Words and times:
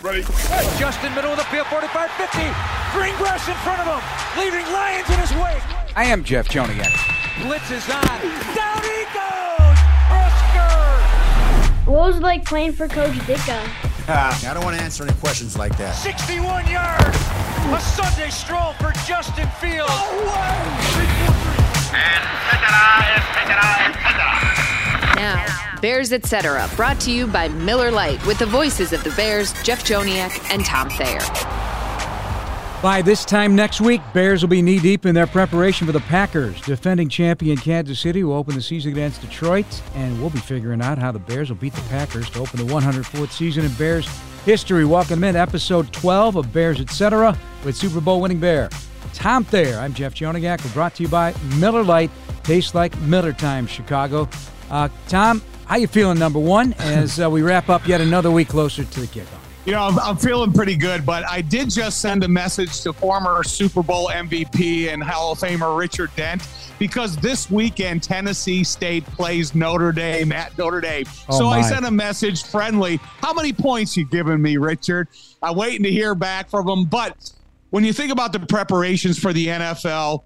Ready? 0.00 0.22
Justin, 0.78 1.12
middle 1.12 1.32
of 1.32 1.38
the 1.38 1.44
field, 1.44 1.66
45 1.66 2.10
50. 2.12 2.38
Green 2.92 3.16
grass 3.16 3.48
in 3.48 3.54
front 3.66 3.80
of 3.80 3.86
him, 3.90 4.00
leaving 4.38 4.64
Lions 4.72 5.10
in 5.10 5.18
his 5.18 5.32
wake. 5.32 5.60
I 5.96 6.04
am 6.04 6.22
Jeff 6.22 6.48
Joniak. 6.48 6.94
Blitz 7.42 7.68
is 7.72 7.82
on. 7.90 8.02
Down 8.54 8.78
he 8.86 9.02
goes! 9.10 9.78
Husker! 10.06 11.90
What 11.90 12.06
was 12.06 12.16
it 12.18 12.22
like 12.22 12.44
playing 12.44 12.74
for 12.74 12.86
Coach 12.86 13.14
Ditka? 13.26 13.58
I 14.08 14.54
don't 14.54 14.62
want 14.62 14.76
to 14.76 14.82
answer 14.82 15.02
any 15.02 15.14
questions 15.18 15.58
like 15.58 15.76
that. 15.78 15.96
61 15.96 16.68
yards! 16.68 17.18
A 17.74 17.80
Sunday 17.80 18.30
stroll 18.30 18.74
for 18.74 18.92
Justin 19.04 19.48
Fields. 19.58 19.90
Now, 25.16 25.67
Bears 25.80 26.12
Etc., 26.12 26.68
brought 26.74 26.98
to 27.00 27.12
you 27.12 27.26
by 27.26 27.48
Miller 27.48 27.90
Lite 27.90 28.24
with 28.26 28.38
the 28.38 28.46
voices 28.46 28.92
of 28.92 29.04
the 29.04 29.10
Bears, 29.10 29.52
Jeff 29.62 29.84
Joniak 29.84 30.52
and 30.52 30.64
Tom 30.64 30.90
Thayer. 30.90 31.20
By 32.82 33.02
this 33.02 33.24
time 33.24 33.54
next 33.54 33.80
week, 33.80 34.00
Bears 34.12 34.42
will 34.42 34.48
be 34.48 34.62
knee 34.62 34.80
deep 34.80 35.06
in 35.06 35.14
their 35.14 35.26
preparation 35.26 35.86
for 35.86 35.92
the 35.92 36.00
Packers. 36.00 36.60
Defending 36.62 37.08
champion 37.08 37.56
Kansas 37.56 38.00
City 38.00 38.24
will 38.24 38.34
open 38.34 38.54
the 38.54 38.62
season 38.62 38.92
against 38.92 39.20
Detroit, 39.20 39.66
and 39.94 40.20
we'll 40.20 40.30
be 40.30 40.38
figuring 40.38 40.82
out 40.82 40.98
how 40.98 41.12
the 41.12 41.18
Bears 41.18 41.48
will 41.48 41.56
beat 41.56 41.74
the 41.74 41.82
Packers 41.82 42.28
to 42.30 42.40
open 42.40 42.64
the 42.64 42.72
104th 42.72 43.30
season 43.30 43.64
in 43.64 43.72
Bears 43.74 44.08
history. 44.44 44.84
Welcome 44.84 45.22
in 45.24 45.36
episode 45.36 45.92
12 45.92 46.36
of 46.36 46.52
Bears 46.52 46.80
Etc. 46.80 47.36
with 47.64 47.76
Super 47.76 48.00
Bowl 48.00 48.20
winning 48.20 48.40
Bear. 48.40 48.68
Tom 49.12 49.44
Thayer. 49.44 49.78
I'm 49.78 49.94
Jeff 49.94 50.14
Joniak. 50.14 50.64
We're 50.64 50.72
brought 50.72 50.94
to 50.96 51.02
you 51.02 51.08
by 51.08 51.34
Miller 51.56 51.82
Lite. 51.82 52.10
Tastes 52.42 52.74
like 52.74 52.96
Miller 53.00 53.32
Time, 53.32 53.66
Chicago. 53.66 54.28
Uh, 54.70 54.88
Tom, 55.08 55.42
how 55.68 55.76
you 55.76 55.86
feeling, 55.86 56.18
number 56.18 56.38
one, 56.38 56.72
as 56.78 57.20
uh, 57.20 57.28
we 57.28 57.42
wrap 57.42 57.68
up 57.68 57.86
yet 57.86 58.00
another 58.00 58.30
week 58.30 58.48
closer 58.48 58.84
to 58.84 59.00
the 59.00 59.06
kickoff? 59.06 59.38
You 59.66 59.72
know, 59.72 59.82
I'm, 59.82 59.98
I'm 59.98 60.16
feeling 60.16 60.50
pretty 60.50 60.76
good, 60.76 61.04
but 61.04 61.28
I 61.28 61.42
did 61.42 61.68
just 61.68 62.00
send 62.00 62.24
a 62.24 62.28
message 62.28 62.80
to 62.80 62.94
former 62.94 63.44
Super 63.44 63.82
Bowl 63.82 64.08
MVP 64.08 64.90
and 64.90 65.02
Hall 65.02 65.32
of 65.32 65.38
Famer 65.38 65.76
Richard 65.76 66.10
Dent 66.16 66.48
because 66.78 67.16
this 67.18 67.50
weekend 67.50 68.02
Tennessee 68.02 68.64
State 68.64 69.04
plays 69.04 69.54
Notre 69.54 69.92
Dame 69.92 70.32
at 70.32 70.56
Notre 70.56 70.80
Dame. 70.80 71.04
Oh, 71.28 71.38
so 71.38 71.46
I 71.48 71.60
sent 71.60 71.84
a 71.84 71.90
message 71.90 72.44
friendly. 72.44 72.96
How 73.20 73.34
many 73.34 73.52
points 73.52 73.94
you 73.94 74.06
giving 74.06 74.40
me, 74.40 74.56
Richard? 74.56 75.08
I'm 75.42 75.54
waiting 75.54 75.82
to 75.82 75.90
hear 75.90 76.14
back 76.14 76.48
from 76.48 76.66
him. 76.66 76.84
But 76.86 77.30
when 77.70 77.84
you 77.84 77.92
think 77.92 78.12
about 78.12 78.32
the 78.32 78.40
preparations 78.40 79.18
for 79.18 79.32
the 79.32 79.46
NFL, 79.46 80.24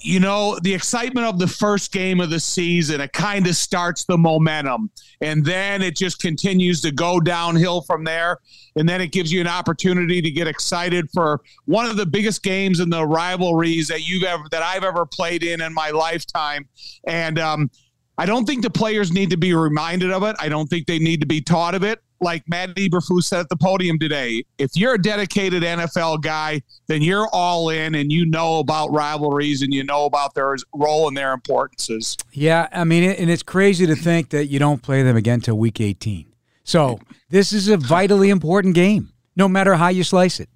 you 0.00 0.18
know, 0.18 0.58
the 0.62 0.72
excitement 0.72 1.26
of 1.26 1.38
the 1.38 1.46
first 1.46 1.92
game 1.92 2.20
of 2.20 2.30
the 2.30 2.40
season, 2.40 3.00
it 3.00 3.12
kind 3.12 3.46
of 3.46 3.54
starts 3.54 4.04
the 4.04 4.16
momentum. 4.16 4.90
And 5.20 5.44
then 5.44 5.82
it 5.82 5.96
just 5.96 6.20
continues 6.20 6.80
to 6.82 6.90
go 6.90 7.20
downhill 7.20 7.82
from 7.82 8.04
there. 8.04 8.38
And 8.76 8.88
then 8.88 9.00
it 9.00 9.12
gives 9.12 9.32
you 9.32 9.40
an 9.40 9.46
opportunity 9.46 10.22
to 10.22 10.30
get 10.30 10.46
excited 10.46 11.08
for 11.12 11.40
one 11.66 11.86
of 11.86 11.96
the 11.96 12.06
biggest 12.06 12.42
games 12.42 12.80
in 12.80 12.90
the 12.90 13.06
rivalries 13.06 13.88
that 13.88 14.06
you've 14.08 14.24
ever 14.24 14.44
that 14.50 14.62
I've 14.62 14.84
ever 14.84 15.06
played 15.06 15.42
in 15.42 15.60
in 15.60 15.72
my 15.74 15.90
lifetime. 15.90 16.66
And 17.06 17.38
um, 17.38 17.70
I 18.16 18.26
don't 18.26 18.44
think 18.44 18.62
the 18.62 18.70
players 18.70 19.12
need 19.12 19.30
to 19.30 19.36
be 19.36 19.54
reminded 19.54 20.12
of 20.12 20.22
it. 20.22 20.36
I 20.38 20.48
don't 20.48 20.68
think 20.68 20.86
they 20.86 20.98
need 20.98 21.20
to 21.20 21.26
be 21.26 21.40
taught 21.40 21.74
of 21.74 21.82
it. 21.82 22.00
Like 22.20 22.44
Matt 22.48 22.70
Eberflus 22.76 23.24
said 23.24 23.40
at 23.40 23.48
the 23.48 23.56
podium 23.56 23.98
today, 23.98 24.44
if 24.56 24.70
you're 24.76 24.94
a 24.94 25.02
dedicated 25.02 25.62
NFL 25.62 26.22
guy, 26.22 26.62
then 26.86 27.02
you're 27.02 27.28
all 27.32 27.68
in 27.70 27.96
and 27.96 28.12
you 28.12 28.24
know 28.24 28.60
about 28.60 28.92
rivalries 28.92 29.62
and 29.62 29.74
you 29.74 29.84
know 29.84 30.04
about 30.06 30.34
their 30.34 30.56
role 30.74 31.08
and 31.08 31.16
their 31.16 31.32
importances. 31.32 32.16
Yeah, 32.32 32.68
I 32.72 32.84
mean, 32.84 33.02
and 33.02 33.28
it's 33.28 33.42
crazy 33.42 33.86
to 33.86 33.96
think 33.96 34.30
that 34.30 34.46
you 34.46 34.58
don't 34.58 34.80
play 34.80 35.02
them 35.02 35.16
again 35.16 35.40
till 35.40 35.58
week 35.58 35.80
18. 35.80 36.32
So 36.62 37.00
this 37.28 37.52
is 37.52 37.68
a 37.68 37.76
vitally 37.76 38.30
important 38.30 38.74
game, 38.74 39.12
no 39.36 39.48
matter 39.48 39.74
how 39.74 39.88
you 39.88 40.04
slice 40.04 40.40
it. 40.40 40.48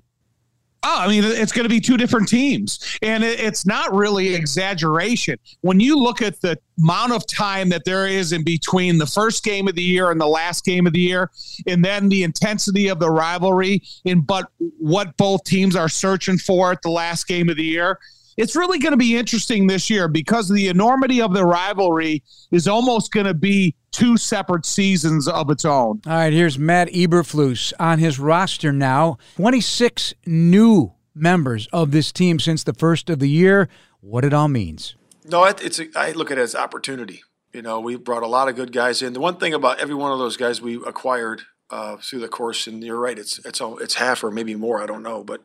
Oh, 0.85 1.01
I 1.01 1.09
mean, 1.09 1.25
it's 1.25 1.51
going 1.51 1.65
to 1.65 1.69
be 1.69 1.81
two 1.81 1.97
different 1.97 2.29
teams. 2.29 2.99
And 3.03 3.25
it's 3.25 3.67
not 3.67 3.93
really 3.93 4.35
exaggeration. 4.35 5.37
When 5.61 5.81
you 5.81 5.99
look 5.99 6.23
at 6.23 6.41
the 6.41 6.59
amount 6.81 7.13
of 7.13 7.27
time 7.27 7.69
that 7.71 7.85
there 7.85 8.07
is 8.07 8.33
in 8.33 8.45
between 8.45 8.99
the 8.99 9.07
first 9.07 9.43
game 9.43 9.67
of 9.67 9.75
the 9.75 9.83
year 9.83 10.11
and 10.11 10.21
the 10.21 10.27
last 10.27 10.65
game 10.65 10.87
of 10.87 10.93
the 10.93 11.01
year, 11.01 11.31
and 11.67 11.85
then 11.85 12.09
the 12.09 12.23
intensity 12.23 12.89
of 12.89 13.01
the 13.01 13.11
rivalry, 13.11 13.83
and 14.05 14.27
but 14.27 14.47
what 14.79 15.17
both 15.17 15.43
teams 15.45 15.75
are 15.75 15.89
searching 15.89 16.39
for 16.39 16.71
at 16.71 16.83
the 16.83 16.91
last 16.91 17.27
game 17.27 17.49
of 17.49 17.57
the 17.57 17.65
year, 17.65 17.99
it's 18.39 18.57
really 18.57 18.79
going 18.79 18.93
to 18.93 18.97
be 18.97 19.17
interesting 19.19 19.67
this 19.67 19.91
year 19.91 20.09
because 20.09 20.49
the 20.49 20.69
enormity 20.69 21.21
of 21.21 21.35
the 21.35 21.45
rivalry 21.45 22.23
is 22.51 22.67
almost 22.67 23.13
going 23.13 23.27
to 23.27 23.35
be 23.35 23.75
two 23.91 24.17
separate 24.17 24.65
seasons 24.65 25.29
of 25.29 25.51
its 25.51 25.65
own. 25.67 26.01
All 26.07 26.13
right, 26.13 26.33
here's 26.33 26.59
Matt 26.59 26.89
Eberflus 26.93 27.73
on 27.79 27.99
his 27.99 28.19
roster 28.19 28.73
now. 28.73 29.19
26 29.37 30.15
new 30.27 30.93
members 31.15 31.67
of 31.73 31.91
this 31.91 32.13
team 32.13 32.39
since 32.39 32.63
the 32.65 32.73
first 32.75 33.11
of 33.11 33.19
the 33.19 33.29
year. 33.29 33.69
What 34.01 34.25
it 34.25 34.33
all 34.33 34.49
means. 34.49 34.95
No, 35.25 35.45
it- 35.45 35.63
it's 35.63 35.79
a, 35.81 35.87
I 35.97 36.13
look 36.13 36.31
at 36.31 36.39
it 36.39 36.43
as 36.43 36.55
opportunity. 36.55 37.23
You 37.53 37.63
know, 37.63 37.81
we 37.81 37.97
brought 37.97 38.23
a 38.23 38.27
lot 38.29 38.49
of 38.49 38.57
good 38.57 38.73
guys 38.73 39.03
in. 39.03 39.15
The 39.15 39.21
one 39.21 39.37
thing 39.37 39.53
about 39.55 39.81
every 39.81 39.95
one 39.95 40.13
of 40.13 40.19
those 40.19 40.37
guys 40.37 40.61
we 40.63 40.77
acquired 40.87 41.43
uh, 41.71 41.97
through 41.97 42.21
the 42.21 42.29
course, 42.29 42.67
and 42.67 42.83
you're 42.85 43.01
right, 43.01 43.19
it's 43.19 43.39
it's 43.45 43.61
all, 43.61 43.79
it's 43.79 43.95
half 43.95 44.23
or 44.23 44.31
maybe 44.31 44.55
more. 44.55 44.81
I 44.83 44.87
don't 44.87 45.03
know, 45.03 45.25
but 45.25 45.43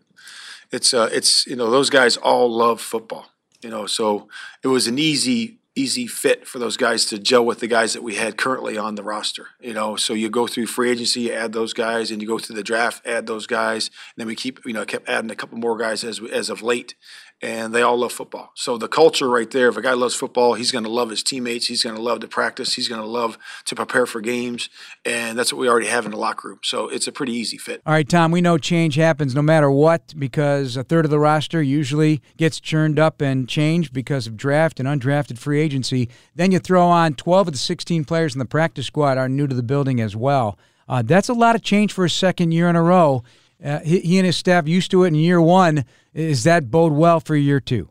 it's 0.73 0.93
uh, 0.93 1.09
it's 1.11 1.45
you 1.45 1.55
know 1.55 1.69
those 1.69 1.89
guys 1.89 2.17
all 2.17 2.51
love 2.51 2.81
football. 2.81 3.27
You 3.61 3.69
know, 3.69 3.85
so 3.85 4.27
it 4.61 4.67
was 4.67 4.87
an 4.87 4.99
easy 4.99 5.59
easy 5.75 6.05
fit 6.05 6.47
for 6.47 6.59
those 6.59 6.77
guys 6.77 7.05
to 7.05 7.17
gel 7.17 7.43
with 7.43 7.59
the 7.59 7.67
guys 7.67 7.93
that 7.93 8.03
we 8.03 8.13
had 8.15 8.37
currently 8.37 8.77
on 8.77 8.93
the 8.95 9.03
roster. 9.03 9.47
You 9.59 9.73
know, 9.73 9.95
so 9.95 10.13
you 10.13 10.29
go 10.29 10.45
through 10.45 10.67
free 10.67 10.91
agency, 10.91 11.21
you 11.21 11.33
add 11.33 11.53
those 11.53 11.73
guys, 11.73 12.11
and 12.11 12.21
you 12.21 12.27
go 12.27 12.37
through 12.37 12.55
the 12.55 12.63
draft, 12.63 13.05
add 13.07 13.25
those 13.25 13.47
guys, 13.47 13.87
and 13.87 14.17
then 14.17 14.27
we 14.27 14.35
keep 14.35 14.59
you 14.65 14.73
know 14.73 14.85
kept 14.85 15.07
adding 15.07 15.31
a 15.31 15.35
couple 15.35 15.57
more 15.57 15.77
guys 15.77 16.03
as 16.03 16.19
as 16.31 16.49
of 16.49 16.61
late, 16.61 16.95
and 17.43 17.75
they 17.75 17.81
all 17.81 17.97
love 17.97 18.13
football. 18.13 18.51
So 18.55 18.77
the 18.77 18.87
culture 18.87 19.29
right 19.29 19.51
there, 19.51 19.67
if 19.67 19.75
a 19.75 19.81
guy 19.81 19.91
loves 19.93 20.15
football, 20.15 20.53
he's 20.53 20.71
going 20.71 20.85
to 20.85 20.89
love 20.89 21.09
his 21.09 21.21
teammates, 21.21 21.67
he's 21.67 21.83
going 21.83 21.97
to 21.97 22.01
love 22.01 22.21
to 22.21 22.27
practice, 22.27 22.75
he's 22.75 22.87
going 22.87 23.01
to 23.01 23.07
love 23.07 23.37
to 23.65 23.75
prepare 23.75 24.05
for 24.05 24.21
games, 24.21 24.69
and 25.03 25.37
that's 25.37 25.51
what 25.51 25.59
we 25.59 25.67
already 25.67 25.87
have 25.87 26.05
in 26.05 26.11
the 26.11 26.17
locker 26.17 26.47
room. 26.47 26.59
So 26.63 26.87
it's 26.87 27.05
a 27.05 27.11
pretty 27.11 27.33
easy 27.33 27.57
fit. 27.57 27.81
All 27.85 27.91
right, 27.91 28.07
Tom, 28.07 28.31
we 28.31 28.39
know 28.39 28.57
change 28.57 28.95
happens 28.95 29.35
no 29.35 29.41
matter 29.41 29.69
what 29.69 30.13
because 30.17 30.77
a 30.77 30.85
third 30.85 31.03
of 31.03 31.11
the 31.11 31.19
roster 31.19 31.61
usually 31.61 32.21
gets 32.37 32.61
churned 32.61 32.97
up 32.97 33.19
and 33.19 33.49
changed 33.49 33.91
because 33.91 34.25
of 34.25 34.37
draft 34.37 34.79
and 34.79 34.87
undrafted 34.87 35.37
free 35.37 35.59
agency. 35.59 36.09
Then 36.33 36.53
you 36.53 36.59
throw 36.59 36.87
on 36.87 37.13
12 37.13 37.47
of 37.49 37.53
the 37.53 37.59
16 37.59 38.05
players 38.05 38.33
in 38.33 38.39
the 38.39 38.45
practice 38.45 38.85
squad 38.85 39.17
are 39.17 39.27
new 39.27 39.47
to 39.47 39.55
the 39.55 39.63
building 39.63 39.99
as 39.99 40.15
well. 40.15 40.57
Uh, 40.87 41.01
that's 41.01 41.29
a 41.29 41.33
lot 41.33 41.55
of 41.55 41.61
change 41.61 41.91
for 41.91 42.05
a 42.05 42.09
second 42.09 42.53
year 42.53 42.69
in 42.69 42.75
a 42.77 42.83
row. 42.83 43.23
Uh, 43.63 43.79
he, 43.79 43.99
he 43.99 44.17
and 44.17 44.25
his 44.25 44.35
staff 44.35 44.67
used 44.67 44.91
to 44.91 45.03
it 45.03 45.07
in 45.07 45.15
year 45.15 45.41
one. 45.41 45.85
Is 46.13 46.43
that 46.43 46.69
bode 46.69 46.93
well 46.93 47.19
for 47.19 47.35
year 47.35 47.59
two? 47.59 47.89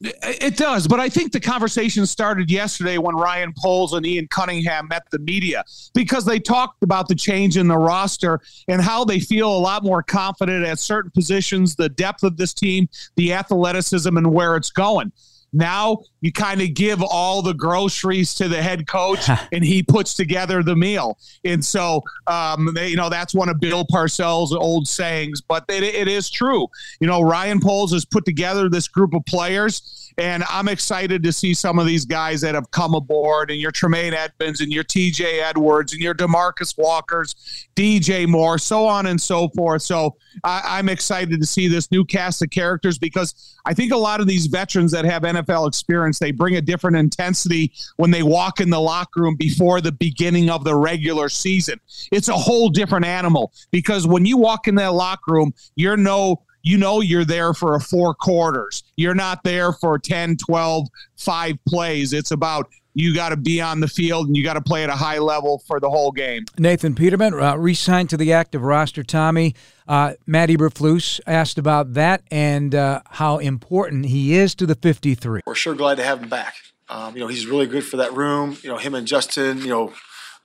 It 0.00 0.56
does, 0.56 0.86
but 0.86 1.00
I 1.00 1.08
think 1.08 1.32
the 1.32 1.40
conversation 1.40 2.06
started 2.06 2.52
yesterday 2.52 2.98
when 2.98 3.16
Ryan 3.16 3.52
Poles 3.56 3.94
and 3.94 4.06
Ian 4.06 4.28
Cunningham 4.28 4.86
met 4.86 5.02
the 5.10 5.18
media 5.18 5.64
because 5.92 6.24
they 6.24 6.38
talked 6.38 6.84
about 6.84 7.08
the 7.08 7.16
change 7.16 7.56
in 7.56 7.66
the 7.66 7.76
roster 7.76 8.40
and 8.68 8.80
how 8.80 9.04
they 9.04 9.18
feel 9.18 9.52
a 9.52 9.58
lot 9.58 9.82
more 9.82 10.04
confident 10.04 10.64
at 10.64 10.78
certain 10.78 11.10
positions, 11.10 11.74
the 11.74 11.88
depth 11.88 12.22
of 12.22 12.36
this 12.36 12.54
team, 12.54 12.88
the 13.16 13.32
athleticism, 13.32 14.16
and 14.16 14.32
where 14.32 14.54
it's 14.54 14.70
going. 14.70 15.10
Now 15.52 15.98
you 16.20 16.32
kind 16.32 16.60
of 16.60 16.74
give 16.74 17.02
all 17.02 17.42
the 17.42 17.54
groceries 17.54 18.34
to 18.34 18.48
the 18.48 18.62
head 18.62 18.86
coach, 18.86 19.28
and 19.52 19.64
he 19.64 19.82
puts 19.82 20.14
together 20.14 20.62
the 20.62 20.76
meal. 20.76 21.18
And 21.44 21.64
so, 21.64 22.02
um, 22.26 22.70
they, 22.74 22.88
you 22.88 22.96
know, 22.96 23.08
that's 23.08 23.34
one 23.34 23.48
of 23.48 23.60
Bill 23.60 23.84
Parcells' 23.84 24.52
old 24.52 24.88
sayings, 24.88 25.40
but 25.40 25.64
it, 25.68 25.82
it 25.82 26.08
is 26.08 26.30
true. 26.30 26.68
You 27.00 27.06
know, 27.06 27.20
Ryan 27.22 27.60
Poles 27.60 27.92
has 27.92 28.04
put 28.04 28.24
together 28.24 28.68
this 28.68 28.88
group 28.88 29.14
of 29.14 29.24
players. 29.26 30.07
And 30.18 30.42
I'm 30.50 30.66
excited 30.66 31.22
to 31.22 31.32
see 31.32 31.54
some 31.54 31.78
of 31.78 31.86
these 31.86 32.04
guys 32.04 32.40
that 32.40 32.56
have 32.56 32.70
come 32.72 32.94
aboard, 32.94 33.52
and 33.52 33.60
your 33.60 33.70
Tremaine 33.70 34.14
Edmunds, 34.14 34.60
and 34.60 34.72
your 34.72 34.82
TJ 34.82 35.40
Edwards, 35.40 35.92
and 35.92 36.02
your 36.02 36.14
DeMarcus 36.14 36.76
Walkers, 36.76 37.68
DJ 37.76 38.26
Moore, 38.26 38.58
so 38.58 38.84
on 38.84 39.06
and 39.06 39.20
so 39.20 39.48
forth. 39.50 39.82
So 39.82 40.16
I, 40.42 40.62
I'm 40.64 40.88
excited 40.88 41.40
to 41.40 41.46
see 41.46 41.68
this 41.68 41.92
new 41.92 42.04
cast 42.04 42.42
of 42.42 42.50
characters 42.50 42.98
because 42.98 43.56
I 43.64 43.74
think 43.74 43.92
a 43.92 43.96
lot 43.96 44.20
of 44.20 44.26
these 44.26 44.46
veterans 44.46 44.90
that 44.90 45.04
have 45.04 45.22
NFL 45.22 45.68
experience, 45.68 46.18
they 46.18 46.32
bring 46.32 46.56
a 46.56 46.60
different 46.60 46.96
intensity 46.96 47.72
when 47.96 48.10
they 48.10 48.24
walk 48.24 48.60
in 48.60 48.70
the 48.70 48.80
locker 48.80 49.22
room 49.22 49.36
before 49.36 49.80
the 49.80 49.92
beginning 49.92 50.50
of 50.50 50.64
the 50.64 50.74
regular 50.74 51.28
season. 51.28 51.78
It's 52.10 52.28
a 52.28 52.34
whole 52.34 52.70
different 52.70 53.06
animal 53.06 53.52
because 53.70 54.04
when 54.04 54.26
you 54.26 54.36
walk 54.36 54.66
in 54.66 54.74
that 54.76 54.94
locker 54.94 55.32
room, 55.32 55.54
you're 55.76 55.96
no 55.96 56.42
you 56.68 56.76
know 56.76 57.00
you're 57.00 57.24
there 57.24 57.54
for 57.54 57.74
a 57.74 57.80
four 57.80 58.12
quarters. 58.12 58.82
You're 58.96 59.14
not 59.14 59.42
there 59.42 59.72
for 59.72 59.98
10, 59.98 60.36
12, 60.36 60.88
five 61.16 61.56
plays. 61.66 62.12
It's 62.12 62.30
about 62.30 62.68
you 62.92 63.14
got 63.14 63.30
to 63.30 63.38
be 63.38 63.60
on 63.60 63.80
the 63.80 63.88
field 63.88 64.26
and 64.26 64.36
you 64.36 64.44
got 64.44 64.54
to 64.54 64.60
play 64.60 64.84
at 64.84 64.90
a 64.90 64.96
high 64.96 65.18
level 65.18 65.62
for 65.66 65.80
the 65.80 65.88
whole 65.88 66.12
game. 66.12 66.44
Nathan 66.58 66.94
Peterman 66.94 67.32
uh, 67.32 67.56
re-signed 67.56 68.10
to 68.10 68.18
the 68.18 68.34
active 68.34 68.62
roster. 68.62 69.02
Tommy, 69.02 69.54
uh, 69.86 70.14
Matt 70.26 70.50
Eberflus 70.50 71.20
asked 71.26 71.56
about 71.56 71.94
that 71.94 72.22
and 72.30 72.74
uh, 72.74 73.00
how 73.12 73.38
important 73.38 74.06
he 74.06 74.34
is 74.34 74.54
to 74.56 74.66
the 74.66 74.74
53. 74.74 75.40
We're 75.46 75.54
sure 75.54 75.74
glad 75.74 75.94
to 75.96 76.04
have 76.04 76.22
him 76.22 76.28
back. 76.28 76.54
Um, 76.90 77.14
you 77.14 77.20
know, 77.20 77.28
he's 77.28 77.46
really 77.46 77.66
good 77.66 77.84
for 77.84 77.96
that 77.98 78.12
room. 78.12 78.58
You 78.62 78.68
know, 78.68 78.76
him 78.76 78.94
and 78.94 79.06
Justin, 79.06 79.58
you 79.58 79.68
know, 79.68 79.94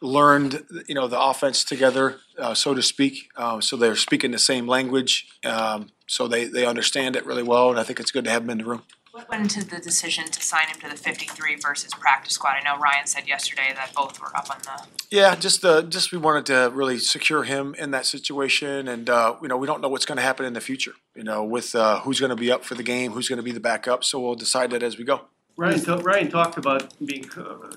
learned, 0.04 0.64
you 0.88 0.96
know, 0.96 1.08
the 1.08 1.19
offense 1.19 1.64
together, 1.64 2.19
uh, 2.38 2.54
so 2.54 2.74
to 2.74 2.81
speak. 2.81 3.30
Uh, 3.36 3.62
so 3.62 3.78
they're 3.78 3.96
speaking 3.96 4.31
the 4.31 4.38
same 4.38 4.68
language, 4.68 5.28
um, 5.46 5.90
so 6.08 6.28
they 6.28 6.46
they 6.46 6.66
understand 6.66 7.16
it 7.16 7.26
really 7.26 7.44
well, 7.44 7.70
and 7.70 7.80
I 7.80 7.84
think 7.84 8.00
it's 8.00 8.12
good 8.12 8.26
to 8.26 8.32
have 8.32 8.44
them 8.44 8.52
in 8.52 8.58
the 8.60 8.66
room. 8.66 8.84
What 9.14 9.30
went 9.30 9.44
into 9.44 9.64
the 9.64 9.80
decision 9.80 10.26
to 10.26 10.42
sign 10.42 10.70
him 10.70 10.80
to 10.80 10.90
the 10.90 10.96
53 10.96 11.58
versus 11.58 11.94
practice 11.94 12.34
squad? 12.34 12.56
I 12.60 12.64
know 12.64 12.80
Ryan 12.82 13.06
said 13.06 13.28
yesterday 13.28 13.72
that 13.76 13.94
both 13.94 14.20
were 14.20 14.36
up 14.36 14.50
on 14.50 14.58
the. 14.64 14.88
Yeah, 15.12 15.36
just 15.36 15.64
uh, 15.64 15.84
just 15.84 16.12
we 16.12 16.18
wanted 16.18 16.48
to 16.48 16.72
really 16.74 16.98
secure 16.98 17.44
him 17.44 17.76
in 17.78 17.92
that 17.92 18.08
situation, 18.08 18.88
and 18.88 19.08
uh, 19.10 19.36
you 19.40 19.48
know 19.48 19.58
we 19.58 19.68
don't 19.68 19.82
know 19.82 19.88
what's 19.88 20.06
going 20.06 20.16
to 20.16 20.24
happen 20.24 20.48
in 20.48 20.54
the 20.54 20.62
future. 20.62 20.94
You 21.16 21.24
know, 21.24 21.44
with 21.44 21.76
uh, 21.76 22.00
who's 22.00 22.20
going 22.20 22.32
to 22.32 22.36
be 22.36 22.52
up 22.52 22.66
for 22.66 22.74
the 22.74 22.82
game, 22.82 23.12
who's 23.12 23.30
going 23.30 23.38
to 23.38 23.44
be 23.44 23.52
the 23.52 23.60
backup. 23.60 24.04
So 24.04 24.20
we'll 24.20 24.34
decide 24.34 24.72
that 24.72 24.82
as 24.82 24.98
we 24.98 25.04
go. 25.04 25.22
Ryan, 25.58 25.84
ta- 25.84 26.02
Ryan 26.04 26.32
talked 26.32 26.58
about 26.58 26.94
being, 27.06 27.30
uh, 27.38 27.76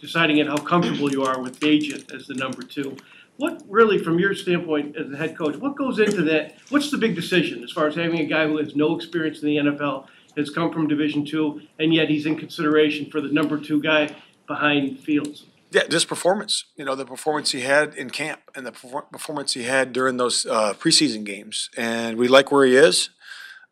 deciding 0.00 0.38
it 0.38 0.48
how 0.48 0.56
comfortable 0.56 1.12
you 1.12 1.22
are 1.22 1.40
with 1.40 1.60
Bagent 1.60 2.12
as 2.12 2.26
the 2.26 2.34
number 2.34 2.62
two. 2.62 2.96
What 3.38 3.62
really, 3.68 3.98
from 3.98 4.18
your 4.18 4.34
standpoint 4.34 4.96
as 4.96 5.10
the 5.10 5.16
head 5.16 5.36
coach, 5.36 5.56
what 5.56 5.76
goes 5.76 5.98
into 5.98 6.22
that? 6.22 6.56
What's 6.70 6.90
the 6.90 6.98
big 6.98 7.14
decision 7.14 7.62
as 7.62 7.70
far 7.70 7.86
as 7.86 7.94
having 7.94 8.20
a 8.20 8.24
guy 8.24 8.46
who 8.46 8.56
has 8.58 8.74
no 8.74 8.96
experience 8.96 9.42
in 9.42 9.48
the 9.48 9.56
NFL, 9.56 10.06
has 10.36 10.50
come 10.50 10.72
from 10.72 10.88
Division 10.88 11.24
two, 11.24 11.62
and 11.78 11.94
yet 11.94 12.08
he's 12.08 12.24
in 12.24 12.36
consideration 12.36 13.10
for 13.10 13.20
the 13.20 13.28
number 13.28 13.58
two 13.58 13.80
guy 13.82 14.14
behind 14.46 15.00
Fields? 15.00 15.44
Yeah, 15.70 15.82
just 15.88 16.08
performance. 16.08 16.64
You 16.76 16.84
know, 16.84 16.94
the 16.94 17.04
performance 17.04 17.50
he 17.50 17.60
had 17.60 17.94
in 17.94 18.08
camp 18.08 18.40
and 18.54 18.64
the 18.64 18.72
perfor- 18.72 19.10
performance 19.10 19.52
he 19.52 19.64
had 19.64 19.92
during 19.92 20.16
those 20.16 20.46
uh, 20.46 20.72
preseason 20.74 21.24
games, 21.24 21.68
and 21.76 22.16
we 22.16 22.28
like 22.28 22.50
where 22.50 22.64
he 22.64 22.76
is, 22.76 23.10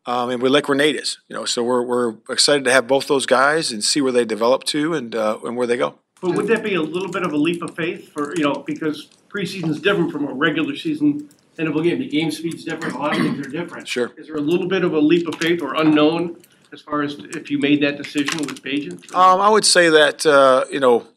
um, 0.05 0.29
and 0.29 0.41
we 0.41 0.49
like 0.49 0.67
where 0.67 0.77
Nate 0.77 0.95
is. 0.95 1.17
You 1.27 1.35
know, 1.35 1.45
so 1.45 1.63
we're 1.63 1.81
we're 1.81 2.15
excited 2.29 2.65
to 2.65 2.71
have 2.71 2.85
both 2.85 3.07
those 3.07 3.25
guys 3.25 3.71
and 3.71 3.83
see 3.83 4.01
where 4.01 4.11
they 4.11 4.25
develop 4.25 4.65
to 4.65 4.93
and 4.93 5.15
uh, 5.15 5.39
and 5.43 5.57
where 5.57 5.65
they 5.65 5.77
go. 5.77 5.95
But 6.21 6.35
would 6.35 6.47
that 6.47 6.63
be 6.63 6.75
a 6.75 6.81
little 6.81 7.11
bit 7.11 7.23
of 7.23 7.33
a 7.33 7.37
leap 7.37 7.61
of 7.61 7.75
faith 7.75 8.11
for, 8.11 8.35
you 8.35 8.43
know, 8.43 8.63
because 8.65 9.09
preseason 9.35 9.69
is 9.69 9.81
different 9.81 10.11
from 10.11 10.27
a 10.27 10.33
regular 10.33 10.75
season 10.75 11.29
NFL 11.57 11.83
game. 11.83 11.99
The 11.99 12.07
game 12.07 12.31
speed's 12.31 12.63
different, 12.63 12.95
a 12.95 12.97
lot 12.97 13.15
of 13.15 13.21
things 13.21 13.45
are 13.45 13.49
different. 13.49 13.87
Sure. 13.87 14.11
Is 14.17 14.27
there 14.27 14.35
a 14.35 14.41
little 14.41 14.67
bit 14.67 14.83
of 14.83 14.93
a 14.93 14.99
leap 14.99 15.27
of 15.27 15.35
faith 15.35 15.61
or 15.61 15.75
unknown 15.75 16.37
as 16.71 16.81
far 16.81 17.01
as 17.01 17.15
if 17.15 17.49
you 17.49 17.59
made 17.59 17.81
that 17.83 17.97
decision 17.97 18.39
with 18.39 18.61
Bagent? 18.63 19.13
Um, 19.13 19.41
I 19.41 19.49
would 19.49 19.65
say 19.65 19.89
that 19.89 20.25
uh, 20.25 20.65
you 20.71 20.79
know, 20.79 21.07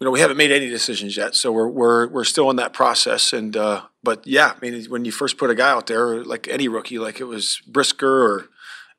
you 0.00 0.04
know, 0.04 0.10
we 0.10 0.20
haven't 0.20 0.36
made 0.36 0.50
any 0.50 0.68
decisions 0.68 1.16
yet, 1.16 1.34
so 1.34 1.52
we're 1.52 1.68
we're 1.68 2.08
we're 2.08 2.24
still 2.24 2.50
in 2.50 2.56
that 2.56 2.72
process. 2.72 3.32
And 3.32 3.56
uh, 3.56 3.82
but 4.02 4.26
yeah, 4.26 4.54
I 4.56 4.60
mean, 4.60 4.84
when 4.86 5.04
you 5.04 5.12
first 5.12 5.38
put 5.38 5.50
a 5.50 5.54
guy 5.54 5.70
out 5.70 5.86
there, 5.86 6.24
like 6.24 6.48
any 6.48 6.68
rookie, 6.68 6.98
like 6.98 7.20
it 7.20 7.24
was 7.24 7.60
Brisker 7.66 8.24
or 8.24 8.48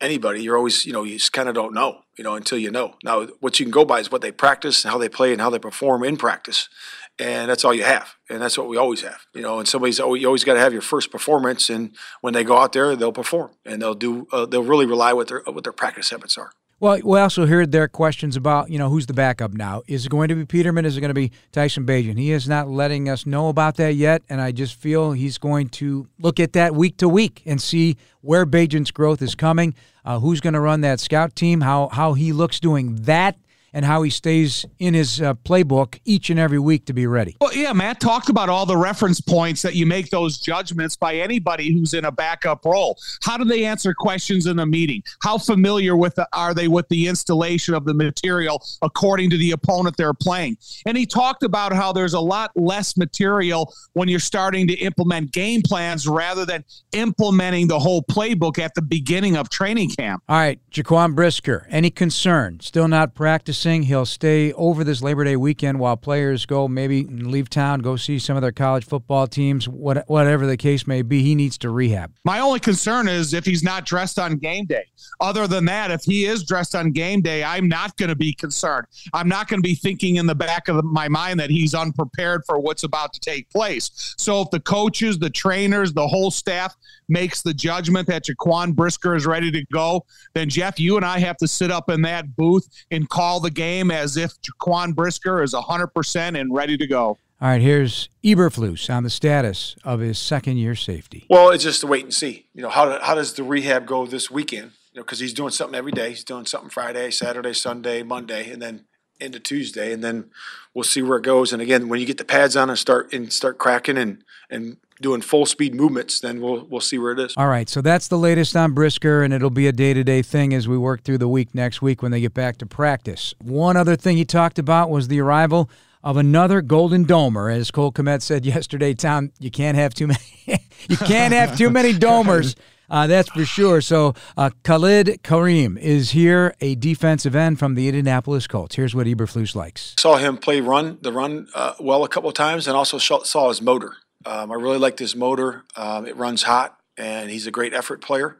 anybody, 0.01 0.43
you're 0.43 0.57
always 0.57 0.85
you 0.85 0.93
know 0.93 1.03
you 1.03 1.17
just 1.17 1.33
kind 1.33 1.49
of 1.49 1.55
don't 1.55 1.73
know, 1.73 2.01
you 2.17 2.23
know, 2.23 2.35
until 2.35 2.57
you 2.57 2.71
know. 2.71 2.95
Now, 3.03 3.27
what 3.39 3.59
you 3.59 3.65
can 3.65 3.71
go 3.71 3.85
by 3.85 3.99
is 3.99 4.11
what 4.11 4.21
they 4.21 4.31
practice 4.31 4.83
and 4.83 4.91
how 4.91 4.97
they 4.97 5.09
play 5.09 5.31
and 5.31 5.41
how 5.41 5.49
they 5.49 5.59
perform 5.59 6.03
in 6.03 6.17
practice. 6.17 6.69
And 7.17 7.49
that's 7.49 7.63
all 7.63 7.73
you 7.73 7.83
have, 7.83 8.15
and 8.29 8.41
that's 8.41 8.57
what 8.57 8.67
we 8.67 8.75
always 8.75 9.01
have, 9.01 9.21
you 9.33 9.41
know. 9.41 9.59
And 9.59 9.67
somebody's 9.67 10.01
always, 10.01 10.21
you 10.21 10.27
always 10.27 10.43
got 10.43 10.55
to 10.55 10.59
have 10.59 10.73
your 10.73 10.81
first 10.81 11.11
performance, 11.11 11.69
and 11.69 11.95
when 12.19 12.33
they 12.33 12.43
go 12.43 12.57
out 12.57 12.73
there, 12.73 12.93
they'll 12.93 13.13
perform, 13.13 13.51
and 13.65 13.81
they'll 13.81 13.95
do, 13.95 14.27
uh, 14.33 14.45
they'll 14.45 14.63
really 14.63 14.85
rely 14.85 15.13
what 15.13 15.29
their 15.29 15.41
what 15.45 15.63
their 15.63 15.71
practice 15.71 16.09
habits 16.09 16.37
are. 16.37 16.51
Well, 16.81 16.99
we 17.05 17.17
also 17.17 17.45
heard 17.45 17.71
their 17.71 17.87
questions 17.87 18.35
about, 18.35 18.69
you 18.69 18.77
know, 18.77 18.89
who's 18.89 19.05
the 19.05 19.13
backup 19.13 19.53
now. 19.53 19.83
Is 19.87 20.05
it 20.05 20.09
going 20.09 20.27
to 20.27 20.35
be 20.35 20.45
Peterman? 20.45 20.83
Is 20.83 20.97
it 20.97 20.99
going 20.99 21.09
to 21.09 21.13
be 21.13 21.31
Tyson 21.53 21.85
Bagent? 21.85 22.19
He 22.19 22.33
is 22.33 22.49
not 22.49 22.67
letting 22.67 23.07
us 23.07 23.25
know 23.25 23.47
about 23.47 23.77
that 23.77 23.95
yet, 23.95 24.23
and 24.27 24.41
I 24.41 24.51
just 24.51 24.75
feel 24.75 25.13
he's 25.13 25.37
going 25.37 25.69
to 25.69 26.09
look 26.19 26.37
at 26.37 26.51
that 26.51 26.75
week 26.75 26.97
to 26.97 27.07
week 27.07 27.41
and 27.45 27.61
see 27.61 27.95
where 28.19 28.45
Bagent's 28.45 28.91
growth 28.91 29.21
is 29.21 29.35
coming, 29.35 29.73
uh, 30.03 30.19
who's 30.19 30.41
going 30.41 30.53
to 30.53 30.59
run 30.59 30.81
that 30.81 30.99
scout 30.99 31.33
team, 31.33 31.61
how 31.61 31.87
how 31.93 32.11
he 32.13 32.33
looks 32.33 32.59
doing 32.59 32.97
that, 33.03 33.37
and 33.75 33.83
how 33.83 34.03
he 34.03 34.09
stays 34.09 34.65
in 34.79 34.93
his 34.93 35.21
uh, 35.21 35.33
playbook 35.33 35.99
each 36.05 36.29
and 36.29 36.39
every 36.39 36.57
week 36.57 36.85
to 36.85 36.93
be 36.93 37.05
ready. 37.05 37.35
Well, 37.41 37.53
yeah, 37.53 37.73
Matt 37.73 37.99
talked 37.99 38.29
about 38.29 38.47
all 38.47 38.65
the 38.65 38.77
reference 38.77 39.19
points 39.19 39.61
that 39.63 39.75
you 39.75 39.85
make 39.85 40.09
those 40.09 40.37
judgments 40.37 40.95
by 40.95 41.15
anybody 41.15 41.73
who's 41.73 41.93
in 41.93 42.05
a 42.05 42.11
backup 42.11 42.63
role. 42.63 42.97
How 43.21 43.35
do 43.35 43.43
they 43.43 43.65
answer 43.65 43.93
questions 43.93 44.47
in 44.47 44.59
a 44.59 44.65
meeting? 44.65 45.03
How 45.21 45.37
familiar 45.37 45.97
with 45.97 46.15
the, 46.15 46.25
are 46.31 46.53
they 46.53 46.69
with 46.69 46.87
the 46.87 47.05
installation 47.09 47.73
of 47.73 47.83
the 47.83 47.93
material 47.93 48.63
according 48.81 49.29
to 49.31 49.37
the 49.37 49.51
opponent 49.51 49.97
they're 49.97 50.13
playing? 50.13 50.57
And 50.85 50.97
he 50.97 51.05
talked 51.05 51.43
about 51.43 51.73
how 51.73 51.91
there's 51.91 52.13
a 52.13 52.19
lot 52.19 52.51
less 52.55 52.95
material 52.95 53.73
when 53.91 54.07
you're 54.07 54.19
starting 54.19 54.69
to 54.69 54.73
implement 54.75 55.33
game 55.33 55.61
plans 55.61 56.07
rather 56.07 56.45
than 56.45 56.63
implementing 56.93 57.67
the 57.67 57.79
whole 57.79 58.03
playbook 58.03 58.57
at 58.57 58.73
the 58.73 58.81
beginning 58.81 59.35
of 59.35 59.49
training 59.49 59.89
camp. 59.89 60.23
All 60.29 60.37
right, 60.37 60.61
Jaquan 60.71 61.13
Brisker, 61.13 61.67
any 61.69 61.89
concern? 61.89 62.61
Still 62.61 62.87
not 62.87 63.13
practicing. 63.13 63.64
He'll 63.65 64.05
stay 64.05 64.53
over 64.53 64.83
this 64.83 65.01
Labor 65.01 65.23
Day 65.23 65.35
weekend 65.35 65.79
while 65.79 65.97
players 65.97 66.45
go 66.45 66.67
maybe 66.67 67.03
leave 67.03 67.49
town, 67.49 67.79
go 67.79 67.95
see 67.95 68.19
some 68.19 68.35
of 68.35 68.43
their 68.43 68.51
college 68.51 68.85
football 68.85 69.25
teams, 69.25 69.67
what, 69.67 70.07
whatever 70.07 70.45
the 70.45 70.55
case 70.55 70.85
may 70.85 71.01
be. 71.01 71.23
He 71.23 71.33
needs 71.33 71.57
to 71.59 71.71
rehab. 71.71 72.13
My 72.23 72.39
only 72.41 72.59
concern 72.59 73.07
is 73.07 73.33
if 73.33 73.43
he's 73.43 73.63
not 73.63 73.83
dressed 73.85 74.19
on 74.19 74.35
game 74.35 74.65
day. 74.65 74.85
Other 75.19 75.47
than 75.47 75.65
that, 75.65 75.89
if 75.89 76.03
he 76.03 76.25
is 76.25 76.43
dressed 76.43 76.75
on 76.75 76.91
game 76.91 77.21
day, 77.21 77.43
I'm 77.43 77.67
not 77.67 77.97
going 77.97 78.09
to 78.09 78.15
be 78.15 78.33
concerned. 78.33 78.85
I'm 79.13 79.27
not 79.27 79.47
going 79.47 79.61
to 79.63 79.67
be 79.67 79.75
thinking 79.75 80.17
in 80.17 80.27
the 80.27 80.35
back 80.35 80.67
of 80.67 80.83
my 80.83 81.07
mind 81.07 81.39
that 81.39 81.49
he's 81.49 81.73
unprepared 81.73 82.43
for 82.45 82.59
what's 82.59 82.83
about 82.83 83.13
to 83.13 83.19
take 83.19 83.49
place. 83.49 84.13
So 84.17 84.41
if 84.41 84.51
the 84.51 84.59
coaches, 84.59 85.17
the 85.17 85.31
trainers, 85.31 85.91
the 85.93 86.07
whole 86.07 86.29
staff 86.29 86.75
makes 87.09 87.41
the 87.41 87.53
judgment 87.53 88.07
that 88.07 88.25
Jaquan 88.25 88.75
Brisker 88.75 89.15
is 89.15 89.25
ready 89.25 89.51
to 89.51 89.65
go, 89.73 90.05
then 90.33 90.49
Jeff, 90.49 90.79
you 90.79 90.97
and 90.97 91.05
I 91.05 91.19
have 91.19 91.37
to 91.37 91.47
sit 91.47 91.71
up 91.71 91.89
in 91.89 92.01
that 92.03 92.35
booth 92.35 92.67
and 92.91 93.09
call 93.09 93.39
the 93.39 93.54
game 93.55 93.89
as 93.89 94.17
if 94.17 94.33
Jaquan 94.41 94.93
Brisker 94.93 95.41
is 95.41 95.53
100% 95.53 96.39
and 96.39 96.53
ready 96.53 96.77
to 96.77 96.85
go. 96.85 97.17
All 97.41 97.49
right, 97.49 97.61
here's 97.61 98.09
Eberflus 98.23 98.93
on 98.93 99.03
the 99.03 99.09
status 99.09 99.75
of 99.83 99.99
his 99.99 100.17
second 100.17 100.57
year 100.57 100.75
safety. 100.75 101.25
Well, 101.29 101.49
it's 101.49 101.63
just 101.63 101.81
to 101.81 101.87
wait 101.87 102.03
and 102.03 102.13
see. 102.13 102.45
You 102.53 102.61
know, 102.61 102.69
how, 102.69 102.99
how 103.01 103.15
does 103.15 103.33
the 103.33 103.43
rehab 103.43 103.85
go 103.85 104.05
this 104.05 104.31
weekend? 104.31 104.71
You 104.93 105.01
know, 105.01 105.03
because 105.03 105.19
he's 105.19 105.33
doing 105.33 105.51
something 105.51 105.75
every 105.75 105.91
day. 105.91 106.09
He's 106.09 106.23
doing 106.23 106.45
something 106.45 106.69
Friday, 106.69 107.11
Saturday, 107.11 107.53
Sunday, 107.53 108.03
Monday, 108.03 108.49
and 108.49 108.61
then 108.61 108.85
into 109.19 109.39
Tuesday, 109.39 109.93
and 109.93 110.03
then 110.03 110.29
we'll 110.73 110.83
see 110.83 111.01
where 111.01 111.17
it 111.17 111.23
goes. 111.23 111.53
And 111.53 111.61
again, 111.61 111.89
when 111.89 111.99
you 111.99 112.05
get 112.05 112.17
the 112.17 112.25
pads 112.25 112.55
on 112.55 112.69
and 112.69 112.77
start 112.79 113.13
and 113.13 113.31
start 113.31 113.57
cracking 113.57 113.97
and 113.97 114.23
and 114.49 114.77
doing 115.05 115.21
full 115.21 115.45
speed 115.45 115.75
movements, 115.75 116.19
then 116.19 116.41
we'll 116.41 116.65
we'll 116.65 116.81
see 116.81 116.97
where 116.97 117.11
it 117.11 117.19
is. 117.19 117.35
All 117.37 117.47
right, 117.47 117.69
so 117.69 117.79
that's 117.79 118.07
the 118.07 118.17
latest 118.17 118.55
on 118.55 118.73
Brisker, 118.73 119.21
and 119.21 119.31
it'll 119.31 119.51
be 119.51 119.67
a 119.67 119.71
day 119.71 119.93
to 119.93 120.03
day 120.03 120.23
thing 120.23 120.51
as 120.51 120.67
we 120.67 120.79
work 120.79 121.03
through 121.03 121.19
the 121.19 121.27
week 121.27 121.53
next 121.53 121.79
week 121.79 122.01
when 122.01 122.11
they 122.11 122.21
get 122.21 122.33
back 122.33 122.57
to 122.57 122.65
practice. 122.65 123.35
One 123.39 123.77
other 123.77 123.95
thing 123.95 124.17
he 124.17 124.25
talked 124.25 124.57
about 124.57 124.89
was 124.89 125.07
the 125.07 125.21
arrival 125.21 125.69
of 126.03 126.17
another 126.17 126.63
Golden 126.63 127.05
Domer, 127.05 127.55
as 127.55 127.69
Cole 127.69 127.91
Kmet 127.91 128.23
said 128.23 128.45
yesterday. 128.55 128.95
Tom, 128.95 129.31
you 129.39 129.51
can't 129.51 129.77
have 129.77 129.93
too 129.93 130.07
many. 130.07 130.19
you 130.89 130.97
can't 130.97 131.33
have 131.33 131.55
too 131.55 131.69
many 131.69 131.93
Domers. 132.07 132.55
Uh, 132.89 133.05
that's 133.05 133.29
for 133.29 133.45
sure. 133.45 133.81
So 133.81 134.13
uh, 134.37 134.49
Khalid 134.63 135.19
Kareem 135.23 135.77
is 135.77 136.11
here, 136.11 136.55
a 136.61 136.75
defensive 136.75 137.35
end 137.35 137.59
from 137.59 137.75
the 137.75 137.87
Indianapolis 137.87 138.47
Colts. 138.47 138.75
Here's 138.75 138.95
what 138.95 139.07
Eberflus 139.07 139.55
likes. 139.55 139.95
Saw 139.99 140.17
him 140.17 140.37
play 140.37 140.61
run 140.61 140.97
the 141.01 141.11
run 141.11 141.47
uh, 141.53 141.73
well 141.79 142.03
a 142.03 142.09
couple 142.09 142.29
of 142.29 142.35
times, 142.35 142.67
and 142.67 142.75
also 142.75 142.97
saw 142.97 143.49
his 143.49 143.61
motor. 143.61 143.93
Um, 144.25 144.51
I 144.51 144.55
really 144.55 144.77
liked 144.77 144.99
his 144.99 145.15
motor. 145.15 145.63
Um, 145.75 146.05
it 146.05 146.15
runs 146.15 146.43
hot, 146.43 146.77
and 146.97 147.29
he's 147.29 147.47
a 147.47 147.51
great 147.51 147.73
effort 147.73 148.01
player. 148.01 148.37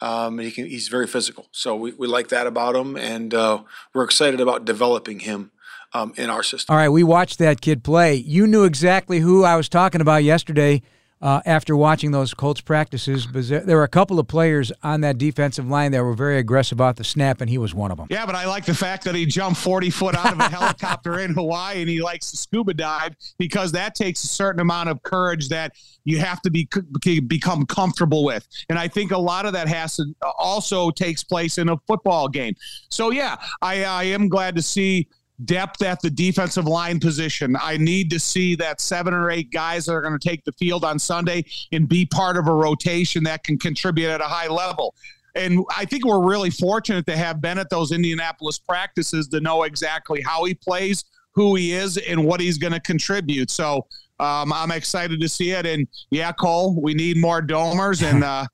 Um, 0.00 0.38
he 0.38 0.50
can, 0.50 0.66
he's 0.66 0.88
very 0.88 1.06
physical. 1.06 1.46
So 1.52 1.74
we, 1.76 1.92
we 1.92 2.06
like 2.06 2.28
that 2.28 2.46
about 2.46 2.76
him, 2.76 2.96
and 2.96 3.32
uh, 3.32 3.62
we're 3.92 4.04
excited 4.04 4.40
about 4.40 4.64
developing 4.64 5.20
him 5.20 5.50
um, 5.92 6.12
in 6.16 6.30
our 6.30 6.42
system. 6.42 6.72
All 6.72 6.78
right, 6.78 6.88
we 6.88 7.02
watched 7.02 7.38
that 7.38 7.60
kid 7.60 7.82
play. 7.82 8.14
You 8.14 8.46
knew 8.46 8.64
exactly 8.64 9.20
who 9.20 9.44
I 9.44 9.56
was 9.56 9.68
talking 9.68 10.00
about 10.00 10.24
yesterday 10.24 10.82
uh, 11.24 11.40
after 11.46 11.74
watching 11.74 12.10
those 12.10 12.34
Colts 12.34 12.60
practices. 12.60 13.26
But 13.26 13.48
there 13.48 13.78
were 13.78 13.82
a 13.82 13.88
couple 13.88 14.20
of 14.20 14.28
players 14.28 14.70
on 14.82 15.00
that 15.00 15.16
defensive 15.16 15.66
line 15.66 15.90
that 15.92 16.04
were 16.04 16.12
very 16.12 16.36
aggressive 16.36 16.76
about 16.76 16.96
the 16.96 17.04
snap, 17.04 17.40
and 17.40 17.48
he 17.48 17.56
was 17.56 17.74
one 17.74 17.90
of 17.90 17.96
them. 17.96 18.08
Yeah, 18.10 18.26
but 18.26 18.34
I 18.34 18.44
like 18.44 18.66
the 18.66 18.74
fact 18.74 19.04
that 19.04 19.14
he 19.14 19.24
jumped 19.24 19.58
40 19.58 19.88
foot 19.88 20.14
out 20.14 20.34
of 20.34 20.38
a 20.38 20.48
helicopter 20.50 21.20
in 21.20 21.32
Hawaii 21.32 21.80
and 21.80 21.88
he 21.88 22.02
likes 22.02 22.30
to 22.30 22.36
scuba 22.36 22.74
dive 22.74 23.16
because 23.38 23.72
that 23.72 23.94
takes 23.94 24.22
a 24.22 24.26
certain 24.26 24.60
amount 24.60 24.90
of 24.90 25.02
courage 25.02 25.48
that 25.48 25.72
you 26.04 26.18
have 26.18 26.42
to 26.42 26.50
be 26.50 26.68
become 27.26 27.64
comfortable 27.64 28.24
with. 28.24 28.46
And 28.68 28.78
I 28.78 28.86
think 28.86 29.10
a 29.10 29.18
lot 29.18 29.46
of 29.46 29.54
that 29.54 29.66
has 29.66 29.96
to 29.96 30.04
also 30.38 30.90
takes 30.90 31.24
place 31.24 31.56
in 31.56 31.70
a 31.70 31.78
football 31.86 32.28
game. 32.28 32.54
So 32.90 33.10
yeah, 33.10 33.36
I, 33.62 33.84
I 33.84 34.04
am 34.04 34.28
glad 34.28 34.54
to 34.56 34.62
see 34.62 35.08
depth 35.44 35.82
at 35.82 36.00
the 36.00 36.10
defensive 36.10 36.66
line 36.66 37.00
position. 37.00 37.56
I 37.60 37.76
need 37.76 38.10
to 38.10 38.20
see 38.20 38.54
that 38.56 38.80
seven 38.80 39.12
or 39.12 39.30
eight 39.30 39.50
guys 39.50 39.86
that 39.86 39.92
are 39.92 40.02
going 40.02 40.18
to 40.18 40.28
take 40.28 40.44
the 40.44 40.52
field 40.52 40.84
on 40.84 40.98
Sunday 40.98 41.44
and 41.72 41.88
be 41.88 42.06
part 42.06 42.36
of 42.36 42.46
a 42.46 42.52
rotation 42.52 43.24
that 43.24 43.42
can 43.42 43.58
contribute 43.58 44.08
at 44.08 44.20
a 44.20 44.24
high 44.24 44.48
level. 44.48 44.94
And 45.34 45.64
I 45.76 45.84
think 45.84 46.04
we're 46.04 46.24
really 46.24 46.50
fortunate 46.50 47.06
to 47.06 47.16
have 47.16 47.40
been 47.40 47.58
at 47.58 47.68
those 47.68 47.90
Indianapolis 47.90 48.58
practices 48.58 49.26
to 49.28 49.40
know 49.40 49.64
exactly 49.64 50.22
how 50.22 50.44
he 50.44 50.54
plays, 50.54 51.04
who 51.32 51.56
he 51.56 51.72
is, 51.72 51.96
and 51.96 52.24
what 52.24 52.40
he's 52.40 52.56
going 52.56 52.72
to 52.72 52.80
contribute. 52.80 53.50
So 53.50 53.86
um, 54.20 54.52
I'm 54.52 54.70
excited 54.70 55.20
to 55.20 55.28
see 55.28 55.50
it. 55.50 55.66
And 55.66 55.88
yeah, 56.10 56.30
Cole, 56.30 56.80
we 56.80 56.94
need 56.94 57.16
more 57.16 57.42
domers. 57.42 58.08
And 58.08 58.22
uh, 58.24 58.46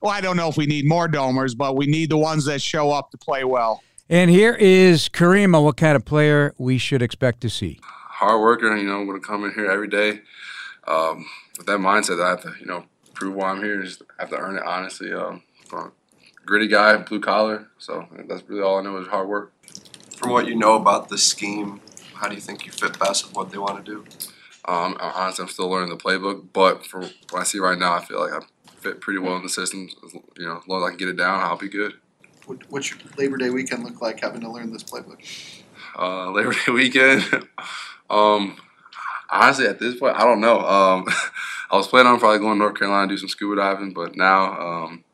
well, 0.00 0.12
I 0.12 0.22
don't 0.22 0.36
know 0.36 0.48
if 0.48 0.56
we 0.56 0.66
need 0.66 0.86
more 0.86 1.06
domers, 1.06 1.56
but 1.56 1.76
we 1.76 1.86
need 1.86 2.10
the 2.10 2.16
ones 2.16 2.46
that 2.46 2.62
show 2.62 2.90
up 2.90 3.10
to 3.10 3.18
play 3.18 3.44
well. 3.44 3.82
And 4.08 4.30
here 4.30 4.54
is 4.54 5.08
Karima, 5.08 5.62
what 5.62 5.76
kind 5.76 5.96
of 5.96 6.04
player 6.04 6.54
we 6.58 6.76
should 6.78 7.02
expect 7.02 7.40
to 7.42 7.50
see. 7.50 7.80
hard 7.82 8.40
worker. 8.40 8.76
You 8.76 8.84
know, 8.84 9.00
I'm 9.00 9.06
gonna 9.06 9.20
come 9.20 9.44
in 9.44 9.52
here 9.52 9.70
every 9.70 9.88
day 9.88 10.20
um, 10.86 11.24
with 11.56 11.66
that 11.66 11.78
mindset 11.78 12.18
that 12.18 12.26
I 12.26 12.30
have 12.30 12.42
to, 12.42 12.54
you 12.60 12.66
know, 12.66 12.84
prove 13.14 13.34
why 13.34 13.50
I'm 13.50 13.62
here. 13.62 13.82
Just 13.82 14.02
have 14.18 14.30
to 14.30 14.36
earn 14.36 14.56
it 14.56 14.62
honestly. 14.64 15.12
Um, 15.12 15.42
gritty 16.44 16.68
guy, 16.68 16.96
blue 16.96 17.20
collar. 17.20 17.68
So 17.78 18.06
that's 18.28 18.42
really 18.48 18.62
all 18.62 18.78
I 18.78 18.82
know 18.82 18.98
is 18.98 19.08
hard 19.08 19.28
work. 19.28 19.52
From 20.16 20.30
what 20.30 20.46
you 20.46 20.54
know 20.54 20.74
about 20.74 21.08
the 21.08 21.18
scheme, 21.18 21.80
how 22.14 22.28
do 22.28 22.34
you 22.34 22.40
think 22.40 22.66
you 22.66 22.72
fit 22.72 22.98
best 22.98 23.26
with 23.26 23.34
what 23.34 23.50
they 23.50 23.58
want 23.58 23.84
to 23.84 23.90
do? 23.90 24.04
Um, 24.64 24.96
honestly, 25.00 25.42
I'm 25.42 25.48
still 25.48 25.68
learning 25.68 25.90
the 25.90 25.96
playbook, 25.96 26.46
but 26.52 26.86
for 26.86 27.00
what 27.30 27.40
I 27.40 27.42
see 27.42 27.58
right 27.58 27.78
now, 27.78 27.94
I 27.94 28.04
feel 28.04 28.20
like 28.20 28.32
I 28.32 28.44
fit 28.76 29.00
pretty 29.00 29.18
well 29.18 29.36
in 29.36 29.42
the 29.42 29.48
system. 29.48 29.88
You 30.38 30.46
know, 30.46 30.58
as 30.58 30.68
long 30.68 30.82
as 30.82 30.86
I 30.86 30.90
can 30.90 30.98
get 30.98 31.08
it 31.08 31.16
down, 31.16 31.40
I'll 31.40 31.56
be 31.56 31.68
good. 31.68 31.94
What, 32.46 32.58
what's 32.70 32.90
your 32.90 32.98
Labor 33.16 33.36
Day 33.36 33.50
weekend 33.50 33.84
look 33.84 34.00
like 34.00 34.20
having 34.20 34.40
to 34.40 34.50
learn 34.50 34.72
this 34.72 34.82
playbook? 34.82 35.20
Uh, 35.96 36.30
Labor 36.32 36.52
Day 36.52 36.72
weekend, 36.72 37.46
um, 38.10 38.56
honestly, 39.30 39.66
at 39.66 39.78
this 39.78 39.98
point, 39.98 40.16
I 40.16 40.24
don't 40.24 40.40
know. 40.40 40.60
Um, 40.60 41.06
I 41.70 41.76
was 41.76 41.88
planning 41.88 42.12
on 42.12 42.18
probably 42.18 42.38
going 42.38 42.54
to 42.54 42.58
North 42.58 42.78
Carolina 42.78 43.08
do 43.08 43.16
some 43.16 43.28
scuba 43.28 43.56
diving, 43.56 43.92
but 43.92 44.16
now, 44.16 44.60
um, 44.60 45.04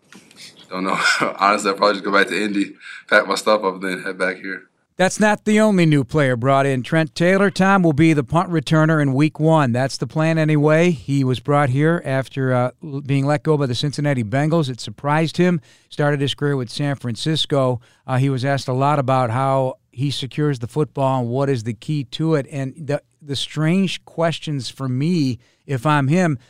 don't 0.69 0.85
know. 0.85 0.99
honestly, 1.39 1.71
I'll 1.71 1.77
probably 1.77 1.95
just 1.95 2.05
go 2.05 2.13
back 2.13 2.29
to 2.29 2.43
Indy, 2.43 2.77
pack 3.09 3.27
my 3.27 3.35
stuff 3.35 3.63
up, 3.63 3.75
and 3.75 3.83
then 3.83 4.03
head 4.03 4.19
back 4.19 4.37
here. 4.39 4.69
That's 4.99 5.21
not 5.21 5.45
the 5.45 5.61
only 5.61 5.87
new 5.87 6.03
player 6.03 6.35
brought 6.35 6.67
in. 6.67 6.83
Trent 6.83 7.15
Taylor, 7.15 7.53
Tom, 7.53 7.85
will 7.85 7.93
be 7.93 8.15
the 8.15 8.25
punt 8.25 8.51
returner 8.51 9.01
in 9.01 9.15
week 9.15 9.39
one. 9.39 9.71
That's 9.71 9.97
the 9.97 10.09
plan 10.09 10.39
anyway. 10.39 10.91
He 10.91 11.23
was 11.23 11.39
brought 11.39 11.69
here 11.69 12.03
after 12.05 12.53
uh, 12.53 12.71
being 13.07 13.25
let 13.25 13.45
go 13.45 13.57
by 13.57 13.67
the 13.67 13.77
Cincinnati 13.77 14.25
Bengals. 14.25 14.69
It 14.69 14.81
surprised 14.81 15.37
him. 15.37 15.61
Started 15.89 16.21
his 16.21 16.35
career 16.35 16.57
with 16.57 16.69
San 16.69 16.97
Francisco. 16.97 17.81
Uh, 18.09 18.17
he 18.17 18.29
was 18.29 18.45
asked 18.45 18.67
a 18.67 18.73
lot 18.73 18.99
about 18.99 19.31
how 19.31 19.77
he 19.93 20.11
secures 20.11 20.59
the 20.59 20.67
football 20.67 21.21
and 21.21 21.29
what 21.29 21.49
is 21.49 21.63
the 21.63 21.75
key 21.75 22.03
to 22.03 22.35
it. 22.35 22.49
And 22.51 22.75
the, 22.77 23.01
the 23.23 23.37
strange 23.37 24.05
questions 24.05 24.69
for 24.69 24.89
me, 24.89 25.39
if 25.65 25.87
I'm 25.87 26.09
him, 26.09 26.41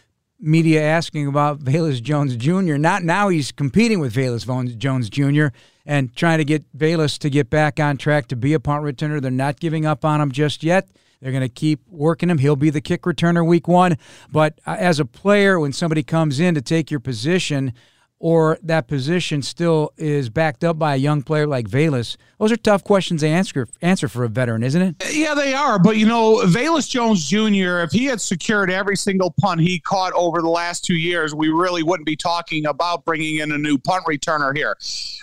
media 0.41 0.83
asking 0.83 1.27
about 1.27 1.61
Velus 1.61 2.03
Jones 2.03 2.37
Jr. 2.37 2.77
Not 2.77 3.03
now 3.03 3.29
he's 3.29 3.53
competing 3.53 4.01
with 4.01 4.15
Velus 4.15 4.77
Jones 4.77 5.09
Jr. 5.11 5.49
and 5.85 6.15
trying 6.15 6.39
to 6.39 6.45
get 6.45 6.65
Velus 6.77 7.19
to 7.19 7.31
get 7.31 7.51
back 7.51 7.81
on 7.81 7.97
track 7.97 8.29
to 8.29 8.37
be 8.37 8.53
a 8.53 8.61
punt 8.61 8.85
returner. 8.85 9.21
They're 9.21 9.31
not 9.31 9.61
giving 9.61 9.87
up 9.87 10.05
on 10.05 10.21
him 10.21 10.31
just 10.31 10.63
yet. 10.63 10.89
They're 11.21 11.33
going 11.33 11.43
to 11.43 11.49
keep 11.49 11.81
working 11.89 12.31
him. 12.31 12.39
He'll 12.39 12.57
be 12.57 12.71
the 12.71 12.81
kick 12.81 13.03
returner 13.03 13.45
week 13.47 13.67
one. 13.67 13.99
But 14.31 14.61
uh, 14.67 14.77
as 14.79 15.01
a 15.01 15.05
player, 15.05 15.59
when 15.59 15.73
somebody 15.73 16.03
comes 16.03 16.39
in 16.39 16.55
to 16.55 16.63
take 16.63 16.91
your 16.91 17.01
position, 17.01 17.73
or 18.21 18.59
that 18.63 18.89
position 18.89 19.43
still 19.43 19.93
is 19.97 20.29
backed 20.29 20.65
up 20.65 20.79
by 20.79 20.95
a 20.95 20.99
young 20.99 21.23
player 21.23 21.47
like 21.47 21.69
Velus? 21.69 22.17
Those 22.39 22.53
are 22.53 22.57
tough 22.57 22.85
questions 22.85 23.23
to 23.23 23.29
answer 23.29 23.67
answer 23.83 24.09
for 24.09 24.25
a 24.25 24.29
veteran, 24.29 24.63
isn't 24.63 24.81
it? 24.81 24.97
Yeah, 25.13 25.35
they 25.35 25.55
are. 25.55 25.79
But 25.79 25.97
you 25.97 26.07
know, 26.07 26.37
Velus 26.45 26.89
Jones 26.89 27.29
Jr. 27.29 27.81
If 27.81 27.91
he 27.91 28.05
had 28.05 28.21
secured 28.21 28.71
every 28.71 28.97
single 28.97 29.35
punt 29.41 29.61
he 29.61 29.81
caught 29.81 30.13
over 30.15 30.41
the 30.41 30.49
last 30.49 30.85
two 30.85 30.97
years, 30.97 31.35
we 31.35 31.49
really 31.49 31.83
wouldn't 31.83 32.07
be 32.07 32.17
talking 32.17 32.67
about 32.67 33.05
bringing 33.05 33.39
in 33.39 33.53
a 33.53 33.59
new 33.59 33.79
punt 33.79 34.05
returner 34.07 34.57
here. 34.57 34.77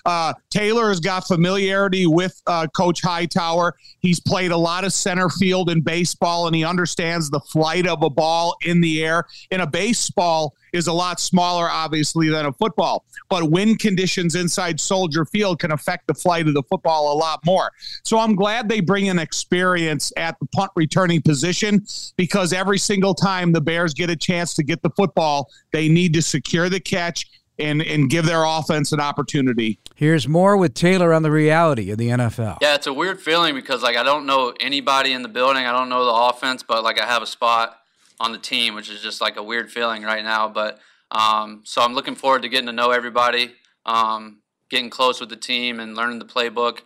Uh, 0.05 0.33
Taylor 0.49 0.89
has 0.89 0.99
got 0.99 1.25
familiarity 1.25 2.05
with 2.05 2.41
uh, 2.47 2.67
Coach 2.75 3.01
Hightower. 3.01 3.75
He's 3.99 4.19
played 4.19 4.51
a 4.51 4.57
lot 4.57 4.83
of 4.83 4.93
center 4.93 5.29
field 5.29 5.69
in 5.69 5.81
baseball, 5.81 6.47
and 6.47 6.55
he 6.55 6.63
understands 6.63 7.29
the 7.29 7.39
flight 7.39 7.87
of 7.87 8.03
a 8.03 8.09
ball 8.09 8.55
in 8.65 8.81
the 8.81 9.03
air. 9.03 9.25
In 9.51 9.61
a 9.61 9.67
baseball 9.67 10.53
is 10.75 10.87
a 10.87 10.93
lot 10.93 11.19
smaller, 11.19 11.69
obviously, 11.69 12.29
than 12.29 12.45
a 12.45 12.53
football. 12.53 13.05
But 13.29 13.49
wind 13.49 13.79
conditions 13.79 14.35
inside 14.35 14.79
Soldier 14.79 15.25
Field 15.25 15.59
can 15.59 15.71
affect 15.71 16.07
the 16.07 16.13
flight 16.13 16.47
of 16.47 16.53
the 16.53 16.63
football 16.63 17.13
a 17.13 17.15
lot 17.15 17.39
more. 17.45 17.71
So 18.03 18.19
I'm 18.19 18.35
glad 18.35 18.69
they 18.69 18.81
bring 18.81 19.07
in 19.07 19.17
experience 19.17 20.11
at 20.17 20.37
the 20.39 20.45
punt 20.47 20.71
returning 20.75 21.21
position 21.21 21.85
because 22.17 22.53
every 22.53 22.77
single 22.77 23.15
time 23.15 23.51
the 23.51 23.61
Bears 23.61 23.93
get 23.93 24.09
a 24.09 24.15
chance 24.15 24.53
to 24.55 24.63
get 24.63 24.81
the 24.83 24.89
football, 24.91 25.49
they 25.71 25.87
need 25.87 26.13
to 26.13 26.21
secure 26.21 26.69
the 26.69 26.79
catch 26.79 27.25
and 27.57 27.81
and 27.81 28.09
give 28.09 28.25
their 28.25 28.43
offense 28.43 28.91
an 28.91 28.99
opportunity. 28.99 29.79
Here's 29.95 30.27
more 30.27 30.57
with 30.57 30.73
Taylor 30.73 31.13
on 31.13 31.23
the 31.23 31.31
reality 31.31 31.89
of 31.89 31.97
the 31.97 32.09
NFL. 32.09 32.57
Yeah, 32.61 32.75
it's 32.75 32.87
a 32.87 32.93
weird 32.93 33.21
feeling 33.21 33.55
because 33.55 33.81
like 33.81 33.95
I 33.95 34.03
don't 34.03 34.25
know 34.25 34.53
anybody 34.59 35.13
in 35.13 35.21
the 35.21 35.29
building. 35.29 35.65
I 35.65 35.71
don't 35.71 35.89
know 35.89 36.05
the 36.05 36.35
offense, 36.35 36.63
but 36.63 36.83
like 36.83 36.99
I 36.99 37.05
have 37.05 37.23
a 37.23 37.27
spot 37.27 37.79
on 38.19 38.31
the 38.31 38.37
team, 38.37 38.75
which 38.75 38.89
is 38.89 39.01
just 39.01 39.21
like 39.21 39.37
a 39.37 39.43
weird 39.43 39.71
feeling 39.71 40.03
right 40.03 40.23
now. 40.23 40.47
But 40.49 40.79
um, 41.11 41.61
so 41.65 41.81
I'm 41.81 41.93
looking 41.93 42.15
forward 42.15 42.41
to 42.43 42.49
getting 42.49 42.67
to 42.67 42.73
know 42.73 42.91
everybody, 42.91 43.53
um, 43.85 44.39
getting 44.69 44.89
close 44.89 45.19
with 45.19 45.29
the 45.29 45.35
team, 45.35 45.79
and 45.79 45.95
learning 45.95 46.19
the 46.19 46.25
playbook. 46.25 46.79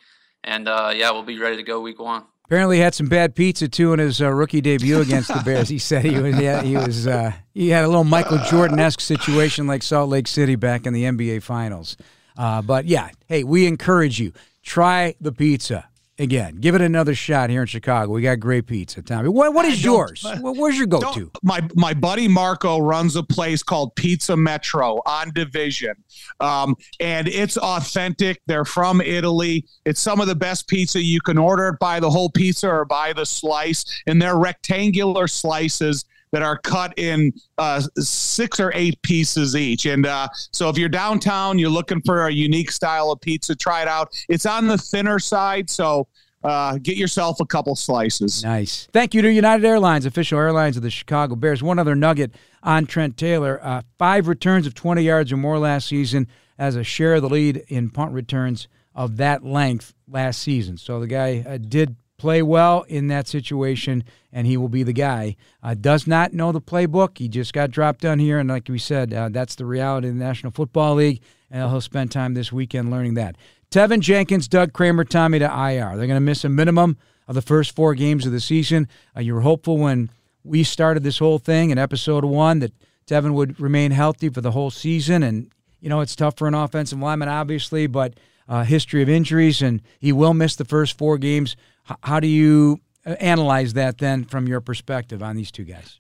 And 0.44 0.68
uh, 0.68 0.92
yeah, 0.96 1.12
we'll 1.12 1.24
be 1.24 1.40
ready 1.40 1.58
to 1.58 1.64
go 1.64 1.82
week 1.82 2.00
one. 2.00 2.24
Apparently, 2.46 2.80
had 2.80 2.96
some 2.96 3.08
bad 3.08 3.36
pizza 3.36 3.68
too 3.68 3.94
in 3.94 4.00
his 4.00 4.22
uh, 4.22 4.32
rookie 4.32 4.62
debut 4.62 5.00
against 5.02 5.28
the 5.28 5.42
Bears. 5.46 5.70
He 5.70 5.78
said 5.78 6.04
he 6.04 6.20
was 6.20 6.40
yeah, 6.40 6.64
he 6.64 6.76
was 6.76 7.06
uh, 7.06 7.34
he 7.54 7.70
had 7.70 7.86
a 7.86 7.88
little 7.88 8.04
Michael 8.04 8.40
Jordan 8.50 8.80
esque 8.80 9.02
situation 9.02 9.68
like 9.68 9.84
Salt 9.84 10.10
Lake 10.10 10.28
City 10.28 10.56
back 10.56 10.88
in 10.88 10.94
the 10.94 11.04
NBA 11.04 11.44
Finals. 11.44 11.96
Uh, 12.38 12.62
but 12.62 12.86
yeah, 12.86 13.10
hey, 13.28 13.44
we 13.44 13.68
encourage 13.68 14.20
you 14.20 14.32
try 14.64 15.14
the 15.20 15.32
pizza 15.32 15.89
again, 16.20 16.58
give 16.58 16.76
it 16.76 16.82
another 16.82 17.16
shot 17.16 17.50
here 17.50 17.62
in 17.62 17.68
Chicago. 17.68 18.12
We 18.12 18.22
got 18.22 18.40
great 18.40 18.68
pizza, 18.68 19.02
Tommy. 19.02 19.30
What 19.30 19.54
what 19.54 19.66
is 19.66 19.84
yours? 19.84 20.26
Where's 20.42 20.78
your 20.78 20.88
go 20.88 21.14
to? 21.14 21.32
My 21.42 21.68
my 21.74 21.94
buddy 21.94 22.28
Marco 22.28 22.80
runs 22.80 23.16
a 23.16 23.24
place 23.24 23.64
called 23.64 23.96
Pizza 23.96 24.36
Metro 24.36 25.02
on 25.06 25.32
Division, 25.34 25.96
um, 26.40 26.76
and 27.00 27.28
it's 27.28 27.58
authentic. 27.58 28.42
They're 28.46 28.66
from 28.66 29.02
Italy. 29.02 29.66
It's 29.86 30.02
some 30.02 30.20
of 30.20 30.28
the 30.28 30.36
best 30.36 30.68
pizza 30.68 31.02
you 31.02 31.22
can 31.22 31.38
order 31.38 31.70
it 31.70 31.80
by 31.80 32.00
the 32.00 32.10
whole 32.10 32.30
pizza 32.30 32.68
or 32.68 32.86
by 32.86 33.14
the 33.14 33.26
slice, 33.26 33.86
and 34.06 34.22
they're 34.22 34.38
rectangular 34.38 35.28
slices 35.28 36.06
that 36.32 36.42
are 36.42 36.58
cut 36.60 36.94
in 36.98 37.32
uh, 37.58 37.82
six 37.98 38.60
or 38.60 38.72
eight 38.76 39.02
pieces 39.02 39.56
each. 39.56 39.86
And 39.86 40.06
uh, 40.06 40.28
so 40.52 40.70
if 40.70 40.78
you're 40.78 40.90
downtown, 40.90 41.60
you're 41.60 41.70
looking 41.70 42.02
for 42.02 42.28
a 42.28 42.32
unique 42.32 42.72
style 42.72 43.12
of 43.12 43.20
pizza, 43.22 43.56
try 43.56 43.82
it 43.82 43.88
out. 43.88 44.10
It's 44.28 44.46
on 44.46 44.68
the 44.68 44.78
thinner 44.78 45.20
side, 45.20 45.70
so 45.70 46.08
uh, 46.44 46.78
get 46.82 46.96
yourself 46.96 47.40
a 47.40 47.46
couple 47.46 47.76
slices. 47.76 48.44
Nice. 48.44 48.88
Thank 48.94 49.14
you 49.14 49.22
to 49.22 49.32
United 49.32 49.66
Airlines, 49.66 50.06
official 50.06 50.40
airlines 50.40 50.78
of 50.78 50.84
the 50.84 50.90
Chicago 50.90 51.36
Bears. 51.36 51.62
One 51.62 51.80
other 51.80 51.96
nugget 51.96 52.32
on 52.64 52.86
Trent 52.86 53.18
Taylor: 53.18 53.60
uh, 53.62 53.82
five 53.98 54.28
returns 54.28 54.66
of 54.66 54.74
20 54.74 55.02
yards 55.02 55.32
or 55.32 55.38
more 55.38 55.60
last 55.60 55.88
season, 55.88 56.28
as 56.58 56.76
a 56.76 56.84
share 56.84 57.16
of 57.16 57.24
the 57.24 57.30
lead 57.30 57.64
in 57.68 57.90
punt 57.90 58.14
returns 58.14 58.68
of 58.96 59.18
that 59.18 59.44
length 59.44 59.94
last 60.08 60.42
season. 60.42 60.78
So 60.78 61.00
the 61.00 61.08
guy 61.08 61.44
uh, 61.48 61.58
did 61.58 61.96
play 62.20 62.42
well 62.42 62.84
in 62.84 63.08
that 63.08 63.28
situation, 63.28 64.04
and 64.32 64.46
he 64.46 64.58
will 64.58 64.70
be 64.70 64.84
the 64.84 64.94
guy. 64.94 65.36
Uh, 65.64 65.74
does 65.74 66.06
not 66.06 66.34
know 66.34 66.52
the 66.52 66.62
playbook. 66.62 67.18
He 67.18 67.28
just 67.28 67.54
got 67.54 67.72
dropped 67.72 68.02
down 68.02 68.20
here, 68.20 68.38
and 68.38 68.50
like 68.50 68.68
we 68.70 68.78
said, 68.78 69.14
uh, 69.14 69.30
that's 69.30 69.56
the 69.56 69.66
reality 69.66 70.10
of 70.10 70.16
the 70.16 70.24
National 70.24 70.52
Football 70.52 70.96
League, 70.96 71.22
and 71.50 71.68
he'll 71.68 71.82
spend 71.82 72.12
time 72.12 72.36
this 72.36 72.52
weekend 72.52 72.92
learning 72.92 73.16
that. 73.16 73.36
Teven 73.72 74.00
Jenkins, 74.00 74.48
Doug 74.48 74.74
Kramer, 74.74 75.04
Tommy 75.04 75.40
to 75.40 75.46
IR. 75.46 75.96
They're 75.98 76.08
going 76.08 76.10
to 76.10 76.20
miss 76.20 76.44
a 76.44 76.50
minimum 76.50 76.98
of 77.28 77.36
the 77.36 77.42
first 77.42 77.76
four 77.76 77.96
games 77.96 78.26
of 78.26 78.32
the 78.32 78.40
season. 78.40 78.88
Uh, 79.16 79.22
you 79.22 79.34
were 79.34 79.42
hopeful 79.42 79.78
when 79.78 80.10
we 80.44 80.64
started 80.64 81.04
this 81.04 81.20
whole 81.20 81.38
thing 81.38 81.70
in 81.70 81.78
episode 81.78 82.26
one 82.26 82.60
that 82.60 82.74
Teven 83.06 83.34
would 83.34 83.60
remain 83.60 83.92
healthy 83.92 84.30
for 84.30 84.42
the 84.42 84.52
whole 84.52 84.72
season, 84.72 85.24
and 85.24 85.52
you 85.80 85.90
know 85.90 86.02
it's 86.02 86.16
tough 86.16 86.38
for 86.38 86.48
an 86.48 86.54
offensive 86.54 87.00
lineman, 87.00 87.30
obviously, 87.30 87.88
but 87.88 88.16
uh, 88.50 88.64
history 88.64 89.02
of 89.02 89.08
injuries, 89.08 89.62
and 89.62 89.82
he 90.00 90.12
will 90.12 90.34
miss 90.34 90.56
the 90.56 90.66
first 90.66 90.98
four 90.98 91.18
games. 91.18 91.56
H- 91.90 91.98
how 92.04 92.20
do 92.20 92.28
you 92.28 92.80
uh, 93.06 93.12
analyze 93.20 93.74
that 93.74 94.00
then 94.00 94.26
from 94.26 94.48
your 94.48 94.60
perspective 94.60 95.24
on 95.24 95.36
these 95.36 95.52
two 95.52 95.64
guys? 95.64 96.00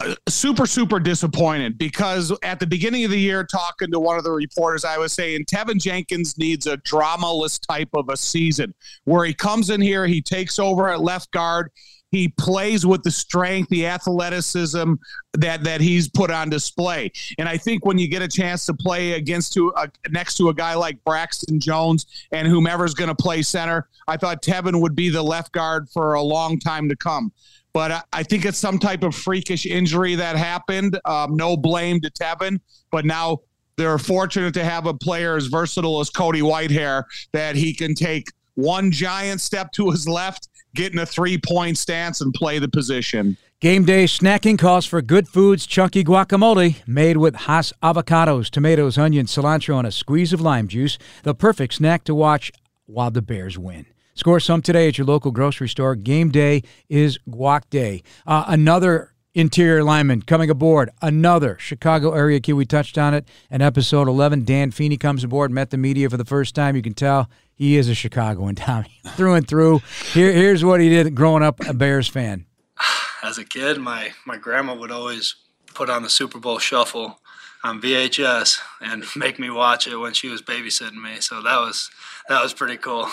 Uh, 0.00 0.14
super, 0.28 0.66
super 0.66 0.98
disappointed 0.98 1.78
because 1.78 2.32
at 2.42 2.58
the 2.58 2.66
beginning 2.66 3.04
of 3.04 3.12
the 3.12 3.18
year, 3.18 3.44
talking 3.44 3.90
to 3.92 4.00
one 4.00 4.18
of 4.18 4.24
the 4.24 4.32
reporters, 4.32 4.84
I 4.84 4.98
was 4.98 5.12
saying 5.12 5.44
Teven 5.44 5.80
Jenkins 5.80 6.36
needs 6.36 6.66
a 6.66 6.76
dramaless 6.78 7.64
type 7.64 7.90
of 7.94 8.08
a 8.08 8.16
season 8.16 8.74
where 9.04 9.24
he 9.24 9.32
comes 9.32 9.70
in 9.70 9.80
here, 9.80 10.06
he 10.06 10.20
takes 10.20 10.58
over 10.58 10.88
at 10.88 11.00
left 11.00 11.30
guard, 11.30 11.70
he 12.12 12.28
plays 12.28 12.86
with 12.86 13.02
the 13.02 13.10
strength, 13.10 13.70
the 13.70 13.86
athleticism 13.86 14.94
that 15.32 15.64
that 15.64 15.80
he's 15.80 16.08
put 16.08 16.30
on 16.30 16.50
display. 16.50 17.10
And 17.38 17.48
I 17.48 17.56
think 17.56 17.84
when 17.84 17.98
you 17.98 18.06
get 18.06 18.22
a 18.22 18.28
chance 18.28 18.66
to 18.66 18.74
play 18.74 19.12
against 19.12 19.54
to 19.54 19.72
uh, 19.74 19.86
next 20.10 20.36
to 20.36 20.50
a 20.50 20.54
guy 20.54 20.74
like 20.74 21.02
Braxton 21.04 21.58
Jones 21.58 22.06
and 22.30 22.46
whomever's 22.46 22.94
going 22.94 23.08
to 23.08 23.14
play 23.14 23.42
center, 23.42 23.88
I 24.06 24.18
thought 24.18 24.42
Teven 24.42 24.80
would 24.80 24.94
be 24.94 25.08
the 25.08 25.22
left 25.22 25.52
guard 25.52 25.88
for 25.88 26.14
a 26.14 26.22
long 26.22 26.58
time 26.60 26.88
to 26.90 26.96
come. 26.96 27.32
But 27.72 28.06
I 28.12 28.22
think 28.22 28.44
it's 28.44 28.58
some 28.58 28.78
type 28.78 29.02
of 29.02 29.14
freakish 29.14 29.64
injury 29.64 30.14
that 30.16 30.36
happened. 30.36 31.00
Um, 31.06 31.36
no 31.36 31.56
blame 31.56 32.02
to 32.02 32.10
Teven, 32.10 32.60
but 32.90 33.06
now 33.06 33.38
they're 33.76 33.96
fortunate 33.96 34.52
to 34.54 34.64
have 34.64 34.84
a 34.84 34.92
player 34.92 35.36
as 35.36 35.46
versatile 35.46 35.98
as 36.00 36.10
Cody 36.10 36.42
Whitehair 36.42 37.04
that 37.32 37.56
he 37.56 37.72
can 37.72 37.94
take 37.94 38.28
one 38.54 38.90
giant 38.90 39.40
step 39.40 39.72
to 39.72 39.90
his 39.90 40.06
left 40.06 40.48
get 40.74 40.92
in 40.92 40.98
a 40.98 41.06
three 41.06 41.38
point 41.38 41.78
stance 41.78 42.20
and 42.20 42.32
play 42.34 42.58
the 42.58 42.68
position. 42.68 43.36
Game 43.60 43.84
day 43.84 44.04
snacking 44.04 44.58
calls 44.58 44.86
for 44.86 45.00
good 45.00 45.28
foods, 45.28 45.66
chunky 45.66 46.02
guacamole 46.02 46.76
made 46.86 47.16
with 47.16 47.36
Hass 47.36 47.72
avocados, 47.82 48.50
tomatoes, 48.50 48.98
onions, 48.98 49.30
cilantro, 49.32 49.78
and 49.78 49.86
a 49.86 49.92
squeeze 49.92 50.32
of 50.32 50.40
lime 50.40 50.66
juice. 50.66 50.98
The 51.22 51.34
perfect 51.34 51.74
snack 51.74 52.02
to 52.04 52.14
watch 52.14 52.50
while 52.86 53.10
the 53.10 53.22
Bears 53.22 53.58
win. 53.58 53.86
Score 54.14 54.40
some 54.40 54.62
today 54.62 54.88
at 54.88 54.98
your 54.98 55.06
local 55.06 55.30
grocery 55.30 55.68
store. 55.68 55.94
Game 55.94 56.30
day 56.30 56.62
is 56.88 57.18
guac 57.28 57.62
day. 57.70 58.02
Uh, 58.26 58.44
another 58.48 59.12
interior 59.34 59.82
lineman 59.82 60.22
coming 60.22 60.50
aboard. 60.50 60.90
Another 61.00 61.56
Chicago 61.58 62.12
area 62.12 62.40
kid. 62.40 62.52
We 62.52 62.66
touched 62.66 62.98
on 62.98 63.14
it 63.14 63.26
in 63.50 63.62
episode 63.62 64.08
11. 64.08 64.44
Dan 64.44 64.70
Feeney 64.70 64.96
comes 64.96 65.24
aboard, 65.24 65.50
met 65.50 65.70
the 65.70 65.78
media 65.78 66.10
for 66.10 66.16
the 66.16 66.24
first 66.24 66.54
time. 66.54 66.76
You 66.76 66.82
can 66.82 66.94
tell 66.94 67.30
he 67.62 67.76
is 67.76 67.88
a 67.88 67.94
Chicagoan, 67.94 68.54
Tommy, 68.56 68.98
through 69.10 69.34
and 69.34 69.46
through. 69.46 69.80
Here, 70.12 70.32
here's 70.32 70.64
what 70.64 70.80
he 70.80 70.88
did 70.88 71.14
growing 71.14 71.44
up 71.44 71.64
a 71.66 71.72
Bears 71.72 72.08
fan. 72.08 72.46
As 73.22 73.38
a 73.38 73.44
kid, 73.44 73.78
my, 73.78 74.10
my 74.26 74.36
grandma 74.36 74.74
would 74.74 74.90
always 74.90 75.36
put 75.72 75.88
on 75.88 76.02
the 76.02 76.10
Super 76.10 76.40
Bowl 76.40 76.58
shuffle 76.58 77.20
on 77.62 77.80
VHS 77.80 78.58
and 78.80 79.04
make 79.16 79.38
me 79.38 79.48
watch 79.48 79.86
it 79.86 79.96
when 79.96 80.12
she 80.12 80.28
was 80.28 80.42
babysitting 80.42 81.00
me. 81.00 81.20
So 81.20 81.40
that 81.42 81.60
was 81.60 81.88
that 82.28 82.42
was 82.42 82.52
pretty 82.52 82.78
cool. 82.78 83.02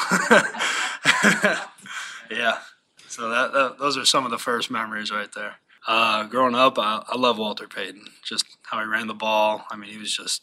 yeah. 2.32 2.58
So 3.08 3.29
that, 3.29 3.53
that, 3.53 3.75
those 3.79 3.98
are 3.98 4.06
some 4.06 4.25
of 4.25 4.32
the 4.32 4.38
first 4.39 4.72
memories 4.72 5.12
right 5.12 5.32
there. 5.36 5.56
Uh, 5.88 6.25
growing 6.25 6.56
up, 6.56 6.79
I, 6.79 7.03
I 7.08 7.18
love 7.18 7.38
Walter 7.38 7.68
Payton. 7.68 8.06
Just 8.24 8.46
how 8.63 8.79
he 8.79 8.86
ran 8.88 9.08
the 9.08 9.13
ball. 9.13 9.65
I 9.72 9.75
mean, 9.75 9.91
he 9.91 9.98
was 9.98 10.15
just 10.15 10.41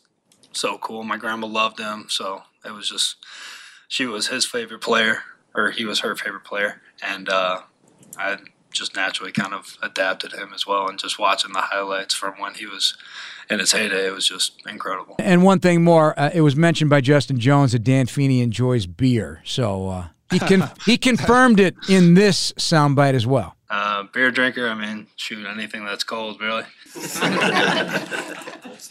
so 0.53 0.79
cool. 0.79 1.03
My 1.05 1.17
grandma 1.17 1.47
loved 1.47 1.79
him, 1.79 2.07
so 2.09 2.43
it 2.65 2.73
was 2.73 2.89
just 2.89 3.17
she 3.88 4.07
was 4.07 4.28
his 4.28 4.45
favorite 4.45 4.81
player, 4.81 5.23
or 5.55 5.71
he 5.71 5.85
was 5.85 6.00
her 6.00 6.14
favorite 6.14 6.45
player, 6.45 6.81
and 7.02 7.28
uh, 7.28 7.62
I 8.19 8.38
just 8.73 8.95
naturally 8.95 9.33
kind 9.33 9.55
of 9.55 9.78
adapted 9.83 10.33
him 10.33 10.52
as 10.55 10.66
well. 10.66 10.88
And 10.88 10.99
just 10.99 11.19
watching 11.19 11.52
the 11.52 11.62
highlights 11.62 12.14
from 12.14 12.35
when 12.38 12.55
he 12.55 12.66
was 12.66 12.97
in 13.49 13.59
his 13.59 13.73
heyday, 13.73 14.07
it 14.07 14.12
was 14.12 14.28
just 14.28 14.61
incredible. 14.69 15.16
And 15.19 15.43
one 15.43 15.61
thing 15.61 15.83
more, 15.83 16.19
uh, 16.19 16.31
it 16.33 16.43
was 16.43 16.57
mentioned 16.57 16.90
by 16.90 17.00
Justin 17.00 17.38
Jones 17.38 17.73
that 17.73 17.81
Dan 17.81 18.07
Feeney 18.07 18.40
enjoys 18.43 18.87
beer, 18.87 19.40
so 19.45 19.88
uh, 19.88 20.09
he 20.31 20.38
can 20.38 20.71
he 20.85 20.99
confirmed 20.99 21.61
it 21.61 21.75
in 21.88 22.14
this 22.14 22.52
soundbite 22.55 23.14
as 23.14 23.26
well. 23.26 23.55
Uh, 23.69 24.05
beer 24.12 24.31
drinker, 24.31 24.69
I 24.69 24.75
mean, 24.75 25.09
shoot, 25.16 25.45
anything 25.45 25.85
that's 25.85 26.05
cold, 26.05 26.40
really. 26.40 26.64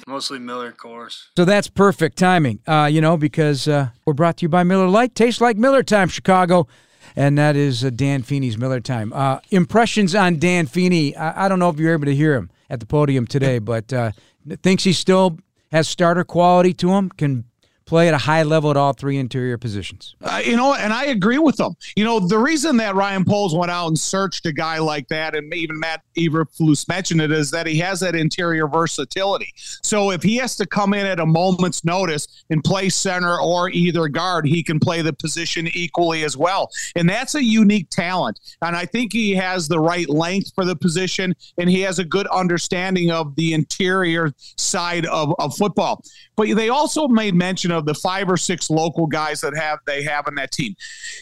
Mostly 0.08 0.40
Miller 0.40 0.72
Coors. 0.72 1.26
So 1.36 1.46
that's 1.46 1.68
perfect 1.68 2.18
timing, 2.18 2.60
uh, 2.68 2.90
you 2.92 3.02
know, 3.02 3.18
because 3.18 3.68
uh, 3.68 3.90
we're 4.06 4.14
brought 4.14 4.38
to 4.38 4.44
you 4.44 4.50
by 4.50 4.64
Miller 4.64 4.88
Lite. 4.88 5.16
Tastes 5.16 5.42
like 5.42 5.58
Miller 5.58 5.84
time, 5.84 6.08
Chicago. 6.08 6.68
And 7.16 7.38
that 7.38 7.56
is 7.56 7.84
uh, 7.84 7.92
Dan 7.92 8.24
Feeney's 8.24 8.58
Miller 8.58 8.82
time. 8.82 9.14
Uh, 9.14 9.40
impressions 9.50 10.16
on 10.16 10.38
Dan 10.38 10.66
Feeney. 10.66 11.16
I-, 11.16 11.46
I, 11.46 11.48
don't 11.48 11.60
know 11.60 11.70
if 11.70 11.80
you're 11.80 11.94
able 11.94 12.06
to 12.06 12.16
hear 12.16 12.36
him 12.36 12.50
at 12.70 12.80
the 12.80 12.86
podium 12.86 13.26
today, 13.26 13.60
but 13.60 13.94
uh, 13.94 14.12
thinks 14.64 14.84
he 14.84 14.92
still 14.92 15.38
has 15.72 15.88
starter 15.88 16.24
quality 16.24 16.74
to 16.74 16.92
him, 16.92 17.10
can 17.10 17.46
play 17.86 18.08
at 18.08 18.14
a 18.14 18.20
high 18.20 18.44
level 18.44 18.72
at 18.72 18.78
all 18.78 18.94
three 18.94 19.18
interior 19.18 19.58
positions. 19.58 20.16
Uh, 20.24 20.42
you 20.44 20.58
know, 20.58 20.74
and 20.74 20.92
I 20.92 21.06
agree 21.06 21.38
with 21.38 21.58
them. 21.58 21.76
You 21.96 22.04
know, 22.04 22.20
the 22.20 22.38
reason 22.38 22.78
that 22.78 22.96
Ryan 22.96 23.24
Poles 23.24 23.56
went 23.56 23.72
out 23.72 23.88
and 23.88 24.00
searched 24.00 24.46
a 24.48 24.52
guy 24.52 24.80
like 24.80 25.08
that, 25.10 25.36
and 25.36 25.54
even 25.54 25.80
Matt 25.80 26.02
Eberflus 26.18 26.88
mentioned 26.88 27.22
it, 27.22 27.32
is 27.32 27.52
that 27.52 27.68
he 27.68 27.78
has 27.80 28.00
that 28.00 28.16
interior 28.16 28.68
versatility. 28.68 29.54
So 29.56 30.10
if 30.10 30.24
he 30.24 30.38
has 30.38 30.56
to 30.58 30.66
come 30.66 30.94
in 30.96 31.06
at 31.06 31.20
a 31.20 31.26
moment's 31.26 31.86
notice 31.86 32.44
and 32.50 32.64
play 32.64 32.90
center 32.90 33.40
or 33.40 33.70
either 33.70 34.08
guard, 34.08 34.48
he 34.48 34.64
can 34.64 34.80
play 34.80 35.04
the 35.04 35.14
position 35.14 35.68
equally 35.74 36.24
as 36.24 36.36
well. 36.36 36.72
And 36.96 37.08
that's 37.08 37.36
a 37.36 37.44
unique 37.44 37.90
talent. 37.92 38.40
And 38.64 38.76
I 38.76 38.86
think 38.86 39.14
he 39.14 39.36
has 39.36 39.68
the 39.68 39.80
right 39.80 40.10
length 40.10 40.54
for 40.56 40.66
the 40.66 40.76
position, 40.76 41.36
and 41.60 41.70
he 41.70 41.82
has 41.82 42.00
a 42.00 42.06
good 42.06 42.28
understanding 42.28 43.12
of 43.12 43.36
the 43.36 43.54
interior 43.54 44.32
side 44.58 45.06
of, 45.06 45.36
of 45.38 45.56
football. 45.56 46.04
But 46.36 46.56
they 46.56 46.70
also 46.70 47.08
made 47.08 47.36
mention 47.36 47.75
of 47.76 47.86
the 47.86 47.94
five 47.94 48.30
or 48.30 48.38
six 48.38 48.70
local 48.70 49.08
guys 49.08 49.42
that 49.42 49.56
have 49.56 49.80
they 49.86 50.04
have 50.04 50.28
in 50.28 50.36
that 50.36 50.52
team. 50.52 50.76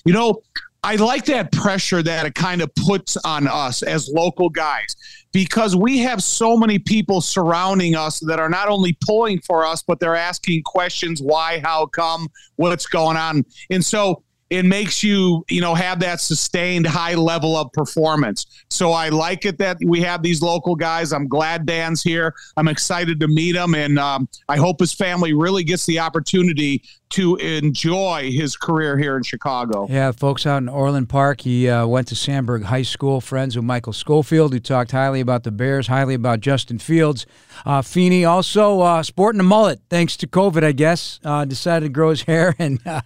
You 0.05 0.13
know, 0.13 0.41
I 0.83 0.97
like 0.97 1.25
that 1.25 1.51
pressure 1.53 2.03
that 2.03 2.25
it 2.25 2.35
kind 2.35 2.61
of 2.61 2.73
puts 2.75 3.15
on 3.17 3.47
us 3.47 3.83
as 3.83 4.09
local 4.09 4.49
guys 4.49 4.95
because 5.31 5.75
we 5.75 5.99
have 5.99 6.21
so 6.21 6.57
many 6.57 6.77
people 6.77 7.21
surrounding 7.21 7.95
us 7.95 8.19
that 8.19 8.39
are 8.39 8.49
not 8.49 8.67
only 8.67 8.97
pulling 9.05 9.39
for 9.39 9.65
us, 9.65 9.81
but 9.81 9.99
they're 9.99 10.15
asking 10.15 10.61
questions 10.63 11.21
why, 11.21 11.59
how 11.63 11.85
come, 11.85 12.27
what's 12.57 12.85
going 12.85 13.15
on. 13.15 13.45
And 13.69 13.83
so 13.83 14.23
it 14.53 14.65
makes 14.65 15.01
you, 15.01 15.43
you 15.49 15.61
know, 15.61 15.73
have 15.73 15.99
that 16.01 16.21
sustained 16.21 16.85
high 16.85 17.15
level 17.15 17.57
of 17.57 17.71
performance. 17.73 18.45
So 18.69 18.91
I 18.91 19.09
like 19.09 19.45
it 19.45 19.57
that 19.57 19.77
we 19.83 19.99
have 20.01 20.21
these 20.21 20.43
local 20.43 20.75
guys. 20.75 21.11
I'm 21.11 21.27
glad 21.27 21.65
Dan's 21.65 22.03
here. 22.03 22.35
I'm 22.55 22.67
excited 22.67 23.19
to 23.21 23.27
meet 23.27 23.55
him, 23.55 23.73
and 23.73 23.97
um, 23.97 24.29
I 24.47 24.57
hope 24.57 24.79
his 24.79 24.93
family 24.93 25.33
really 25.33 25.63
gets 25.63 25.87
the 25.87 25.97
opportunity 25.97 26.83
to 27.09 27.35
enjoy 27.37 28.31
his 28.31 28.55
career 28.55 28.97
here 28.97 29.17
in 29.17 29.23
Chicago. 29.23 29.87
Yeah, 29.89 30.11
folks 30.11 30.45
out 30.45 30.57
in 30.57 30.69
Orland 30.69 31.09
Park. 31.09 31.41
He 31.41 31.67
uh, 31.69 31.85
went 31.87 32.07
to 32.09 32.15
Sandburg 32.15 32.63
High 32.63 32.81
School, 32.83 33.21
friends 33.21 33.55
with 33.55 33.65
Michael 33.65 33.93
Schofield, 33.93 34.53
who 34.53 34.59
talked 34.59 34.91
highly 34.91 35.19
about 35.19 35.43
the 35.43 35.51
Bears, 35.51 35.87
highly 35.87 36.13
about 36.13 36.41
Justin 36.41 36.77
Fields. 36.79 37.25
Uh, 37.65 37.81
Feeney 37.81 38.25
also 38.25 38.81
uh, 38.81 39.01
sporting 39.03 39.39
a 39.39 39.43
mullet, 39.43 39.79
thanks 39.89 40.15
to 40.17 40.27
COVID, 40.27 40.63
I 40.63 40.71
guess. 40.73 41.19
Uh, 41.23 41.45
decided 41.45 41.85
to 41.87 41.89
grow 41.89 42.11
his 42.11 42.21
hair 42.33 42.55
and 42.59 42.79
uh, 42.85 43.01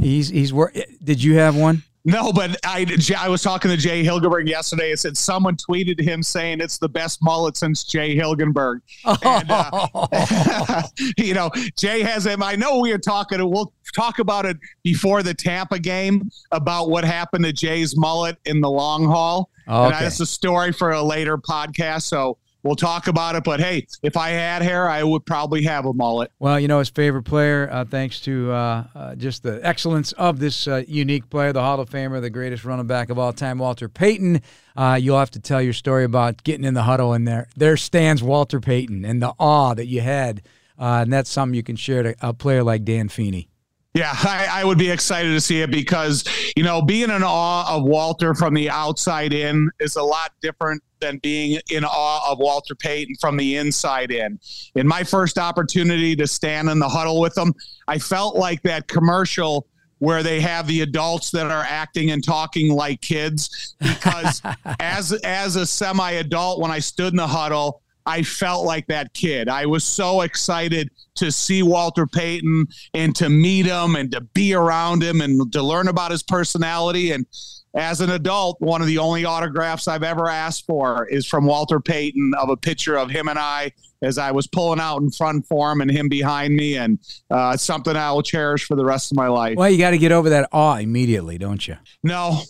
He's 0.00 0.28
he's 0.28 0.52
wor- 0.52 0.72
Did 1.02 1.22
you 1.22 1.36
have 1.36 1.56
one? 1.56 1.82
No, 2.04 2.32
but 2.32 2.56
I 2.64 2.86
I 3.18 3.28
was 3.28 3.42
talking 3.42 3.70
to 3.70 3.76
Jay 3.76 4.02
Hilgenberg 4.02 4.48
yesterday. 4.48 4.92
I 4.92 4.94
said 4.94 5.18
someone 5.18 5.56
tweeted 5.56 6.00
him 6.00 6.22
saying 6.22 6.60
it's 6.60 6.78
the 6.78 6.88
best 6.88 7.22
mullet 7.22 7.58
since 7.58 7.84
Jay 7.84 8.16
Hilgenberg. 8.16 8.80
And, 9.04 9.50
uh, 9.50 10.82
you 11.18 11.34
know, 11.34 11.50
Jay 11.76 12.02
has 12.02 12.24
him. 12.24 12.42
I 12.42 12.56
know 12.56 12.78
we 12.78 12.92
are 12.92 12.98
talking. 12.98 13.38
We'll 13.50 13.74
talk 13.94 14.18
about 14.18 14.46
it 14.46 14.56
before 14.82 15.22
the 15.22 15.34
Tampa 15.34 15.78
game 15.78 16.30
about 16.52 16.88
what 16.88 17.04
happened 17.04 17.44
to 17.44 17.52
Jay's 17.52 17.94
mullet 17.96 18.38
in 18.46 18.62
the 18.62 18.70
long 18.70 19.04
haul. 19.04 19.50
Okay. 19.68 19.84
And 19.84 20.04
that's 20.04 20.20
a 20.20 20.26
story 20.26 20.72
for 20.72 20.92
a 20.92 21.02
later 21.02 21.36
podcast. 21.36 22.02
So 22.02 22.38
we'll 22.62 22.76
talk 22.76 23.06
about 23.06 23.34
it. 23.34 23.44
But 23.44 23.60
hey, 23.60 23.86
if 24.02 24.16
I 24.16 24.30
had 24.30 24.62
hair, 24.62 24.88
I 24.88 25.02
would 25.02 25.24
probably 25.24 25.62
have 25.64 25.86
a 25.86 25.92
mullet. 25.92 26.32
Well, 26.38 26.58
you 26.58 26.68
know, 26.68 26.78
his 26.78 26.88
favorite 26.88 27.24
player, 27.24 27.68
uh, 27.70 27.84
thanks 27.84 28.20
to 28.20 28.52
uh, 28.52 28.84
uh, 28.94 29.14
just 29.16 29.42
the 29.42 29.60
excellence 29.66 30.12
of 30.12 30.38
this 30.38 30.66
uh, 30.66 30.82
unique 30.86 31.28
player, 31.30 31.52
the 31.52 31.62
Hall 31.62 31.80
of 31.80 31.90
Famer, 31.90 32.20
the 32.20 32.30
greatest 32.30 32.64
running 32.64 32.86
back 32.86 33.10
of 33.10 33.18
all 33.18 33.32
time, 33.32 33.58
Walter 33.58 33.88
Payton. 33.88 34.42
Uh, 34.76 34.98
you'll 35.00 35.18
have 35.18 35.30
to 35.32 35.40
tell 35.40 35.60
your 35.60 35.72
story 35.72 36.04
about 36.04 36.42
getting 36.44 36.64
in 36.64 36.74
the 36.74 36.84
huddle, 36.84 37.12
and 37.12 37.26
there, 37.26 37.48
there 37.56 37.76
stands 37.76 38.22
Walter 38.22 38.60
Payton 38.60 39.04
and 39.04 39.22
the 39.22 39.34
awe 39.38 39.74
that 39.74 39.86
you 39.86 40.00
had. 40.00 40.42
Uh, 40.78 41.00
and 41.02 41.12
that's 41.12 41.28
something 41.28 41.54
you 41.54 41.62
can 41.62 41.76
share 41.76 42.02
to 42.02 42.14
a 42.22 42.32
player 42.32 42.62
like 42.62 42.84
Dan 42.84 43.10
Feeney. 43.10 43.49
Yeah, 43.94 44.12
I, 44.14 44.48
I, 44.50 44.64
would 44.64 44.78
be 44.78 44.90
excited 44.90 45.30
to 45.30 45.40
see 45.40 45.62
it 45.62 45.70
because, 45.70 46.24
you 46.56 46.62
know, 46.62 46.80
being 46.80 47.10
in 47.10 47.22
awe 47.22 47.76
of 47.76 47.84
Walter 47.84 48.34
from 48.34 48.54
the 48.54 48.70
outside 48.70 49.32
in 49.32 49.70
is 49.80 49.96
a 49.96 50.02
lot 50.02 50.32
different 50.40 50.82
than 51.00 51.18
being 51.18 51.60
in 51.70 51.84
awe 51.84 52.30
of 52.30 52.38
Walter 52.38 52.74
Payton 52.74 53.16
from 53.20 53.36
the 53.36 53.56
inside 53.56 54.10
in. 54.10 54.38
In 54.74 54.86
my 54.86 55.02
first 55.02 55.38
opportunity 55.38 56.14
to 56.16 56.26
stand 56.26 56.68
in 56.68 56.78
the 56.78 56.88
huddle 56.88 57.20
with 57.20 57.36
him, 57.36 57.54
I 57.88 57.98
felt 57.98 58.36
like 58.36 58.62
that 58.62 58.86
commercial 58.86 59.66
where 59.98 60.22
they 60.22 60.40
have 60.40 60.66
the 60.66 60.80
adults 60.80 61.30
that 61.30 61.50
are 61.50 61.64
acting 61.66 62.10
and 62.10 62.24
talking 62.24 62.72
like 62.72 63.00
kids 63.00 63.74
because 63.78 64.40
as 64.80 65.12
as 65.24 65.56
a 65.56 65.66
semi 65.66 66.12
adult 66.12 66.60
when 66.60 66.70
I 66.70 66.78
stood 66.78 67.12
in 67.12 67.16
the 67.16 67.26
huddle 67.26 67.82
I 68.06 68.22
felt 68.22 68.64
like 68.64 68.86
that 68.88 69.12
kid. 69.14 69.48
I 69.48 69.66
was 69.66 69.84
so 69.84 70.22
excited 70.22 70.90
to 71.16 71.30
see 71.30 71.62
Walter 71.62 72.06
Payton 72.06 72.68
and 72.94 73.14
to 73.16 73.28
meet 73.28 73.66
him 73.66 73.96
and 73.96 74.10
to 74.12 74.20
be 74.20 74.54
around 74.54 75.02
him 75.02 75.20
and 75.20 75.52
to 75.52 75.62
learn 75.62 75.88
about 75.88 76.10
his 76.10 76.22
personality. 76.22 77.12
And 77.12 77.26
as 77.74 78.00
an 78.00 78.10
adult, 78.10 78.60
one 78.60 78.80
of 78.80 78.86
the 78.86 78.98
only 78.98 79.24
autographs 79.24 79.86
I've 79.86 80.02
ever 80.02 80.28
asked 80.28 80.66
for 80.66 81.06
is 81.06 81.26
from 81.26 81.46
Walter 81.46 81.78
Payton 81.78 82.32
of 82.38 82.48
a 82.48 82.56
picture 82.56 82.96
of 82.96 83.10
him 83.10 83.28
and 83.28 83.38
I 83.38 83.72
as 84.02 84.18
I 84.18 84.30
was 84.30 84.46
pulling 84.46 84.80
out 84.80 85.02
in 85.02 85.10
front 85.10 85.46
for 85.46 85.70
him 85.70 85.80
and 85.80 85.90
him 85.90 86.08
behind 86.08 86.56
me. 86.56 86.76
And 86.76 86.98
uh, 87.30 87.56
something 87.56 87.94
I 87.96 88.12
will 88.12 88.22
cherish 88.22 88.64
for 88.64 88.74
the 88.74 88.84
rest 88.84 89.12
of 89.12 89.16
my 89.16 89.28
life. 89.28 89.56
Well, 89.56 89.70
you 89.70 89.78
got 89.78 89.90
to 89.90 89.98
get 89.98 90.10
over 90.10 90.30
that 90.30 90.48
awe 90.52 90.76
immediately, 90.76 91.38
don't 91.38 91.66
you? 91.68 91.76
No, 92.02 92.40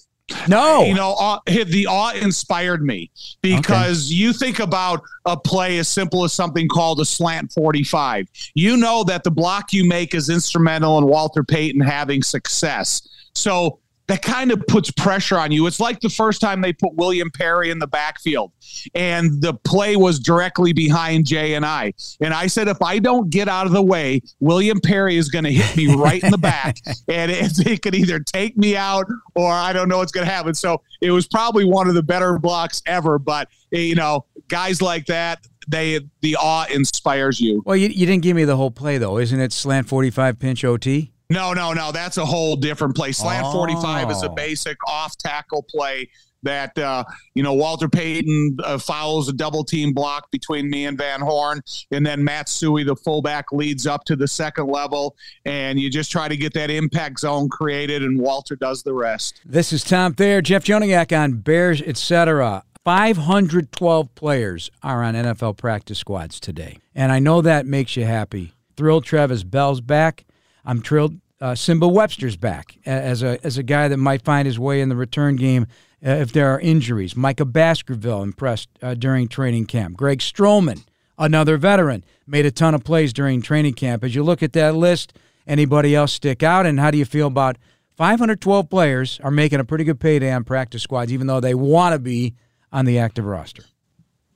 no, 0.48 0.84
you 0.84 0.94
know, 0.94 1.14
awe, 1.18 1.40
the 1.46 1.86
awe 1.86 2.12
inspired 2.12 2.82
me 2.82 3.10
because 3.42 4.06
okay. 4.06 4.14
you 4.14 4.32
think 4.32 4.58
about 4.58 5.02
a 5.26 5.36
play 5.36 5.78
as 5.78 5.88
simple 5.88 6.24
as 6.24 6.32
something 6.32 6.68
called 6.68 7.00
a 7.00 7.04
slant 7.04 7.52
45. 7.52 8.28
You 8.54 8.76
know 8.76 9.04
that 9.04 9.24
the 9.24 9.30
block 9.30 9.72
you 9.72 9.86
make 9.86 10.14
is 10.14 10.30
instrumental 10.30 10.98
in 10.98 11.06
Walter 11.06 11.44
Payton 11.44 11.80
having 11.80 12.22
success. 12.22 13.08
So 13.34 13.78
that 14.10 14.22
kind 14.22 14.50
of 14.50 14.66
puts 14.66 14.90
pressure 14.90 15.38
on 15.38 15.52
you. 15.52 15.66
It's 15.68 15.78
like 15.78 16.00
the 16.00 16.08
first 16.08 16.40
time 16.40 16.60
they 16.60 16.72
put 16.72 16.94
William 16.94 17.30
Perry 17.30 17.70
in 17.70 17.78
the 17.78 17.86
backfield 17.86 18.50
and 18.94 19.40
the 19.40 19.54
play 19.54 19.94
was 19.94 20.18
directly 20.18 20.72
behind 20.72 21.26
Jay 21.26 21.54
and 21.54 21.64
I. 21.64 21.92
And 22.20 22.34
I 22.34 22.48
said, 22.48 22.66
if 22.66 22.82
I 22.82 22.98
don't 22.98 23.30
get 23.30 23.48
out 23.48 23.66
of 23.66 23.72
the 23.72 23.82
way, 23.82 24.20
William 24.40 24.80
Perry 24.80 25.16
is 25.16 25.28
going 25.28 25.44
to 25.44 25.52
hit 25.52 25.76
me 25.76 25.94
right 25.94 26.20
in 26.24 26.32
the 26.32 26.38
back 26.38 26.78
and 27.08 27.30
it, 27.30 27.52
it 27.64 27.82
could 27.82 27.94
either 27.94 28.18
take 28.18 28.56
me 28.56 28.76
out 28.76 29.06
or 29.36 29.48
I 29.48 29.72
don't 29.72 29.88
know 29.88 29.98
what's 29.98 30.12
going 30.12 30.26
to 30.26 30.32
happen. 30.32 30.54
So 30.54 30.82
it 31.00 31.12
was 31.12 31.28
probably 31.28 31.64
one 31.64 31.88
of 31.88 31.94
the 31.94 32.02
better 32.02 32.36
blocks 32.40 32.82
ever. 32.86 33.16
But, 33.20 33.48
eh, 33.72 33.78
you 33.78 33.94
know, 33.94 34.24
guys 34.48 34.82
like 34.82 35.06
that, 35.06 35.46
they 35.68 36.00
the 36.20 36.34
awe 36.34 36.66
inspires 36.68 37.40
you. 37.40 37.62
Well, 37.64 37.76
you, 37.76 37.88
you 37.88 38.06
didn't 38.06 38.22
give 38.22 38.34
me 38.34 38.44
the 38.44 38.56
whole 38.56 38.72
play 38.72 38.98
though, 38.98 39.18
isn't 39.18 39.38
it? 39.38 39.52
Slant 39.52 39.88
forty 39.88 40.10
five 40.10 40.38
pinch 40.40 40.64
OT. 40.64 41.12
No, 41.30 41.52
no, 41.52 41.72
no. 41.72 41.92
That's 41.92 42.18
a 42.18 42.24
whole 42.26 42.56
different 42.56 42.94
play. 42.96 43.12
Slant 43.12 43.46
Oh. 43.46 43.52
45 43.52 44.10
is 44.10 44.22
a 44.22 44.28
basic 44.28 44.76
off 44.86 45.16
tackle 45.16 45.62
play 45.62 46.10
that, 46.42 46.76
uh, 46.78 47.04
you 47.34 47.42
know, 47.42 47.52
Walter 47.52 47.86
Payton 47.88 48.56
uh, 48.64 48.78
follows 48.78 49.28
a 49.28 49.32
double 49.32 49.62
team 49.62 49.92
block 49.92 50.30
between 50.30 50.70
me 50.70 50.86
and 50.86 50.96
Van 50.96 51.20
Horne. 51.20 51.60
And 51.90 52.04
then 52.04 52.24
Matt 52.24 52.46
Suhey, 52.46 52.84
the 52.86 52.96
fullback, 52.96 53.52
leads 53.52 53.86
up 53.86 54.04
to 54.06 54.16
the 54.16 54.26
second 54.26 54.68
level. 54.68 55.16
And 55.44 55.78
you 55.78 55.90
just 55.90 56.10
try 56.10 56.28
to 56.28 56.36
get 56.36 56.54
that 56.54 56.70
impact 56.70 57.20
zone 57.20 57.48
created, 57.50 58.02
and 58.02 58.18
Walter 58.18 58.56
does 58.56 58.82
the 58.82 58.94
rest. 58.94 59.40
This 59.44 59.72
is 59.72 59.84
Tom 59.84 60.14
Thayer, 60.14 60.40
Jeff 60.40 60.64
Joniak 60.64 61.16
on 61.16 61.32
Bears, 61.42 61.82
etc. 61.82 62.64
512 62.84 64.14
players 64.14 64.70
are 64.82 65.02
on 65.02 65.14
NFL 65.14 65.58
practice 65.58 65.98
squads 65.98 66.40
today. 66.40 66.78
And 66.94 67.12
I 67.12 67.18
know 67.18 67.42
that 67.42 67.66
makes 67.66 67.96
you 67.96 68.04
happy. 68.06 68.54
Thrilled 68.76 69.04
Travis 69.04 69.42
Bell's 69.44 69.82
back. 69.82 70.24
I'm 70.64 70.82
thrilled 70.82 71.20
uh, 71.40 71.52
Nsimba 71.52 71.90
Webster's 71.90 72.36
back 72.36 72.76
as 72.84 73.22
a, 73.22 73.44
as 73.44 73.56
a 73.58 73.62
guy 73.62 73.88
that 73.88 73.96
might 73.96 74.22
find 74.22 74.46
his 74.46 74.58
way 74.58 74.80
in 74.80 74.88
the 74.88 74.96
return 74.96 75.36
game 75.36 75.66
uh, 76.04 76.10
if 76.10 76.32
there 76.32 76.52
are 76.52 76.60
injuries. 76.60 77.16
Micah 77.16 77.44
Baskerville 77.44 78.22
impressed 78.22 78.68
uh, 78.82 78.94
during 78.94 79.28
training 79.28 79.66
camp. 79.66 79.96
Greg 79.96 80.18
Stroman, 80.18 80.84
another 81.18 81.56
veteran, 81.56 82.04
made 82.26 82.46
a 82.46 82.50
ton 82.50 82.74
of 82.74 82.84
plays 82.84 83.12
during 83.12 83.42
training 83.42 83.74
camp. 83.74 84.04
As 84.04 84.14
you 84.14 84.22
look 84.22 84.42
at 84.42 84.52
that 84.52 84.74
list, 84.74 85.16
anybody 85.46 85.94
else 85.94 86.12
stick 86.12 86.42
out? 86.42 86.66
And 86.66 86.78
how 86.78 86.90
do 86.90 86.98
you 86.98 87.04
feel 87.04 87.26
about 87.26 87.56
512 87.96 88.68
players 88.70 89.20
are 89.22 89.30
making 89.30 89.60
a 89.60 89.64
pretty 89.64 89.84
good 89.84 90.00
payday 90.00 90.32
on 90.32 90.44
practice 90.44 90.82
squads, 90.82 91.12
even 91.12 91.26
though 91.26 91.40
they 91.40 91.54
want 91.54 91.94
to 91.94 91.98
be 91.98 92.34
on 92.72 92.84
the 92.84 92.98
active 92.98 93.24
roster? 93.24 93.64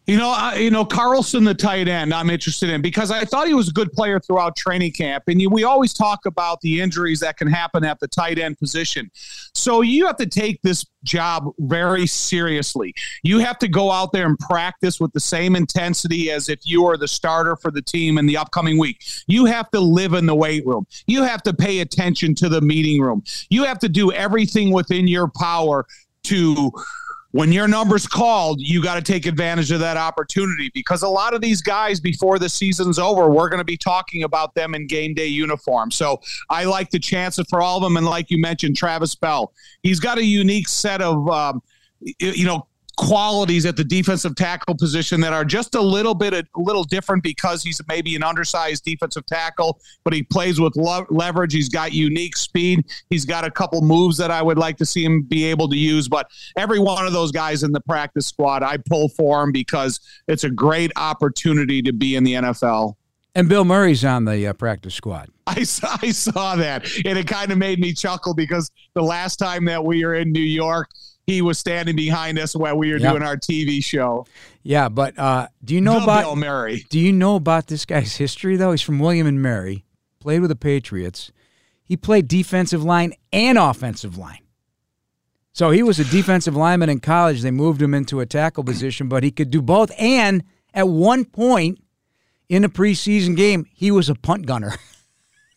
You 0.07 0.19
know, 0.19 0.29
I, 0.37 0.57
you 0.57 0.71
know 0.71 0.85
Carlson, 0.85 1.45
the 1.45 1.55
tight 1.55 1.88
end. 1.88 2.12
I'm 2.12 2.29
interested 2.29 2.69
in 2.69 2.83
because 2.83 3.11
I 3.11 3.25
thought 3.25 3.47
he 3.47 3.55
was 3.55 3.69
a 3.69 3.73
good 3.73 3.90
player 3.93 4.21
throughout 4.21 4.55
training 4.55 4.93
camp, 4.93 5.25
and 5.29 5.40
you, 5.40 5.49
we 5.49 5.64
always 5.64 5.95
talk 5.95 6.27
about 6.27 6.61
the 6.61 6.83
injuries 6.83 7.21
that 7.21 7.38
can 7.38 7.49
happen 7.49 7.85
at 7.85 8.01
the 8.01 8.09
tight 8.09 8.38
end 8.38 8.59
position. 8.59 9.11
So 9.55 9.81
you 9.81 10.07
have 10.07 10.19
to 10.19 10.27
take 10.27 10.61
this 10.61 10.85
job 11.05 11.51
very 11.59 12.07
seriously. 12.07 12.95
You 13.23 13.38
have 13.38 13.59
to 13.61 13.69
go 13.69 13.90
out 13.90 14.12
there 14.12 14.27
and 14.27 14.38
practice 14.38 15.01
with 15.01 15.12
the 15.12 15.21
same 15.21 15.57
intensity 15.57 16.31
as 16.31 16.51
if 16.51 16.61
you 16.64 16.85
are 16.87 16.99
the 16.99 17.09
starter 17.09 17.57
for 17.57 17.71
the 17.71 17.83
team 17.83 18.19
in 18.19 18.27
the 18.27 18.37
upcoming 18.37 18.79
week. 18.79 19.03
You 19.27 19.47
have 19.47 19.71
to 19.71 19.81
live 19.81 20.12
in 20.12 20.27
the 20.27 20.35
weight 20.35 20.67
room. 20.67 20.87
You 21.07 21.23
have 21.23 21.43
to 21.45 21.55
pay 21.55 21.81
attention 21.81 22.35
to 22.37 22.51
the 22.51 22.61
meeting 22.61 23.01
room. 23.01 23.23
You 23.49 23.64
have 23.64 23.79
to 23.79 23.88
do 23.88 24.12
everything 24.12 24.71
within 24.71 25.09
your 25.09 25.29
power 25.29 25.87
to 26.25 26.73
when 27.35 27.51
your 27.51 27.66
number's 27.66 28.07
called, 28.07 28.61
you 28.61 28.81
got 28.81 28.94
to 28.94 29.03
take 29.03 29.27
advantage 29.27 29.73
of 29.73 29.81
that 29.81 29.97
opportunity 29.97 30.70
because 30.73 31.03
a 31.03 31.09
lot 31.09 31.35
of 31.35 31.40
these 31.40 31.61
guys, 31.61 31.99
before 31.99 32.38
the 32.38 32.49
season's 32.49 32.97
over, 32.97 33.29
we're 33.29 33.49
going 33.49 33.59
to 33.59 33.64
be 33.64 33.77
talking 33.77 34.23
about 34.23 34.55
them 34.55 34.73
in 34.73 34.87
game 34.87 35.14
day 35.14 35.27
uniform. 35.27 35.90
So 35.90 36.20
I 36.49 36.62
like 36.62 36.90
the 36.90 37.01
chances 37.01 37.44
for 37.51 37.61
all 37.61 37.79
of 37.79 37.83
them. 37.83 37.97
And 37.97 38.07
like 38.07 38.31
you 38.31 38.40
mentioned, 38.40 38.77
Travis 38.77 39.16
Bell, 39.16 39.53
he's 39.83 39.99
got 39.99 40.16
a 40.16 40.25
unique 40.25 40.68
set 40.68 41.03
of, 41.03 41.29
um, 41.29 41.61
you 42.20 42.47
know, 42.47 42.68
qualities 42.96 43.66
at 43.66 43.76
the 43.76 43.85
defensive 43.85 44.35
tackle 44.35 44.74
position 44.76 45.20
that 45.20 45.33
are 45.33 45.44
just 45.44 45.74
a 45.74 45.80
little 45.80 46.14
bit 46.14 46.35
a 46.35 46.44
little 46.57 46.85
different 46.85 47.22
because 47.22 47.62
he's 47.62 47.80
maybe 47.88 48.14
an 48.16 48.22
undersized 48.22 48.85
defensive 48.85 49.26
tackle, 49.26 49.80
but 50.04 50.12
he 50.12 50.22
plays 50.22 50.61
with 50.61 50.76
lo- 50.76 51.07
leverage. 51.11 51.52
He's 51.52 51.68
got 51.68 51.92
unique 51.92 52.37
speed. 52.37 52.87
He's 53.11 53.24
got 53.24 53.44
a 53.44 53.50
couple 53.50 53.83
moves 53.83 54.16
that 54.18 54.30
I 54.30 54.42
would 54.42 54.59
like 54.59 54.76
to 54.78 54.87
see 54.87 55.04
him 55.04 55.22
be 55.22 55.44
able 55.44 55.68
to 55.68 55.76
use. 55.76 56.09
But 56.09 56.30
every 56.57 56.78
one 56.78 57.07
of 57.07 57.12
those 57.12 57.33
guys 57.33 57.62
in 57.62 57.72
the 57.72 57.80
practice 57.80 58.26
squad, 58.26 58.62
I 58.62 58.76
pull 58.76 59.09
for 59.09 59.42
him 59.42 59.52
because 59.52 60.00
it's 60.28 60.44
a 60.44 60.50
great 60.50 60.92
opportunity 60.96 61.83
to 61.83 61.92
be 61.92 62.16
in 62.16 62.24
the 62.24 62.35
NFL. 62.35 62.94
And 63.37 63.48
Bill 63.48 63.64
Murray's 63.64 64.04
on 64.04 64.24
the 64.24 64.46
uh, 64.46 64.52
practice 64.52 64.94
squad. 64.94 65.28
I 65.46 65.64
saw, 65.64 65.96
I 66.02 66.11
saw 66.11 66.57
that, 66.57 66.87
and 67.04 67.18
it 67.18 67.26
kind 67.26 67.50
of 67.50 67.59
made 67.59 67.80
me 67.80 67.92
chuckle 67.92 68.35
because 68.35 68.70
the 68.94 69.02
last 69.02 69.37
time 69.37 69.64
that 69.66 69.85
we 69.85 70.04
were 70.04 70.14
in 70.14 70.33
New 70.33 70.40
York, 70.40 70.88
he 71.27 71.41
was 71.43 71.59
standing 71.59 71.97
behind 71.97 72.39
us 72.39 72.55
while 72.55 72.77
we 72.77 72.91
were 72.93 72.99
Yep. 72.99 73.11
doing 73.13 73.23
our 73.23 73.37
TV 73.37 73.83
show. 73.83 74.27
Yeah, 74.63 74.89
but 74.89 75.19
uh, 75.19 75.49
do 75.65 75.75
you 75.75 75.81
know 75.81 75.95
Bill 75.95 76.03
about 76.05 76.23
Bill 76.23 76.37
Murray? 76.37 76.85
Do 76.91 76.99
you 77.01 77.13
know 77.13 77.37
about 77.37 77.67
this 77.69 77.85
guy's 77.85 78.17
history 78.17 78.57
though? 78.57 78.71
He's 78.73 78.83
from 78.83 78.99
William 78.99 79.27
and 79.27 79.41
Mary, 79.43 79.85
played 80.21 80.41
with 80.41 80.51
the 80.51 80.57
Patriots. 80.57 81.33
He 81.85 81.97
played 81.97 82.29
defensive 82.29 82.83
line 82.83 83.13
and 83.33 83.59
offensive 83.59 84.17
line. 84.17 84.39
So 85.53 85.71
he 85.71 85.83
was 85.83 85.99
a 86.01 86.05
defensive 86.05 86.57
lineman 86.57 86.89
in 86.89 86.99
college. 87.01 87.43
They 87.43 87.51
moved 87.53 87.81
him 87.81 87.95
into 87.95 88.21
a 88.21 88.27
tackle 88.27 88.65
position, 88.65 89.09
but 89.09 89.23
he 89.23 89.31
could 89.31 89.51
do 89.51 89.63
both. 89.63 89.93
And 89.99 90.43
at 90.73 90.89
one 90.89 91.25
point 91.25 91.79
in 92.49 92.65
a 92.65 92.69
preseason 92.69 93.37
game, 93.37 93.65
he 93.73 93.91
was 93.91 94.09
a 94.09 94.15
punt 94.15 94.47
gunner. 94.47 94.75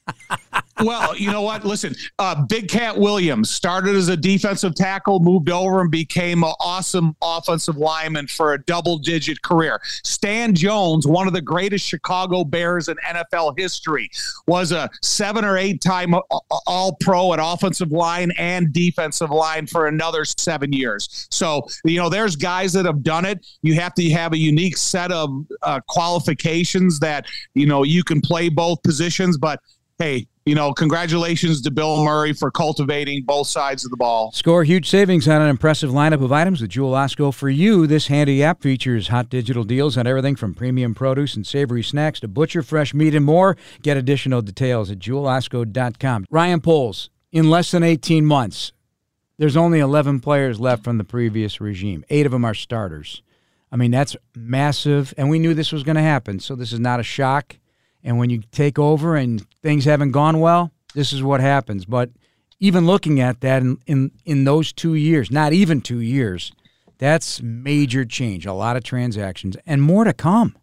well, 0.81 1.15
you 1.15 1.31
know 1.31 1.41
what? 1.41 1.65
Listen, 1.65 1.95
uh, 2.19 2.43
Big 2.45 2.67
Cat 2.67 2.97
Williams 2.97 3.49
started 3.49 3.95
as 3.95 4.09
a 4.09 4.17
defensive 4.17 4.75
tackle, 4.75 5.19
moved 5.19 5.49
over 5.49 5.81
and 5.81 5.91
became 5.91 6.43
an 6.43 6.53
awesome 6.59 7.15
offensive 7.21 7.77
lineman 7.77 8.27
for 8.27 8.53
a 8.53 8.63
double 8.63 8.97
digit 8.97 9.41
career. 9.41 9.81
Stan 10.03 10.53
Jones, 10.53 11.07
one 11.07 11.27
of 11.27 11.33
the 11.33 11.41
greatest 11.41 11.85
Chicago 11.85 12.43
Bears 12.43 12.87
in 12.87 12.97
NFL 13.05 13.57
history, 13.57 14.09
was 14.47 14.71
a 14.71 14.89
seven 15.01 15.43
or 15.45 15.57
eight 15.57 15.81
time 15.81 16.13
all 16.65 16.97
pro 16.99 17.33
at 17.33 17.39
offensive 17.41 17.91
line 17.91 18.31
and 18.37 18.71
defensive 18.73 19.31
line 19.31 19.67
for 19.67 19.87
another 19.87 20.25
seven 20.25 20.71
years. 20.71 21.27
So, 21.31 21.67
you 21.83 21.97
know, 21.97 22.09
there's 22.09 22.35
guys 22.35 22.73
that 22.73 22.85
have 22.85 23.03
done 23.03 23.25
it. 23.25 23.45
You 23.61 23.75
have 23.75 23.93
to 23.95 24.09
have 24.11 24.33
a 24.33 24.37
unique 24.37 24.77
set 24.77 25.11
of 25.11 25.45
uh, 25.61 25.79
qualifications 25.87 26.99
that, 26.99 27.25
you 27.53 27.65
know, 27.65 27.83
you 27.83 28.03
can 28.03 28.21
play 28.21 28.49
both 28.49 28.81
positions, 28.83 29.37
but 29.37 29.59
hey, 29.99 30.27
you 30.47 30.55
know, 30.55 30.71
congratulations 30.71 31.61
to 31.61 31.69
Bill 31.69 32.05
Murray 32.05 32.31
for 32.31 32.49
cultivating 32.49 33.21
both 33.23 33.47
sides 33.47 33.83
of 33.83 33.91
the 33.91 33.97
ball. 33.97 34.31
Score 34.31 34.63
huge 34.63 34.89
savings 34.89 35.27
on 35.27 35.41
an 35.41 35.49
impressive 35.49 35.89
lineup 35.89 36.23
of 36.23 36.31
items 36.31 36.61
with 36.61 36.69
Jewel 36.69 36.93
Osco 36.93 37.33
for 37.33 37.49
you. 37.49 37.85
This 37.85 38.07
handy 38.07 38.41
app 38.41 38.61
features 38.61 39.09
hot 39.09 39.29
digital 39.29 39.65
deals 39.65 39.97
on 39.97 40.07
everything 40.07 40.37
from 40.37 40.53
premium 40.53 40.95
produce 40.95 41.35
and 41.35 41.45
savory 41.45 41.83
snacks 41.83 42.21
to 42.21 42.29
butcher 42.29 42.63
fresh 42.63 42.93
meat 42.93 43.13
and 43.13 43.25
more. 43.25 43.57
Get 43.81 43.97
additional 43.97 44.41
details 44.41 44.89
at 44.89 44.99
jewelosco.com. 44.99 46.25
Ryan 46.31 46.61
Poles, 46.61 47.09
in 47.33 47.49
less 47.49 47.71
than 47.71 47.83
18 47.83 48.25
months, 48.25 48.71
there's 49.37 49.57
only 49.57 49.79
11 49.79 50.21
players 50.21 50.61
left 50.61 50.81
from 50.81 50.97
the 50.97 51.03
previous 51.03 51.59
regime. 51.59 52.05
Eight 52.09 52.25
of 52.25 52.31
them 52.31 52.45
are 52.45 52.53
starters. 52.53 53.21
I 53.69 53.75
mean, 53.75 53.91
that's 53.91 54.15
massive, 54.33 55.13
and 55.17 55.29
we 55.29 55.39
knew 55.39 55.53
this 55.53 55.73
was 55.73 55.83
going 55.83 55.97
to 55.97 56.01
happen, 56.01 56.39
so 56.39 56.55
this 56.55 56.71
is 56.71 56.79
not 56.79 57.01
a 57.01 57.03
shock. 57.03 57.57
And 58.07 58.17
when 58.17 58.29
you 58.29 58.41
take 58.53 58.79
over 58.79 59.17
and 59.17 59.45
things 59.61 59.83
haven't 59.83 60.11
gone 60.11 60.39
well, 60.39 60.71
this 60.93 61.11
is 61.11 61.21
what 61.21 61.41
happens. 61.41 61.83
But 61.83 62.09
even 62.57 62.85
looking 62.85 63.19
at 63.19 63.41
that 63.41 63.61
in, 63.61 63.79
in, 63.85 64.11
in 64.23 64.45
those 64.45 64.71
two 64.71 64.93
years, 64.93 65.29
not 65.29 65.51
even 65.51 65.81
two 65.81 65.99
years, 65.99 66.53
that's 66.99 67.41
major 67.41 68.05
change. 68.05 68.45
A 68.45 68.53
lot 68.53 68.77
of 68.77 68.83
transactions 68.83 69.57
and 69.65 69.81
more 69.81 70.05
to 70.05 70.13
come. 70.13 70.55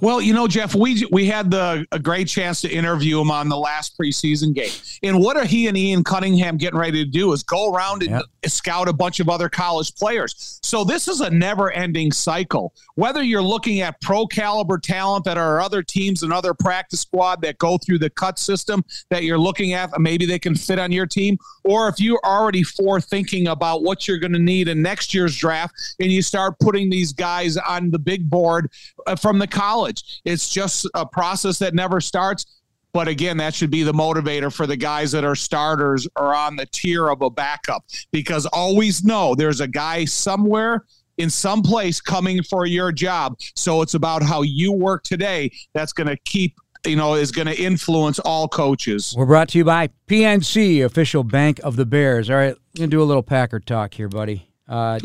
Well, 0.00 0.20
you 0.20 0.32
know, 0.34 0.46
Jeff, 0.48 0.74
we 0.74 1.06
we 1.10 1.26
had 1.26 1.50
the 1.50 1.86
a 1.92 1.98
great 1.98 2.28
chance 2.28 2.60
to 2.62 2.68
interview 2.70 3.20
him 3.20 3.30
on 3.30 3.48
the 3.48 3.56
last 3.56 3.98
preseason 3.98 4.54
game. 4.54 4.70
And 5.02 5.20
what 5.20 5.36
are 5.36 5.44
he 5.44 5.66
and 5.68 5.76
Ian 5.76 6.04
Cunningham 6.04 6.56
getting 6.56 6.78
ready 6.78 7.04
to 7.04 7.10
do 7.10 7.32
is 7.32 7.42
go 7.42 7.72
around 7.72 8.02
and 8.02 8.10
Yep. 8.10 8.22
scout 8.46 8.88
a 8.88 8.92
bunch 8.92 9.20
of 9.20 9.28
other 9.28 9.48
college 9.48 9.94
players. 9.94 10.58
So 10.62 10.82
this 10.84 11.08
is 11.08 11.20
a 11.20 11.30
never-ending 11.30 12.12
cycle. 12.12 12.72
Whether 12.94 13.22
you're 13.22 13.42
looking 13.42 13.80
at 13.80 14.00
pro 14.00 14.26
caliber 14.26 14.78
talent 14.78 15.24
that 15.24 15.36
are 15.38 15.60
other 15.60 15.82
teams 15.82 16.22
and 16.22 16.32
other 16.32 16.54
practice 16.54 17.00
squad 17.00 17.42
that 17.42 17.58
go 17.58 17.78
through 17.78 17.98
the 17.98 18.10
cut 18.10 18.38
system 18.38 18.84
that 19.10 19.24
you're 19.24 19.38
looking 19.38 19.72
at, 19.74 19.90
maybe 19.98 20.26
they 20.26 20.38
can 20.38 20.54
fit 20.54 20.78
on 20.78 20.90
your 20.92 21.06
team, 21.06 21.38
or 21.64 21.88
if 21.88 22.00
you're 22.00 22.20
already 22.24 22.62
forethinking 22.62 23.50
about 23.50 23.82
what 23.82 24.08
you're 24.08 24.18
going 24.18 24.32
to 24.32 24.38
need 24.38 24.68
in 24.68 24.80
next 24.82 25.12
year's 25.14 25.36
draft 25.36 25.74
and 26.00 26.10
you 26.10 26.22
start 26.22 26.58
putting 26.60 26.88
these 26.90 27.12
guys 27.12 27.56
on 27.56 27.90
the 27.90 27.98
big 27.98 28.28
board 28.28 28.70
uh, 29.06 29.14
from 29.14 29.38
the 29.38 29.46
college. 29.46 29.77
It's 29.86 30.48
just 30.48 30.88
a 30.94 31.06
process 31.06 31.58
that 31.58 31.74
never 31.74 32.00
starts. 32.00 32.46
But 32.92 33.06
again, 33.06 33.36
that 33.36 33.54
should 33.54 33.70
be 33.70 33.82
the 33.82 33.92
motivator 33.92 34.52
for 34.52 34.66
the 34.66 34.76
guys 34.76 35.12
that 35.12 35.24
are 35.24 35.34
starters 35.34 36.08
or 36.16 36.34
on 36.34 36.56
the 36.56 36.66
tier 36.72 37.08
of 37.08 37.22
a 37.22 37.30
backup 37.30 37.84
because 38.12 38.46
always 38.46 39.04
know 39.04 39.34
there's 39.34 39.60
a 39.60 39.68
guy 39.68 40.04
somewhere 40.04 40.84
in 41.18 41.28
some 41.28 41.62
place 41.62 42.00
coming 42.00 42.42
for 42.42 42.64
your 42.64 42.90
job. 42.90 43.36
So 43.54 43.82
it's 43.82 43.94
about 43.94 44.22
how 44.22 44.42
you 44.42 44.72
work 44.72 45.02
today 45.02 45.50
that's 45.74 45.92
going 45.92 46.06
to 46.06 46.16
keep, 46.24 46.56
you 46.86 46.96
know, 46.96 47.14
is 47.14 47.30
going 47.30 47.48
to 47.48 47.60
influence 47.60 48.18
all 48.20 48.48
coaches. 48.48 49.14
We're 49.16 49.26
brought 49.26 49.50
to 49.50 49.58
you 49.58 49.64
by 49.64 49.90
PNC, 50.06 50.84
official 50.84 51.24
bank 51.24 51.60
of 51.62 51.76
the 51.76 51.84
Bears. 51.84 52.30
All 52.30 52.36
right, 52.36 52.54
going 52.76 52.88
to 52.90 52.96
do 52.96 53.02
a 53.02 53.04
little 53.04 53.22
Packer 53.22 53.60
talk 53.60 53.94
here, 53.94 54.08
buddy. 54.08 54.47
Uh, 54.68 54.98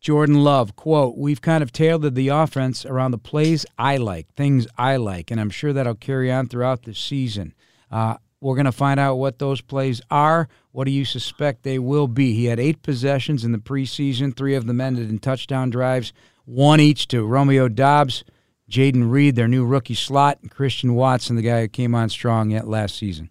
Jordan 0.00 0.44
Love, 0.44 0.76
quote, 0.76 1.16
We've 1.16 1.40
kind 1.40 1.62
of 1.62 1.72
tailored 1.72 2.14
the 2.14 2.28
offense 2.28 2.86
around 2.86 3.10
the 3.10 3.18
plays 3.18 3.66
I 3.78 3.96
like, 3.96 4.32
things 4.34 4.66
I 4.78 4.96
like, 4.96 5.30
and 5.30 5.40
I'm 5.40 5.50
sure 5.50 5.72
that'll 5.72 5.96
carry 5.96 6.30
on 6.30 6.46
throughout 6.46 6.84
the 6.84 6.94
season. 6.94 7.54
Uh, 7.90 8.16
we're 8.40 8.54
going 8.54 8.66
to 8.66 8.72
find 8.72 8.98
out 8.98 9.16
what 9.16 9.38
those 9.38 9.60
plays 9.60 10.00
are. 10.10 10.48
What 10.72 10.84
do 10.84 10.92
you 10.92 11.04
suspect 11.04 11.62
they 11.62 11.78
will 11.78 12.06
be? 12.06 12.32
He 12.34 12.46
had 12.46 12.60
eight 12.60 12.82
possessions 12.82 13.44
in 13.44 13.52
the 13.52 13.58
preseason, 13.58 14.34
three 14.34 14.54
of 14.54 14.66
them 14.66 14.80
ended 14.80 15.10
in 15.10 15.18
touchdown 15.18 15.70
drives, 15.70 16.12
one 16.44 16.80
each 16.80 17.08
to 17.08 17.24
Romeo 17.24 17.68
Doubs, 17.68 18.24
Jayden 18.70 19.10
Reed, 19.10 19.34
their 19.34 19.48
new 19.48 19.66
rookie 19.66 19.94
slot, 19.94 20.38
and 20.40 20.50
Christian 20.50 20.94
Watson, 20.94 21.36
the 21.36 21.42
guy 21.42 21.62
who 21.62 21.68
came 21.68 21.94
on 21.94 22.08
strong 22.08 22.50
yet 22.50 22.68
last 22.68 22.96
season. 22.96 23.28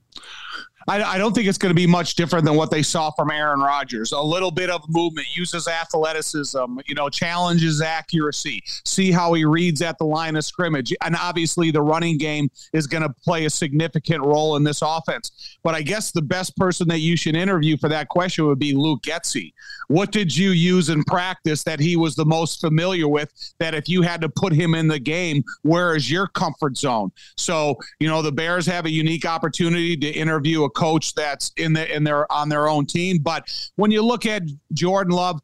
I, 0.90 1.04
I 1.04 1.18
don't 1.20 1.36
think 1.36 1.48
it's 1.48 1.60
going 1.60 1.70
to 1.70 1.76
be 1.76 1.86
much 1.86 2.16
different 2.16 2.46
than 2.46 2.56
what 2.56 2.72
they 2.72 2.82
saw 2.82 3.12
from 3.12 3.30
Aaron 3.30 3.60
Rodgers. 3.60 4.12
A 4.12 4.20
little 4.20 4.50
bit 4.50 4.72
of 4.72 4.82
movement, 4.90 5.28
uses 5.36 5.68
athleticism, 5.68 6.80
you 6.88 6.96
know, 6.96 7.10
challenges 7.10 7.80
accuracy, 7.80 8.64
see 8.86 9.12
how 9.12 9.34
he 9.34 9.46
reads 9.46 9.84
at 9.84 10.00
the 10.00 10.06
line 10.06 10.36
of 10.36 10.44
scrimmage. 10.44 10.92
And 11.04 11.16
obviously, 11.16 11.70
the 11.70 11.82
running 11.82 12.18
game 12.18 12.50
is 12.74 12.88
going 12.88 13.04
to 13.04 13.10
play 13.24 13.46
a 13.46 13.52
significant 13.52 14.24
role 14.24 14.56
in 14.56 14.64
this 14.64 14.82
offense. 14.82 15.60
But 15.64 15.76
I 15.76 15.84
guess 15.84 16.12
the 16.12 16.24
best 16.24 16.58
person 16.58 16.88
that 16.88 17.00
you 17.00 17.16
should 17.16 17.36
interview 17.36 17.78
for 17.78 17.90
that 17.90 18.08
question 18.08 18.48
would 18.48 18.60
be 18.60 18.74
Luke 18.74 19.04
Getsy. 19.04 19.54
What 19.90 20.12
did 20.12 20.36
you 20.36 20.52
use 20.52 20.90
in 20.90 21.04
practice 21.04 21.64
that 21.66 21.80
he 21.80 21.98
was 21.98 22.16
the 22.16 22.26
most 22.26 22.62
familiar 22.62 23.08
with? 23.08 23.32
That 23.60 23.76
if 23.76 23.88
you 23.88 24.02
had 24.02 24.22
to 24.22 24.30
put 24.30 24.54
him 24.54 24.74
in 24.74 24.88
the 24.88 25.00
game, 25.00 25.44
where 25.62 25.96
is 25.96 26.10
your 26.10 26.28
comfort 26.28 26.78
zone? 26.78 27.12
So, 27.38 27.78
you 28.00 28.08
know, 28.08 28.24
the 28.24 28.32
Bears 28.32 28.66
have 28.66 28.86
a 28.86 28.92
unique 28.92 29.26
opportunity 29.26 29.96
to 29.98 30.10
interview 30.10 30.64
a 30.64 30.79
coach 30.80 31.14
that's 31.14 31.52
in 31.58 31.74
the 31.74 31.94
in 31.94 32.04
their 32.04 32.32
on 32.32 32.48
their 32.50 32.68
own 32.68 32.86
team. 32.86 33.20
But 33.20 33.52
when 33.76 33.92
you 33.92 34.02
look 34.02 34.26
at 34.26 34.44
Jordan 34.74 35.14
Love, 35.14 35.42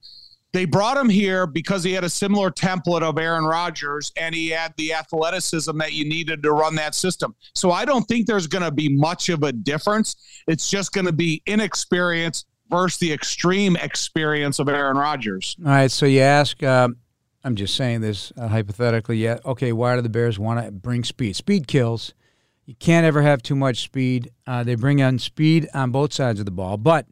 they 0.53 0.63
brought 0.63 0.95
him 0.95 1.09
here 1.09 1.45
because 1.45 1.83
he 1.83 1.91
had 1.91 2.05
a 2.05 2.09
similar 2.09 2.49
template 2.49 3.01
of 3.01 3.17
Aaron 3.17 3.43
Rodgers 3.43 4.13
and 4.15 4.33
he 4.33 4.47
had 4.47 4.73
the 4.77 4.93
athleticism 4.93 5.77
that 5.79 5.91
you 5.91 6.07
needed 6.07 6.41
to 6.43 6.53
run 6.53 6.75
that 6.75 6.95
system. 6.95 7.35
So 7.53 7.71
I 7.71 7.83
don't 7.83 8.03
think 8.03 8.25
there's 8.25 8.47
going 8.47 8.63
to 8.63 8.71
be 8.71 8.87
much 8.87 9.27
of 9.27 9.43
a 9.43 9.51
difference. 9.51 10.15
It's 10.47 10.69
just 10.69 10.93
going 10.93 11.07
to 11.07 11.11
be 11.11 11.41
inexperience 11.45 12.45
versus 12.69 12.99
the 12.99 13.11
extreme 13.11 13.75
experience 13.75 14.59
of 14.59 14.69
Aaron 14.69 14.95
Rodgers. 14.95 15.57
All 15.59 15.71
right. 15.71 15.91
So 15.91 16.05
you 16.05 16.21
ask, 16.21 16.63
uh, 16.63 16.87
I'm 17.43 17.55
just 17.55 17.75
saying 17.75 17.99
this 17.99 18.31
uh, 18.37 18.47
hypothetically. 18.47 19.17
Yeah. 19.17 19.39
Okay. 19.45 19.73
Why 19.73 19.95
do 19.97 20.01
the 20.01 20.09
Bears 20.09 20.39
want 20.39 20.65
to 20.65 20.71
bring 20.71 21.03
speed? 21.03 21.35
Speed 21.35 21.67
kills. 21.67 22.13
You 22.65 22.75
can't 22.75 23.05
ever 23.05 23.21
have 23.21 23.43
too 23.43 23.55
much 23.55 23.81
speed. 23.81 24.31
Uh, 24.47 24.63
they 24.63 24.75
bring 24.75 25.01
on 25.01 25.19
speed 25.19 25.69
on 25.73 25.91
both 25.91 26.13
sides 26.13 26.39
of 26.39 26.45
the 26.45 26.51
ball, 26.51 26.77
but 26.77 27.05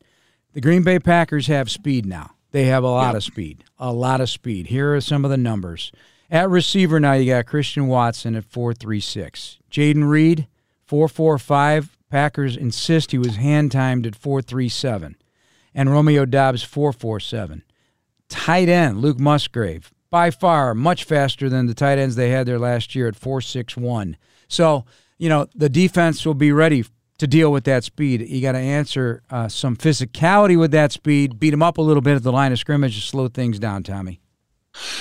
the 0.53 0.61
Green 0.61 0.83
Bay 0.83 0.99
Packers 0.99 1.47
have 1.47 1.69
speed 1.69 2.05
now. 2.05 2.31
They 2.51 2.65
have 2.65 2.83
a 2.83 2.87
lot 2.87 3.09
yep. 3.09 3.15
of 3.15 3.23
speed, 3.23 3.63
a 3.79 3.91
lot 3.91 4.21
of 4.21 4.29
speed. 4.29 4.67
Here 4.67 4.95
are 4.95 5.01
some 5.01 5.25
of 5.25 5.31
the 5.31 5.37
numbers. 5.37 5.91
At 6.29 6.49
receiver 6.49 6.99
now, 6.99 7.13
you 7.13 7.31
got 7.31 7.45
Christian 7.45 7.87
Watson 7.87 8.35
at 8.35 8.49
4.36. 8.49 9.57
Jayden 9.69 10.09
Reed, 10.09 10.47
4.45. 10.89 11.89
Packers 12.09 12.55
insist 12.55 13.11
he 13.11 13.17
was 13.17 13.37
hand 13.37 13.71
timed 13.71 14.05
at 14.05 14.13
4.37. 14.13 15.15
And 15.73 15.91
Romeo 15.91 16.25
Doubs, 16.25 16.63
4.47. 16.63 17.63
Tight 18.29 18.69
end, 18.69 18.99
Luke 18.99 19.19
Musgrave, 19.19 19.91
by 20.09 20.29
far 20.29 20.75
much 20.75 21.03
faster 21.03 21.49
than 21.49 21.65
the 21.65 21.73
tight 21.73 21.97
ends 21.97 22.15
they 22.15 22.29
had 22.29 22.45
there 22.45 22.59
last 22.59 22.93
year 22.93 23.07
at 23.07 23.19
4.61. 23.19 24.15
So 24.47 24.85
you 25.17 25.29
know, 25.29 25.47
the 25.55 25.69
defense 25.69 26.25
will 26.25 26.33
be 26.33 26.51
ready 26.51 26.85
to 27.19 27.27
deal 27.27 27.51
with 27.51 27.63
that 27.65 27.83
speed. 27.83 28.21
You 28.27 28.41
got 28.41 28.53
to 28.53 28.59
answer 28.59 29.23
uh, 29.29 29.47
some 29.47 29.77
physicality 29.77 30.59
with 30.59 30.71
that 30.71 30.91
speed, 30.91 31.39
beat 31.39 31.51
them 31.51 31.63
up 31.63 31.77
a 31.77 31.81
little 31.81 32.01
bit 32.01 32.15
at 32.15 32.23
the 32.23 32.31
line 32.31 32.51
of 32.51 32.59
scrimmage 32.59 32.95
to 32.95 33.01
slow 33.01 33.27
things 33.27 33.59
down, 33.59 33.83
Tommy. 33.83 34.19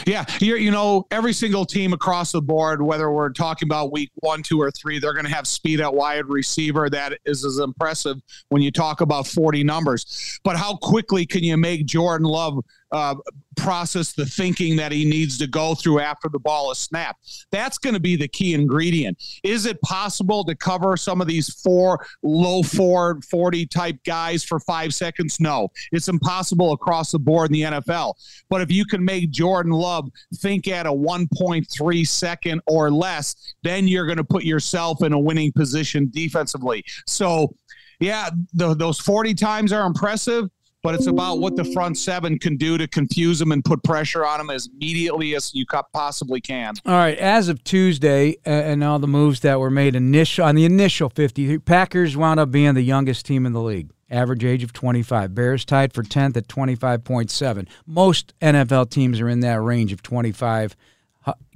Yeah, 0.07 0.27
you 0.41 0.71
know, 0.71 1.07
every 1.11 1.33
single 1.33 1.65
team 1.65 1.93
across 1.93 2.33
the 2.33 2.43
board, 2.43 2.83
whether 2.83 3.11
we're 3.11 3.31
talking 3.31 3.67
about 3.67 3.91
week 3.91 4.11
one, 4.17 4.43
two, 4.43 4.61
or 4.61 4.71
three, 4.71 4.99
they're 4.99 5.15
going 5.15 5.25
to 5.25 5.33
have 5.33 5.47
speed 5.47 5.81
at 5.81 5.95
wide 5.95 6.27
receiver. 6.27 6.91
That 6.91 7.19
is 7.25 7.45
as 7.45 7.59
impressive 7.59 8.19
when 8.51 8.61
you 8.61 8.71
talk 8.71 9.01
about 9.01 9.27
40 9.27 9.65
numbers. 9.65 10.39
But 10.45 10.57
how 10.57 10.77
quickly 10.77 11.25
can 11.25 11.43
you 11.43 11.57
make 11.57 11.87
Jordan 11.87 12.27
Love 12.27 12.59
uh, 12.93 13.15
process 13.57 14.13
the 14.13 14.27
thinking 14.27 14.77
that 14.77 14.93
he 14.93 15.05
needs 15.05 15.39
to 15.39 15.47
go 15.47 15.75
through 15.75 16.01
after 16.01 16.29
the 16.29 16.39
ball 16.39 16.71
is 16.71 16.79
snapped. 16.79 17.47
That's 17.51 17.79
going 17.79 17.95
to 17.95 18.01
be 18.01 18.17
the 18.17 18.29
key 18.29 18.55
ingredient. 18.55 19.23
Is 19.43 19.67
it 19.67 19.81
possible 19.83 20.45
to 20.45 20.55
cover 20.55 20.97
some 20.97 21.21
of 21.21 21.27
these 21.27 21.53
four 21.61 22.05
low 22.23 22.63
four 22.63 23.21
40 23.31 23.67
type 23.67 23.97
guys 24.05 24.45
for 24.45 24.61
five 24.61 24.95
seconds? 24.95 25.41
No, 25.41 25.69
it's 25.91 26.09
impossible 26.09 26.73
across 26.73 27.13
the 27.13 27.19
board 27.19 27.51
in 27.51 27.53
the 27.53 27.63
NFL. 27.63 28.15
But 28.49 28.61
if 28.61 28.71
you 28.71 28.85
can 28.85 29.05
make 29.05 29.31
Jordan 29.31 29.73
Love 29.73 30.11
think 30.37 30.69
at 30.69 30.87
a 30.87 30.93
1.3 30.93 32.07
second 32.07 32.61
or 32.67 32.91
less, 32.91 33.55
then 33.63 33.89
you're 33.89 34.07
going 34.07 34.19
to 34.19 34.25
put 34.25 34.45
yourself 34.45 35.03
in 35.03 35.13
a 35.13 35.19
winning 35.19 35.53
position 35.53 36.11
defensively. 36.13 36.85
So, 37.07 37.55
yeah, 38.01 38.31
the, 38.53 38.75
those 38.75 38.99
40 38.99 39.35
times 39.35 39.73
are 39.73 39.87
impressive 39.87 40.51
but 40.83 40.95
it's 40.95 41.07
about 41.07 41.39
what 41.39 41.57
the 41.57 41.65
front 41.65 41.97
seven 41.97 42.39
can 42.39 42.57
do 42.57 42.77
to 42.77 42.89
confuse 42.89 43.39
them 43.39 43.53
and 43.53 43.65
put 43.65 43.83
pressure 43.85 44.27
on 44.27 44.39
them 44.39 44.51
as 44.51 44.69
immediately 44.75 45.35
as 45.35 45.55
you 45.55 45.65
possibly 45.93 46.41
can. 46.41 46.75
All 46.85 46.93
right, 46.93 47.17
as 47.19 47.49
of 47.49 47.63
Tuesday, 47.65 48.37
uh, 48.47 48.51
and 48.51 48.83
all 48.83 48.99
the 48.99 49.07
moves 49.07 49.41
that 49.41 49.61
were 49.61 49.71
made 49.71 49.95
initial 49.95 50.45
on 50.45 50.57
the 50.57 50.65
initial 50.65 51.09
50, 51.09 51.59
Packers 51.61 52.17
wound 52.17 52.41
up 52.41 52.51
being 52.51 52.75
the 52.75 52.83
youngest 52.83 53.27
team 53.27 53.47
in 53.47 53.53
the 53.53 53.63
league. 53.63 53.91
Average 54.11 54.45
age 54.45 54.63
of 54.63 54.73
25. 54.73 55.35
Bears 55.35 55.65
tied 55.65 55.95
for 55.95 56.03
10th 56.03 56.37
at 56.37 56.49
25.7. 56.49 57.67
Most 57.87 58.35
NFL 58.41 58.91
teams 58.91 59.21
are 59.21 59.29
in 59.29 59.41
that 59.41 59.63
range 59.63 59.93
of 59.93 60.03
25, 60.03 60.77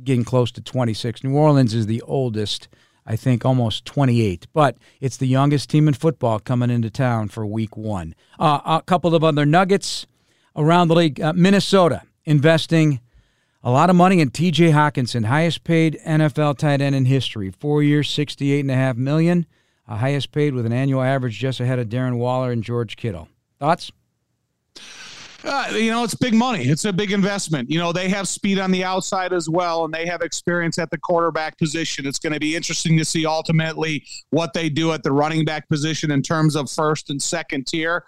getting 0.03 0.25
close 0.25 0.51
to 0.53 0.63
26. 0.63 1.25
New 1.25 1.37
Orleans 1.37 1.75
is 1.75 1.87
the 1.87 2.01
oldest 2.03 2.69
I 3.07 3.17
think 3.17 3.45
almost 3.45 3.85
28. 3.85 4.47
But 4.53 4.77
it's 5.01 5.17
the 5.17 5.27
youngest 5.27 5.71
team 5.71 5.89
in 5.89 5.95
football 5.95 6.41
coming 6.41 6.71
into 6.71 6.91
town 6.91 7.29
for 7.29 7.47
week 7.47 7.77
one. 7.77 8.15
Uh, 8.39 8.61
a 8.65 8.83
couple 8.85 9.15
of 9.15 9.23
other 9.23 9.47
nuggets 9.47 10.07
around 10.57 10.89
the 10.89 10.97
league. 10.97 11.21
Uh, 11.21 11.33
Minnesota 11.35 12.03
investing 12.25 13.01
a 13.63 13.71
lot 13.71 13.91
of 13.91 13.97
money 13.97 14.21
in 14.21 14.31
TJ 14.31 14.73
Hockenson, 14.73 15.25
highest 15.25 15.65
paid 15.65 15.99
NFL 16.07 16.59
tight 16.59 16.81
end 16.81 16.95
in 16.95 17.05
history. 17.05 17.51
Four 17.51 17.83
years, 17.83 18.09
68.5 18.09 18.97
million. 18.97 19.47
Uh, 19.89 19.97
highest 19.97 20.33
paid 20.33 20.55
with 20.55 20.67
an 20.67 20.73
annual 20.73 21.03
average 21.03 21.39
just 21.39 21.61
ahead 21.61 21.79
of 21.79 21.89
Darren 21.89 22.17
Waller 22.17 22.51
and 22.51 22.63
George 22.63 22.97
Kittle. 22.97 23.29
Thoughts? 23.59 23.91
Uh, 25.47 25.69
you 25.77 25.93
know, 25.93 26.03
it's 26.03 26.15
big 26.15 26.35
money. 26.35 26.65
It's 26.65 26.85
a 26.85 26.93
big 26.93 27.13
investment. 27.13 27.71
You 27.71 27.79
know, 27.79 27.93
they 27.93 28.09
have 28.09 28.27
speed 28.27 28.59
on 28.59 28.73
the 28.73 28.83
outside 28.83 29.33
as 29.33 29.49
well, 29.49 29.85
and 29.85 29.95
they 29.95 30.05
have 30.05 30.21
experience 30.21 30.77
at 30.77 30.91
the 30.91 30.99
quarterback 30.99 31.57
position. 31.57 32.05
It's 32.05 32.19
going 32.19 32.33
to 32.33 32.41
be 32.41 32.57
interesting 32.57 32.99
to 32.99 33.05
see 33.05 33.27
ultimately 33.27 34.05
what 34.31 34.53
they 34.55 34.69
do 34.69 34.93
at 34.93 35.05
the 35.05 35.13
running 35.13 35.45
back 35.45 35.69
position 35.69 36.11
in 36.11 36.21
terms 36.21 36.57
of 36.57 36.69
first 36.69 37.11
and 37.11 37.23
second 37.23 37.69
tier. 37.69 38.05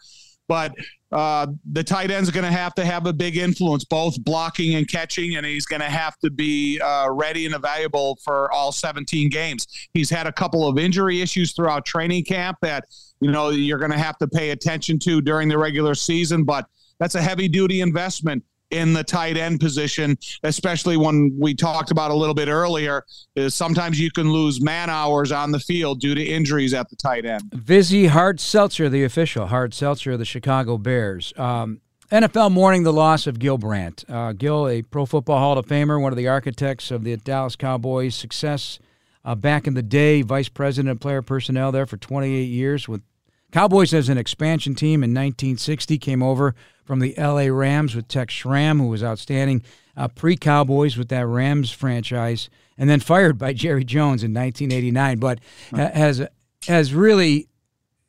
But 0.49 0.75
uh, 1.13 1.47
the 1.71 1.85
tight 1.85 2.11
end's 2.11 2.31
going 2.31 2.45
to 2.45 2.51
have 2.51 2.75
to 2.75 2.85
have 2.85 3.07
a 3.07 3.13
big 3.13 3.37
influence, 3.37 3.85
both 3.85 4.23
blocking 4.25 4.75
and 4.75 4.89
catching, 4.89 5.37
and 5.37 5.47
he's 5.47 5.67
going 5.67 5.81
to 5.81 5.87
have 5.87 6.19
to 6.19 6.31
be 6.31 6.81
uh, 6.81 7.09
ready 7.11 7.47
and 7.47 7.55
available 7.55 8.19
for 8.25 8.51
all 8.51 8.73
17 8.73 9.29
games. 9.29 9.67
He's 9.95 10.11
had 10.11 10.27
a 10.27 10.33
couple 10.33 10.67
of 10.67 10.77
injury 10.77 11.21
issues 11.21 11.53
throughout 11.53 11.87
training 11.87 12.25
camp 12.25 12.59
that 12.63 12.85
you 13.21 13.31
know 13.31 13.51
you're 13.51 13.79
going 13.79 13.93
to 13.93 13.99
have 13.99 14.19
to 14.19 14.27
pay 14.27 14.51
attention 14.51 14.99
to 15.01 15.21
during 15.21 15.49
the 15.49 15.59
regular 15.59 15.95
season, 15.95 16.45
but 16.45 16.67
that's 16.99 17.15
a 17.15 17.23
heavy 17.23 17.49
duty 17.49 17.81
investment 17.81 18.45
in 18.71 18.93
the 18.93 19.03
tight 19.03 19.37
end 19.37 19.61
position, 19.61 20.17
especially 20.43 20.97
when 20.97 21.35
we 21.39 21.55
talked 21.55 21.91
about 21.91 22.11
a 22.11 22.15
little 22.15 22.35
bit 22.35 22.49
earlier, 22.49 23.05
is 23.35 23.55
sometimes 23.55 23.99
you 23.99 24.11
can 24.11 24.31
lose 24.31 24.61
man 24.61 24.91
hours 24.91 25.33
on 25.33 25.51
the 25.53 25.61
field 25.61 26.01
due 26.01 26.15
to 26.15 26.23
injuries 26.23 26.75
at 26.75 26.89
the 26.91 26.97
tight 26.97 27.25
end. 27.25 27.43
Vizzy 27.55 28.07
Hard 28.07 28.41
Seltzer, 28.41 28.89
the 28.89 29.05
official 29.05 29.47
Hard 29.47 29.73
Seltzer 29.73 30.13
of 30.13 30.19
the 30.19 30.25
Chicago 30.25 30.77
Bears. 30.77 31.33
Um, 31.37 31.81
NFL 32.11 32.53
mourning 32.53 32.85
the 32.85 32.93
loss 32.93 33.27
of 33.27 33.39
Gil 33.39 33.59
Brandt. 33.59 34.05
Uh, 34.09 34.33
Gil, 34.33 34.69
a 34.69 34.83
Pro 34.83 35.07
Football 35.07 35.39
Hall 35.39 35.59
of 35.59 35.67
Famer, 35.67 36.01
one 36.01 36.13
of 36.13 36.17
the 36.17 36.29
architects 36.29 36.91
of 36.91 37.05
the 37.05 37.17
Dallas 37.17 37.57
Cowboys' 37.57 38.15
success 38.15 38.79
uh, 39.25 39.35
back 39.35 39.67
in 39.67 39.75
the 39.75 39.83
day, 39.83 40.23
vice 40.23 40.49
president 40.49 40.91
of 40.91 41.01
player 41.01 41.21
personnel 41.21 41.71
there 41.71 41.87
for 41.87 41.99
28 41.99 42.45
years 42.45 42.89
with 42.89 43.03
Cowboys 43.51 43.95
as 43.95 44.09
an 44.09 44.19
expansion 44.19 44.75
team 44.75 45.03
in 45.03 45.11
1960 45.11 45.97
came 45.99 46.23
over 46.23 46.55
from 46.89 47.01
the 47.01 47.15
LA 47.19 47.49
Rams 47.49 47.95
with 47.95 48.09
Tex 48.09 48.33
Schramm, 48.33 48.79
who 48.79 48.89
was 48.89 49.05
outstanding 49.05 49.63
uh, 49.95 50.09
pre 50.09 50.37
Cowboys 50.37 50.97
with 50.97 51.11
that 51.11 51.27
Rams 51.27 51.71
franchise, 51.71 52.49
and 52.79 52.89
then 52.89 52.99
fired 52.99 53.37
by 53.37 53.53
Jerry 53.53 53.85
Jones 53.85 54.25
in 54.25 54.33
1989. 54.33 55.19
But 55.19 55.39
has 55.71 56.27
has 56.67 56.95
really 56.95 57.51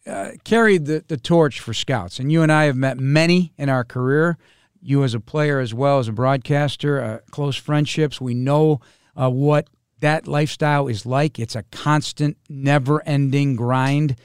uh, 0.07 0.31
carried 0.45 0.85
the, 0.85 1.03
the 1.09 1.17
torch 1.17 1.59
for 1.59 1.73
scouts. 1.73 2.19
And 2.19 2.31
you 2.31 2.41
and 2.41 2.53
I 2.53 2.63
have 2.63 2.77
met 2.77 2.97
many 2.97 3.51
in 3.57 3.67
our 3.67 3.83
career. 3.83 4.37
You 4.81 5.03
as 5.03 5.13
a 5.13 5.19
player 5.19 5.59
as 5.59 5.73
well 5.73 5.99
as 5.99 6.07
a 6.07 6.13
broadcaster, 6.13 7.03
uh, 7.03 7.19
close 7.31 7.57
friendships. 7.57 8.21
We 8.21 8.33
know 8.33 8.79
uh, 9.13 9.29
what 9.29 9.69
that 9.99 10.25
lifestyle 10.25 10.87
is 10.87 11.05
like. 11.05 11.37
It's 11.37 11.57
a 11.57 11.63
constant, 11.63 12.37
never-ending 12.47 13.57
grind 13.57 14.15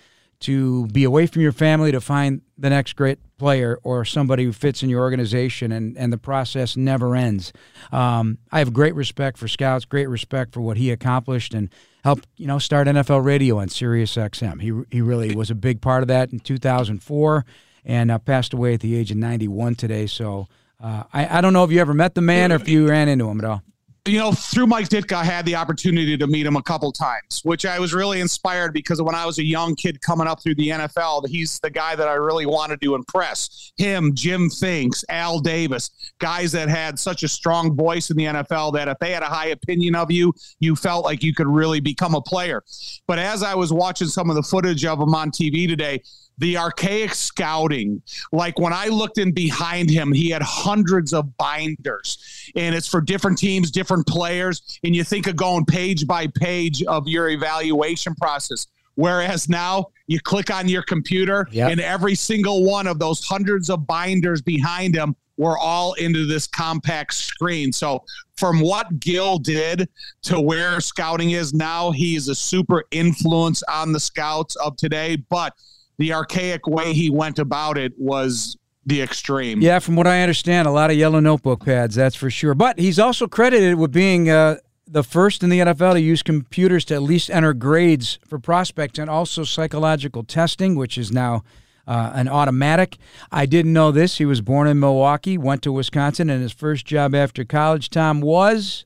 to 0.41 0.87
be 0.87 1.03
away 1.03 1.27
from 1.27 1.43
your 1.43 1.53
family 1.53 1.91
to 1.91 2.01
find 2.01 2.43
the 2.57 2.71
next 2.71 2.93
great 2.95 3.19
player 3.45 3.79
or 3.83 4.07
somebody 4.07 4.43
who 4.43 4.55
fits 4.55 4.83
in 4.83 4.89
your 4.89 5.03
organization, 5.03 5.71
and, 5.71 5.99
and 5.99 6.11
the 6.11 6.17
process 6.17 6.79
never 6.79 7.15
ends. 7.15 7.53
Um, 7.93 8.39
I 8.51 8.61
have 8.61 8.73
great 8.73 8.95
respect 8.95 9.37
for 9.37 9.49
Scouts, 9.49 9.85
great 9.85 10.09
respect 10.09 10.55
for 10.55 10.63
what 10.63 10.79
he 10.79 10.91
accomplished, 10.91 11.53
and 11.53 11.69
helped 12.05 12.27
you 12.39 12.47
know 12.47 12.59
start 12.59 12.89
NFL 12.89 13.23
radio 13.23 13.59
on 13.59 13.69
Sirius 13.69 14.17
XM. 14.17 14.63
He 14.63 14.73
he 14.91 15.03
really 15.03 15.37
was 15.37 15.51
a 15.51 15.55
big 15.55 15.83
part 15.83 16.03
of 16.03 16.09
that 16.09 16.33
in 16.33 16.41
2004, 16.41 17.45
and 17.85 18.11
uh, 18.11 18.19
passed 18.19 18.55
away 18.55 18.73
at 18.73 18.81
the 18.81 18.97
age 18.97 19.11
of 19.11 19.19
91 19.19 19.75
today. 19.75 20.07
So 20.07 20.49
uh, 20.83 21.03
I 21.13 21.39
I 21.39 21.41
don't 21.43 21.53
know 21.53 21.65
if 21.65 21.71
you 21.71 21.83
ever 21.83 21.93
met 21.93 22.15
the 22.15 22.23
man 22.23 22.51
or 22.51 22.55
if 22.55 22.67
you 22.67 22.89
ran 22.89 23.11
into 23.11 23.29
him 23.29 23.41
at 23.41 23.45
all. 23.45 23.63
You 24.07 24.19
know, 24.19 24.33
through 24.33 24.67
Mike 24.67 24.91
Ditka, 24.91 25.15
I 25.15 25.25
had 25.25 25.47
the 25.47 25.55
opportunity 25.55 26.19
to 26.19 26.27
meet 26.27 26.45
him 26.45 26.57
a 26.57 26.63
couple 26.63 26.93
times, 26.93 27.41
which 27.43 27.65
I 27.65 27.79
was 27.79 27.95
really 27.95 28.21
inspired 28.21 28.75
because 28.75 29.01
when 29.01 29.15
I 29.15 29.25
was 29.25 29.39
a 29.39 29.45
young 29.45 29.75
kid 29.75 29.99
coming 30.03 30.27
up 30.27 30.43
through 30.43 30.57
the 30.57 30.69
NFL, 30.69 31.27
he's 31.27 31.59
the 31.61 31.71
guy 31.71 31.97
that 31.97 32.07
I 32.07 32.15
really 32.15 32.45
wanted 32.45 32.83
to 32.83 32.97
impress. 32.97 33.73
Him, 33.79 34.15
Jim 34.15 34.51
Finks, 34.51 35.07
Al 35.09 35.41
Davis, 35.41 36.13
guys 36.19 36.53
that 36.53 36.69
had 36.69 36.99
such 36.99 37.23
a 37.23 37.29
strong 37.29 37.75
voice 37.75 38.11
in 38.11 38.19
the 38.19 38.25
NFL 38.25 38.75
that 38.75 38.89
if 38.89 38.99
they 38.99 39.11
had 39.11 39.23
a 39.23 39.27
high 39.27 39.49
opinion 39.49 39.95
of 39.95 40.11
you, 40.11 40.35
you 40.61 40.77
felt 40.77 41.07
like 41.07 41.23
you 41.23 41.33
could 41.33 41.47
really 41.47 41.81
become 41.81 42.15
a 42.15 42.21
player. 42.21 42.63
But 43.07 43.19
as 43.19 43.43
I 43.43 43.55
was 43.55 43.73
watching 43.73 44.09
some 44.09 44.29
of 44.29 44.37
the 44.37 44.43
footage 44.43 44.85
of 44.85 45.01
him 45.01 45.15
on 45.15 45.31
TV 45.31 45.67
today, 45.67 46.03
the 46.39 46.57
archaic 46.59 47.15
scouting. 47.15 48.03
Like 48.33 48.59
when 48.59 48.73
I 48.73 48.89
looked 48.89 49.19
in 49.19 49.33
behind 49.33 49.91
him, 49.91 50.13
he 50.13 50.31
had 50.31 50.43
hundreds 50.43 51.13
of 51.13 51.37
binders, 51.37 52.51
and 52.57 52.75
it's 52.75 52.89
for 52.89 53.01
different 53.01 53.39
teams, 53.39 53.71
different 53.71 54.07
players. 54.07 54.79
And 54.85 54.95
you 54.95 55.05
think 55.05 55.27
of 55.27 55.37
going 55.37 55.65
page 55.65 56.07
by 56.07 56.27
page 56.27 56.83
of 56.85 57.07
your 57.09 57.29
evaluation 57.31 58.15
process. 58.17 58.67
Whereas 58.97 59.49
now 59.49 59.87
you 60.07 60.21
click 60.21 60.53
on 60.55 60.69
your 60.69 60.83
computer, 60.83 61.49
Yep. 61.51 61.71
and 61.73 61.81
every 61.81 62.15
single 62.15 62.65
one 62.65 62.87
of 62.87 62.99
those 63.01 63.25
hundreds 63.25 63.69
of 63.69 63.87
binders 63.87 64.41
behind 64.41 64.95
him 64.95 65.17
were 65.37 65.59
all 65.59 65.95
into 65.95 66.27
this 66.27 66.47
compact 66.47 67.13
screen. 67.13 67.73
So 67.73 68.05
from 68.37 68.61
what 68.61 69.01
Gil 69.01 69.39
did 69.39 69.89
to 70.23 70.41
where 70.41 70.81
scouting 70.81 71.33
is 71.33 71.53
now, 71.53 71.91
he 71.91 72.15
is 72.15 72.29
a 72.29 72.37
super 72.37 72.85
influence 72.93 73.65
on 73.65 73.91
the 73.91 73.99
scouts 73.99 74.55
of 74.57 74.77
today. 74.77 75.17
But 75.17 75.53
the 75.99 76.13
archaic 76.13 76.67
way 76.67 76.93
he 76.93 77.11
went 77.11 77.39
about 77.39 77.79
it 77.79 77.93
was 77.97 78.57
the 78.87 79.01
extreme. 79.01 79.61
Yeah, 79.61 79.79
from 79.79 79.97
what 79.97 80.07
I 80.07 80.23
understand, 80.23 80.69
a 80.69 80.71
lot 80.71 80.91
of 80.91 80.97
yellow 80.97 81.21
notebook 81.21 81.65
pads, 81.65 81.95
that's 81.95 82.17
for 82.17 82.31
sure. 82.31 82.55
But 82.55 82.79
he's 82.79 82.99
also 82.99 83.27
credited 83.27 83.77
with 83.77 83.93
being 83.93 84.29
uh, 84.29 84.57
the 84.87 85.03
first 85.03 85.43
in 85.43 85.49
the 85.49 85.61
NFL 85.61 85.95
to 85.95 86.01
use 86.01 86.23
computers 86.23 86.85
to 86.87 86.95
at 86.95 87.03
least 87.03 87.31
enter 87.31 87.55
grades 87.55 88.19
for 88.27 88.39
prospects 88.39 88.99
and 88.99 89.09
also 89.09 89.45
psychological 89.45 90.23
testing, 90.23 90.75
which 90.75 90.99
is 90.99 91.11
now 91.11 91.43
uh, 91.87 92.13
an 92.15 92.29
automatic. 92.29 92.99
I 93.31 93.47
didn't 93.47 93.73
know 93.73 93.91
this. 93.91 94.19
He 94.19 94.25
was 94.25 94.41
born 94.41 94.69
in 94.69 94.79
Milwaukee, 94.81 95.39
went 95.39 95.63
to 95.63 95.73
Wisconsin, 95.73 96.31
and 96.31 96.43
his 96.43 96.53
first 96.53 96.87
job 96.87 97.15
after 97.15 97.45
college, 97.45 97.91
Tom, 97.91 98.21
was 98.21 98.85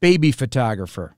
baby 0.00 0.32
photographer. 0.32 1.16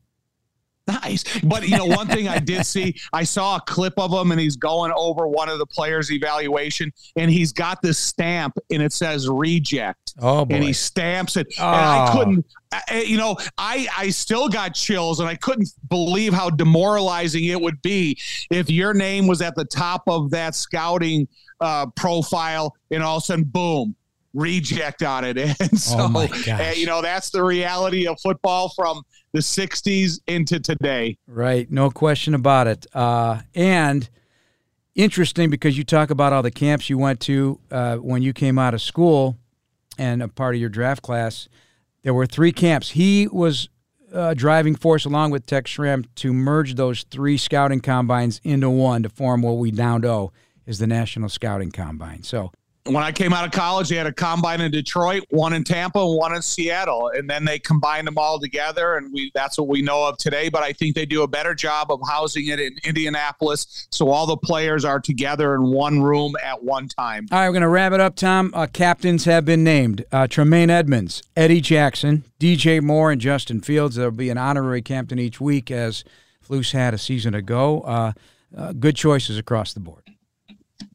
Nice. 0.89 1.23
But 1.45 1.69
you 1.69 1.77
know, 1.77 1.85
one 1.87 2.07
thing 2.07 2.29
I 2.29 2.39
did 2.39 2.65
see, 2.65 2.95
I 3.13 3.25
saw 3.25 3.57
a 3.57 3.61
clip 3.61 3.95
of 3.99 4.11
him 4.13 4.33
and 4.33 4.41
he's 4.41 4.57
going 4.57 4.91
over 4.97 5.29
one 5.29 5.49
of 5.49 5.59
the 5.59 5.67
players' 5.67 6.11
evaluation 6.11 6.93
and 7.17 7.31
he's 7.31 7.53
got 7.53 7.83
this 7.83 7.99
stamp 7.99 8.57
and 8.71 8.83
it 8.83 8.93
says 8.93 9.29
reject. 9.29 10.15
Oh, 10.19 10.45
boy. 10.45 10.55
And 10.57 10.65
he 10.65 10.73
stamps 10.73 11.37
it. 11.37 11.47
And 11.59 11.67
I 11.67 12.09
Oh. 12.11 12.17
couldn't 12.19 12.47
I- 12.73 13.05
you 13.07 13.17
know, 13.17 13.37
I 13.57 13.87
I 13.97 14.11
still 14.11 14.49
got 14.49 14.75
chills 14.75 15.21
and 15.21 15.29
I 15.29 15.37
couldn't 15.37 15.69
believe 15.89 16.33
how 16.35 16.51
demoralizing 16.51 17.45
it 17.45 17.61
would 17.61 17.81
be 17.83 18.19
if 18.51 18.69
your 18.71 18.93
name 18.95 19.27
was 19.27 19.41
at 19.43 19.55
the 19.55 19.65
top 19.65 20.03
of 20.07 20.31
that 20.33 20.55
scouting 20.55 21.29
uh, 21.61 21.87
profile 21.97 22.75
and 22.91 23.03
all 23.03 23.17
of 23.17 23.23
a 23.23 23.27
sudden 23.27 23.45
boom 23.45 23.95
reject 24.35 25.03
on 25.03 25.25
it 25.25 25.39
and 25.61 25.81
so 25.81 25.97
Oh, 26.01 26.09
my 26.09 26.27
uh, 26.27 26.73
you 26.77 26.85
know 26.87 27.01
that's 27.01 27.31
the 27.31 27.43
reality 27.43 28.07
of 28.07 28.21
football 28.21 28.69
from 28.69 29.03
the 29.33 29.41
60s 29.41 30.21
into 30.27 30.61
today 30.61 31.17
Right, 31.27 31.71
no 31.71 31.91
question 31.91 32.35
about 32.35 32.67
it. 32.67 32.87
Uh, 32.95 33.41
and 33.55 34.09
interesting 34.95 35.51
because 35.51 35.79
you 35.79 35.85
talk 35.85 36.11
about 36.11 36.33
all 36.33 36.43
the 36.43 36.51
camps 36.51 36.91
you 36.91 36.99
went 36.99 37.21
to 37.21 37.61
uh, 37.71 37.97
when 37.97 38.23
you 38.23 38.33
came 38.33 38.59
out 38.59 38.75
of 38.75 38.83
school 38.83 39.37
and 39.97 40.23
a 40.23 40.29
part 40.29 40.55
of 40.55 40.61
your 40.61 40.71
draft 40.71 41.03
class. 41.03 41.49
There 42.03 42.15
were 42.15 42.27
three 42.27 42.53
camps. 42.53 42.91
He 42.91 43.29
was 43.29 43.69
uh, 44.13 44.35
driving 44.35 44.75
force 44.75 45.05
along 45.05 45.31
with 45.31 45.47
Tex 45.47 45.71
Schramm 45.71 46.05
to 46.17 46.33
merge 46.33 46.75
those 46.75 47.03
three 47.05 47.37
scouting 47.37 47.81
combines 47.81 48.41
into 48.45 48.71
one 48.71 49.03
to 49.03 49.09
form 49.09 49.43
what 49.43 49.59
we 49.59 49.71
now 49.71 49.99
know 49.99 50.33
is 50.67 50.79
the 50.79 50.87
National 50.87 51.29
Scouting 51.29 51.71
Combine. 51.71 52.23
So 52.23 52.53
when 52.89 53.05
I 53.05 53.13
came 53.13 53.33
out 53.33 53.45
of 53.45 53.53
college, 53.53 53.89
they 53.89 53.97
had 53.97 54.07
a 54.07 54.13
combine 54.13 54.61
in 54.61 54.71
Detroit, 54.71 55.25
one 55.31 55.53
in 55.53 55.65
Tampa, 55.65 56.05
one 56.07 56.35
in 56.35 56.43
Seattle, 56.43 57.11
and 57.15 57.29
then 57.29 57.45
they 57.45 57.59
combined 57.59 58.07
them 58.07 58.19
all 58.19 58.41
together, 58.41 58.97
and 58.97 59.13
we 59.13 59.31
that's 59.35 59.59
what 59.59 59.69
we 59.69 59.83
know 59.83 60.07
of 60.07 60.17
today. 60.19 60.49
But 60.49 60.63
I 60.63 60.73
think 60.73 60.95
they 60.95 61.07
do 61.07 61.23
a 61.23 61.29
better 61.29 61.55
job 61.55 61.91
of 61.91 62.01
housing 62.09 62.49
it 62.49 62.61
in 62.61 62.77
Indianapolis, 62.85 63.87
so 63.91 64.11
all 64.11 64.27
the 64.27 64.37
players 64.37 64.85
are 64.85 65.01
together 65.01 65.55
in 65.55 65.71
one 65.71 66.03
room 66.03 66.35
at 66.43 66.63
one 66.63 66.89
time. 66.89 67.27
All 67.31 67.39
right, 67.39 67.49
we're 67.49 67.61
to 67.61 67.69
wrap 67.69 67.93
it 67.93 68.01
up, 68.01 68.17
Tom. 68.17 68.53
Uh, 68.55 68.67
captains 68.67 69.25
have 69.25 69.45
been 69.45 69.65
named 69.65 70.05
uh, 70.13 70.27
Tremaine 70.27 70.71
Edmunds, 70.71 71.23
Eddie 71.37 71.61
Jackson, 71.61 72.25
DJ 72.41 72.83
Moore, 72.83 73.13
and 73.13 73.21
Justin 73.21 73.61
Fields. 73.61 73.97
There'll 73.97 74.11
be 74.11 74.31
an 74.31 74.39
honorary 74.39 74.83
captain 74.83 75.19
each 75.19 75.41
week, 75.41 75.71
as 75.71 76.05
Flus 76.49 76.73
had 76.73 76.95
a 76.95 76.99
season 76.99 77.35
ago. 77.35 77.83
Uh, 77.83 78.13
uh, 78.57 78.73
good 78.73 78.97
choices 78.97 79.37
across 79.37 79.75
the 79.75 79.81
board. 79.81 80.08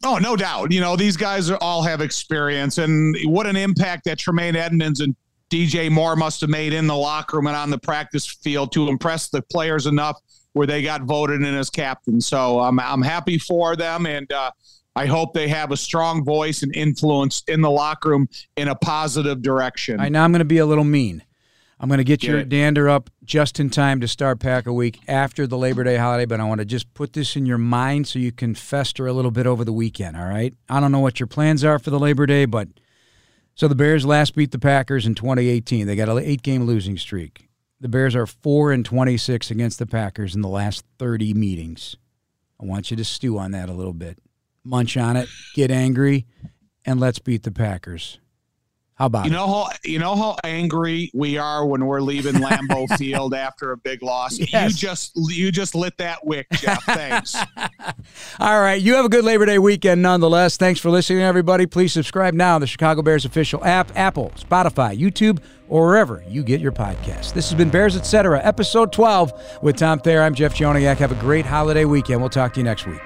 Oh, 0.03 0.17
no 0.17 0.35
doubt. 0.35 0.71
You 0.71 0.81
know, 0.81 0.95
these 0.95 1.17
guys 1.17 1.49
are, 1.49 1.57
all 1.57 1.81
have 1.83 2.01
experience, 2.01 2.77
and 2.77 3.15
what 3.25 3.47
an 3.47 3.55
impact 3.55 4.05
that 4.05 4.19
Tremaine 4.19 4.55
Edmunds 4.55 5.01
and 5.01 5.15
DJ 5.49 5.91
Moore 5.91 6.15
must 6.15 6.41
have 6.41 6.49
made 6.49 6.73
in 6.73 6.87
the 6.87 6.95
locker 6.95 7.37
room 7.37 7.47
and 7.47 7.55
on 7.55 7.69
the 7.69 7.77
practice 7.77 8.25
field 8.25 8.71
to 8.71 8.89
impress 8.89 9.29
the 9.29 9.41
players 9.41 9.85
enough 9.85 10.19
where 10.53 10.67
they 10.67 10.81
got 10.81 11.03
voted 11.03 11.41
in 11.41 11.55
as 11.55 11.69
captain. 11.69 12.21
So 12.21 12.59
I'm 12.59 12.79
I'm 12.79 13.01
happy 13.01 13.37
for 13.37 13.75
them, 13.75 14.05
and 14.05 14.31
uh, 14.31 14.51
I 14.95 15.05
hope 15.05 15.33
they 15.33 15.47
have 15.47 15.71
a 15.71 15.77
strong 15.77 16.23
voice 16.23 16.63
and 16.63 16.75
influence 16.75 17.43
in 17.47 17.61
the 17.61 17.71
locker 17.71 18.09
room 18.09 18.29
in 18.55 18.67
a 18.67 18.75
positive 18.75 19.41
direction. 19.41 19.99
All 19.99 20.03
right, 20.03 20.11
now 20.11 20.23
I'm 20.23 20.31
going 20.31 20.39
to 20.39 20.45
be 20.45 20.59
a 20.59 20.65
little 20.65 20.83
mean. 20.83 21.23
I'm 21.79 21.89
going 21.89 21.97
to 21.97 22.03
get 22.03 22.21
Get 22.21 22.29
your 22.29 22.39
it. 22.39 22.49
dander 22.49 22.89
up 22.89 23.09
just 23.25 23.59
in 23.59 23.69
time 23.69 23.99
to 24.01 24.07
start 24.07 24.39
Pack 24.39 24.67
a 24.67 24.73
Week 24.73 24.99
after 25.07 25.45
the 25.45 25.57
Labor 25.57 25.83
Day 25.83 25.97
holiday, 25.97 26.25
but 26.25 26.39
I 26.39 26.45
want 26.45 26.59
to 26.59 26.65
just 26.65 26.93
put 26.93 27.13
this 27.13 27.35
in 27.35 27.45
your 27.45 27.57
mind 27.57 28.07
so 28.07 28.19
you 28.19 28.31
can 28.31 28.55
fester 28.55 29.05
a 29.07 29.13
little 29.13 29.31
bit 29.31 29.45
over 29.47 29.65
the 29.65 29.73
weekend, 29.73 30.15
all 30.15 30.27
right? 30.27 30.53
I 30.69 30.79
don't 30.79 30.91
know 30.91 30.99
what 30.99 31.19
your 31.19 31.27
plans 31.27 31.63
are 31.63 31.79
for 31.79 31.89
the 31.89 31.99
Labor 31.99 32.25
Day, 32.25 32.45
but 32.45 32.69
so 33.55 33.67
the 33.67 33.75
Bears 33.75 34.05
last 34.05 34.35
beat 34.35 34.51
the 34.51 34.59
Packers 34.59 35.05
in 35.05 35.13
2018. 35.15 35.85
They 35.85 35.95
got 35.95 36.09
an 36.09 36.19
eight 36.19 36.41
game 36.41 36.63
losing 36.63 36.97
streak. 36.97 37.49
The 37.81 37.89
Bears 37.89 38.15
are 38.15 38.25
4 38.27 38.71
and 38.71 38.85
26 38.85 39.51
against 39.51 39.77
the 39.77 39.85
Packers 39.85 40.35
in 40.35 40.41
the 40.41 40.47
last 40.47 40.85
30 40.99 41.33
meetings. 41.33 41.97
I 42.61 42.65
want 42.65 42.91
you 42.91 42.97
to 42.97 43.03
stew 43.03 43.37
on 43.37 43.51
that 43.51 43.67
a 43.67 43.73
little 43.73 43.93
bit. 43.93 44.19
Munch 44.63 44.95
on 44.95 45.17
it, 45.17 45.27
get 45.53 45.69
angry, 45.69 46.25
and 46.85 46.99
let's 46.99 47.19
beat 47.19 47.43
the 47.43 47.51
Packers. 47.51 48.19
How 48.95 49.07
about 49.07 49.25
You 49.25 49.31
know 49.31 49.47
how 49.47 49.69
you 49.83 49.97
know 49.97 50.15
how 50.15 50.35
angry 50.43 51.09
we 51.13 51.37
are 51.37 51.65
when 51.65 51.85
we're 51.85 52.01
leaving 52.01 52.35
Lambeau 52.35 52.87
Field 52.97 53.33
after 53.33 53.71
a 53.71 53.77
big 53.77 54.03
loss. 54.03 54.37
Yes. 54.37 54.71
You 54.71 54.77
just 54.77 55.11
you 55.15 55.51
just 55.51 55.73
lit 55.73 55.97
that 55.97 56.25
wick, 56.25 56.47
Jeff. 56.53 56.83
Thanks. 56.83 57.35
All 58.39 58.61
right. 58.61 58.79
You 58.79 58.93
have 58.95 59.05
a 59.05 59.09
good 59.09 59.25
Labor 59.25 59.45
Day 59.45 59.57
weekend 59.57 60.01
nonetheless. 60.01 60.57
Thanks 60.57 60.79
for 60.79 60.89
listening, 60.91 61.23
everybody. 61.23 61.65
Please 61.65 61.91
subscribe 61.91 62.33
now 62.33 62.57
to 62.57 62.63
the 62.63 62.67
Chicago 62.67 63.01
Bears 63.01 63.25
official 63.25 63.63
app, 63.65 63.91
Apple, 63.95 64.31
Spotify, 64.37 64.97
YouTube, 64.97 65.39
or 65.69 65.87
wherever 65.87 66.23
you 66.27 66.43
get 66.43 66.61
your 66.61 66.71
podcasts. 66.71 67.33
This 67.33 67.49
has 67.49 67.57
been 67.57 67.69
Bears 67.69 67.95
Etc., 67.95 68.39
episode 68.43 68.91
12 68.91 69.59
with 69.63 69.75
Tom 69.75 69.99
Thayer. 69.99 70.21
I'm 70.21 70.35
Jeff 70.35 70.53
Joniak. 70.53 70.97
Have 70.97 71.11
a 71.11 71.15
great 71.15 71.45
holiday 71.45 71.85
weekend. 71.85 72.21
We'll 72.21 72.29
talk 72.29 72.53
to 72.53 72.59
you 72.59 72.63
next 72.63 72.85
week. 72.85 72.99